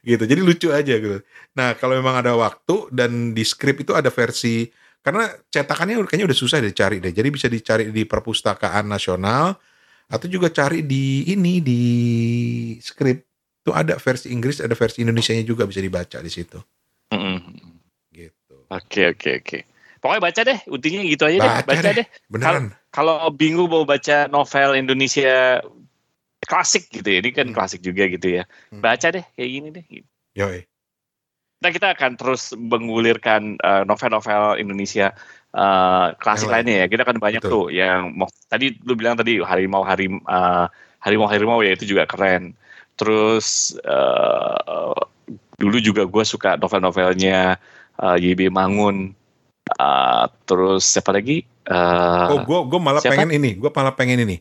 gitu. 0.00 0.24
Jadi 0.24 0.40
lucu 0.40 0.68
aja 0.72 0.96
gitu. 0.96 1.20
Nah, 1.52 1.76
kalau 1.76 2.00
memang 2.00 2.24
ada 2.24 2.32
waktu 2.32 2.88
dan 2.88 3.36
di 3.36 3.44
skrip 3.44 3.84
itu 3.84 3.92
ada 3.92 4.08
versi 4.08 4.64
karena 5.04 5.28
cetakannya 5.52 6.00
kayaknya 6.08 6.32
udah 6.32 6.38
susah 6.40 6.64
dicari 6.64 7.04
deh. 7.04 7.12
Jadi 7.12 7.28
bisa 7.28 7.52
dicari 7.52 7.92
di 7.92 8.08
perpustakaan 8.08 8.88
nasional 8.88 9.60
atau 10.08 10.26
juga 10.28 10.48
cari 10.48 10.80
di 10.84 11.28
ini 11.28 11.60
di 11.60 11.82
skrip. 12.80 13.28
Itu 13.64 13.72
ada 13.72 13.96
versi 13.96 14.28
Inggris, 14.32 14.60
ada 14.60 14.72
versi 14.76 15.04
Indonesianya 15.04 15.44
juga 15.44 15.64
bisa 15.68 15.80
dibaca 15.80 16.20
di 16.20 16.32
situ. 16.32 16.60
Mm-mm. 17.12 17.40
Gitu. 18.08 18.56
Oke 18.68 19.12
oke 19.12 19.30
oke. 19.40 19.58
Pokoknya 20.04 20.20
baca 20.20 20.40
deh, 20.44 20.58
intinya 20.68 21.00
gitu 21.00 21.24
aja 21.24 21.38
deh. 21.40 21.52
Baca 21.64 21.80
deh. 21.80 21.94
deh. 22.04 22.06
Beneran. 22.28 22.64
Kalau 22.92 23.24
bingung 23.32 23.72
mau 23.72 23.88
baca 23.88 24.28
novel 24.28 24.76
Indonesia 24.76 25.64
klasik 26.44 26.92
gitu 26.92 27.08
ya, 27.08 27.24
ini 27.24 27.32
kan 27.32 27.48
Hmm. 27.48 27.56
klasik 27.56 27.80
juga 27.80 28.04
gitu 28.12 28.36
ya. 28.36 28.44
Hmm. 28.68 28.84
Baca 28.84 29.08
deh 29.08 29.24
kayak 29.32 29.48
gini 29.48 29.68
deh. 29.72 29.84
Yoi. 30.36 30.68
Nah 31.64 31.70
kita 31.72 31.96
akan 31.96 32.20
terus 32.20 32.52
mengulirkan 32.52 33.56
eh, 33.56 33.82
novel-novel 33.88 34.60
Indonesia 34.60 35.16
eh, 35.56 36.06
klasik 36.20 36.52
lain. 36.52 36.68
lainnya 36.68 36.84
ya. 36.84 36.86
Kita 36.92 37.02
kan 37.08 37.16
banyak 37.16 37.40
Betul. 37.40 37.52
tuh 37.56 37.64
yang 37.72 38.12
mau 38.12 38.28
tadi 38.52 38.76
lu 38.84 38.92
bilang 39.00 39.16
tadi 39.16 39.40
harimau 39.40 39.88
harim 39.88 40.20
eh, 40.20 40.66
harimau 41.00 41.32
harimau 41.32 41.64
ya 41.64 41.72
itu 41.72 41.88
juga 41.88 42.04
keren. 42.04 42.52
Terus 43.00 43.72
eh, 43.80 45.00
dulu 45.56 45.80
juga 45.80 46.04
gue 46.04 46.24
suka 46.28 46.60
novel-novelnya 46.60 47.56
eh, 48.04 48.16
YB 48.20 48.52
Mangun. 48.52 49.16
Eh, 49.64 50.24
terus 50.44 50.84
siapa 50.84 51.10
lagi? 51.10 51.40
Eh, 51.64 52.26
Oh, 52.28 52.44
gue 52.44 52.58
gua 52.68 52.80
malah 52.82 53.00
siapa? 53.00 53.16
pengen 53.16 53.32
ini, 53.32 53.56
gue 53.56 53.70
malah 53.72 53.96
pengen 53.96 54.20
ini. 54.20 54.36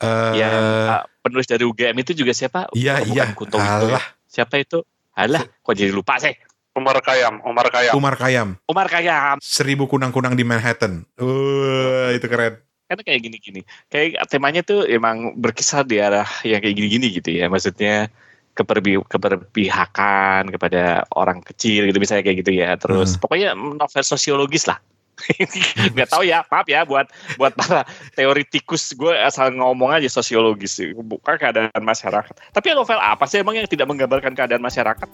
Eh, 0.00 0.32
yang 0.34 0.50
eh, 0.90 1.00
penulis 1.22 1.46
dari 1.46 1.62
UGM 1.62 1.94
itu 1.96 2.12
juga 2.12 2.34
siapa? 2.34 2.66
iya 2.74 2.98
Oh, 2.98 3.06
iya. 3.06 3.30
Kunto 3.30 3.56
ya. 3.56 3.78
Alah, 3.78 4.04
Siapa 4.26 4.58
itu? 4.58 4.82
Alah, 5.12 5.42
kok 5.42 5.74
jadi 5.74 5.90
lupa 5.90 6.18
sih? 6.18 6.34
Umar 6.70 7.02
Kayam, 7.02 7.42
Umar 7.42 7.66
Kayam. 7.66 7.92
Umar 7.92 8.14
Kayam, 8.14 8.48
Umar 8.64 8.86
Khayyam. 8.86 9.36
seribu 9.42 9.86
kunang-kunang 9.86 10.38
di 10.38 10.46
Manhattan. 10.46 11.02
Wah, 11.18 12.14
itu 12.14 12.26
keren. 12.26 12.62
Kan 12.86 12.98
kayak 13.02 13.20
gini-gini. 13.20 13.62
Kayak 13.86 14.22
temanya 14.26 14.62
tuh 14.62 14.86
emang 14.86 15.34
berkisar 15.34 15.82
di 15.82 15.98
arah 15.98 16.26
yang 16.42 16.58
kayak 16.58 16.74
gini-gini 16.74 17.10
gitu 17.10 17.30
ya. 17.30 17.46
Maksudnya 17.46 18.06
keperbi- 18.52 19.06
keberpihakan 19.06 20.50
kepada 20.50 21.06
orang 21.14 21.38
kecil 21.40 21.86
gitu 21.86 21.96
misalnya 21.96 22.22
kayak 22.22 22.38
gitu 22.42 22.52
ya. 22.54 22.74
Terus 22.76 23.14
Hmm. 23.14 23.20
pokoknya 23.20 23.48
novel 23.54 24.02
sosiologis 24.02 24.66
lah. 24.66 24.78
nggak 25.92 26.08
tahu 26.08 26.24
ya 26.24 26.40
maaf 26.48 26.64
ya 26.64 26.80
buat 26.88 27.04
buat 27.36 27.52
para 27.52 27.84
teoritikus 28.16 28.96
gue 28.96 29.12
asal 29.12 29.52
ngomong 29.52 29.92
aja 29.92 30.08
sosiologis 30.08 30.80
bukan 30.96 31.36
keadaan 31.36 31.68
masyarakat 31.76 32.32
tapi 32.56 32.72
novel 32.72 32.96
apa 32.96 33.28
sih 33.28 33.44
emang 33.44 33.52
yang 33.52 33.68
tidak 33.68 33.84
menggambarkan 33.84 34.32
keadaan 34.32 34.64
masyarakat 34.64 35.04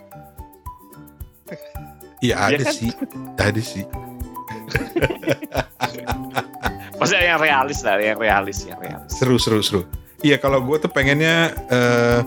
Iya 2.23 2.39
ada 2.39 2.63
kan? 2.63 2.71
sih, 2.71 2.95
ada 3.35 3.59
sih. 3.59 3.83
maksudnya 6.99 7.25
yang 7.27 7.41
realis 7.43 7.83
lah 7.83 7.99
yang 7.99 8.17
realis 8.17 8.63
yang 8.63 8.79
realis 8.79 9.11
Seru, 9.11 9.37
seru, 9.37 9.59
seru. 9.59 9.83
Iya 10.23 10.39
kalau 10.39 10.63
gue 10.63 10.77
tuh 10.81 10.89
pengennya 10.89 11.51
eh 11.67 12.21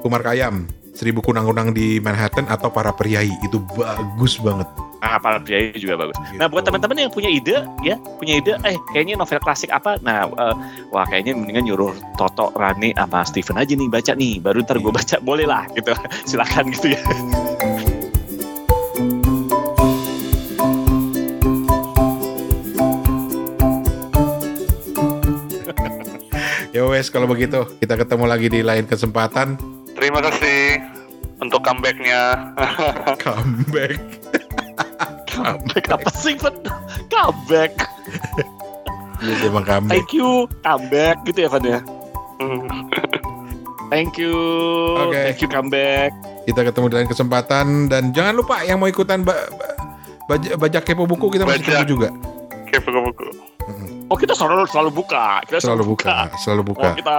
Umar 0.00 0.24
Kayam, 0.24 0.64
seribu 0.96 1.20
kunang-kunang 1.20 1.72
di 1.72 2.00
Manhattan 2.00 2.48
atau 2.48 2.72
para 2.72 2.90
priai 2.90 3.30
itu 3.44 3.60
bagus 3.76 4.40
banget. 4.40 4.68
ah 5.00 5.16
para 5.16 5.40
pria 5.40 5.72
juga 5.80 5.96
bagus 5.96 6.12
nah 6.36 6.44
buat 6.44 6.60
Gitu. 6.60 6.68
teman-teman 6.68 7.08
yang 7.08 7.08
punya 7.08 7.32
ide 7.32 7.64
ya 7.80 7.96
punya 8.20 8.36
ide 8.36 8.52
eh 8.68 8.76
kayaknya 8.92 9.16
novel 9.16 9.40
klasik 9.40 9.72
apa 9.72 9.96
nah 10.04 10.28
eh, 10.28 10.54
wah 10.92 11.08
kayaknya 11.08 11.32
mendingan 11.32 11.64
nyuruh 11.64 11.96
Toto 12.20 12.52
Rani 12.52 12.92
sama 12.92 13.24
Steven 13.24 13.56
aja 13.56 13.72
nih 13.72 13.88
baca 13.88 14.12
nih 14.12 14.44
baru 14.44 14.60
ntar 14.60 14.76
gue 14.76 14.92
baca 14.92 15.16
boleh 15.24 15.48
lah 15.48 15.64
gitu 15.72 15.96
silakan 16.28 16.68
gitu 16.68 16.92
ya 16.92 17.00
Ya 26.70 26.86
wes 26.86 27.10
kalau 27.10 27.26
begitu 27.26 27.66
kita 27.82 27.98
ketemu 27.98 28.24
lagi 28.30 28.46
di 28.46 28.60
lain 28.62 28.86
kesempatan. 28.86 29.58
Terima 30.00 30.20
kasih 30.22 30.80
untuk 31.38 31.60
comebacknya. 31.60 32.20
Comeback. 33.22 34.00
comeback. 35.26 35.84
apa 35.88 36.10
sih 36.10 36.34
Van? 36.34 36.52
comeback 37.06 37.72
Iya 39.20 39.32
dia 39.36 39.46
emang 39.46 39.62
comeback. 39.62 39.92
thank 39.94 40.10
you 40.10 40.28
comeback 40.58 41.16
gitu 41.22 41.38
ya 41.38 41.48
Van 41.48 41.62
ya 41.62 41.78
thank 43.88 44.16
you 44.16 44.34
Oke. 44.98 45.16
thank 45.22 45.38
you 45.38 45.48
comeback 45.48 46.10
Kita 46.42 46.60
ketemu 46.62 46.86
di 46.86 46.94
lain 46.94 47.08
kesempatan 47.08 47.66
dan 47.86 48.10
jangan 48.10 48.34
lupa 48.34 48.60
yang 48.62 48.76
mau 48.76 48.86
ikutan 48.86 49.22
ba 49.22 49.32
ba- 49.50 49.76
baca, 50.26 50.48
baca 50.56 50.78
kepo 50.80 51.04
buku 51.04 51.30
kita 51.30 51.44
masih 51.44 51.60
Baca. 51.60 51.68
tunggu 51.70 51.86
juga. 51.86 52.08
Oke, 52.60 52.76
buku-buku. 52.80 53.26
Mm-mm. 53.62 53.90
Oh 54.10 54.18
kita 54.18 54.34
selalu 54.34 54.66
selalu 54.66 54.90
buka, 54.90 55.38
kita 55.46 55.62
Selalu 55.62 55.94
buka, 55.94 56.26
selalu 56.42 56.62
Oh 56.66 56.68
buka. 56.74 56.88
kita 56.98 57.16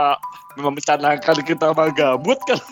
memang 0.60 0.76
mencanangkan 0.76 1.36
kita 1.40 1.72
mah 1.72 1.88
gabut 1.96 2.40
kan. 2.44 2.60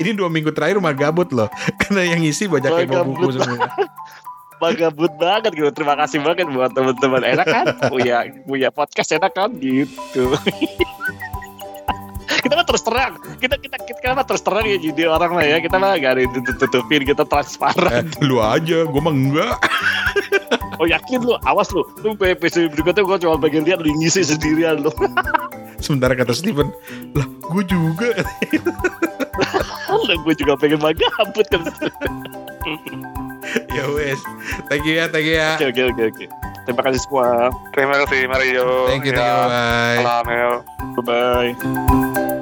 Ini 0.00 0.16
dua 0.16 0.28
minggu 0.28 0.52
terakhir 0.52 0.80
mah 0.80 0.92
gabut 0.92 1.32
loh. 1.32 1.48
Karena 1.80 2.12
yang 2.12 2.20
isi 2.20 2.44
banyak 2.44 2.68
yang 2.68 2.88
bawa 2.88 3.04
buku 3.08 3.28
semua. 3.36 3.68
Mah 4.60 4.76
gabut 4.76 5.08
banget 5.16 5.56
gitu. 5.56 5.72
Terima 5.72 5.96
kasih 5.96 6.20
banget 6.20 6.44
buat 6.52 6.68
teman-teman. 6.76 7.24
Enak 7.24 7.46
kan? 7.48 7.66
Punya 7.88 8.28
punya 8.44 8.68
podcast 8.68 9.16
enak 9.16 9.32
kan 9.32 9.48
gitu. 9.56 10.36
Kita 12.40 12.54
mah 12.54 12.64
terus 12.64 12.82
terang. 12.82 13.12
Kita 13.36 13.54
kita 13.56 13.76
kita 13.78 14.12
mah 14.12 14.24
terus 14.24 14.40
terang 14.40 14.64
ya 14.64 14.76
jadi 14.76 15.02
orang 15.06 15.32
lah 15.32 15.44
ya. 15.44 15.56
Kita 15.58 15.76
mah 15.76 15.94
gak 15.94 16.12
ada 16.12 16.20
yang 16.20 16.32
tutup-tutupin. 16.34 17.00
Kita 17.04 17.22
Eh, 17.22 17.28
transparan. 17.28 18.04
lu 18.20 18.38
aja, 18.38 18.82
gue 18.82 19.00
mah 19.00 19.12
enggak. 19.12 19.54
Oh 20.76 20.84
yakin 20.84 21.20
lu? 21.20 21.36
Awas 21.44 21.68
lu. 21.70 21.84
Lu 22.00 22.16
episode 22.18 22.68
berikutnya 22.70 23.04
gue 23.04 23.16
cuma 23.20 23.36
pengen 23.36 23.62
lihat 23.62 23.78
lu 23.78 23.92
ngisi 23.94 24.24
sendirian 24.24 24.80
lu. 24.80 24.90
Sementara 25.78 26.12
kata 26.12 26.32
Steven, 26.32 26.68
lah 27.12 27.24
gue 27.46 27.62
juga. 27.64 28.12
Lah 30.00 30.16
gue 30.18 30.34
juga 30.34 30.52
pengen 30.56 30.80
mah 30.80 30.92
gabut 30.92 31.46
kan. 31.46 31.62
ya 33.76 33.84
wes. 33.92 34.20
Thank 34.68 34.84
you 34.86 35.00
ya, 35.00 35.06
thank 35.08 35.26
you 35.26 35.36
ya. 35.38 35.56
Oke 35.56 35.70
oke 35.70 35.82
oke 35.92 36.02
oke. 36.12 36.24
Terima 36.68 36.82
kasih 36.86 37.00
semua. 37.02 37.50
Terima 37.72 37.94
kasih 38.04 38.20
Mario. 38.28 38.86
Thank 38.92 39.08
you, 39.08 39.12
thank 39.12 39.26
you, 39.26 39.26
Ya, 39.26 39.48
bye. 39.48 39.96
Salam. 39.98 40.24
Bye 40.96 41.02
bye. 41.02 42.39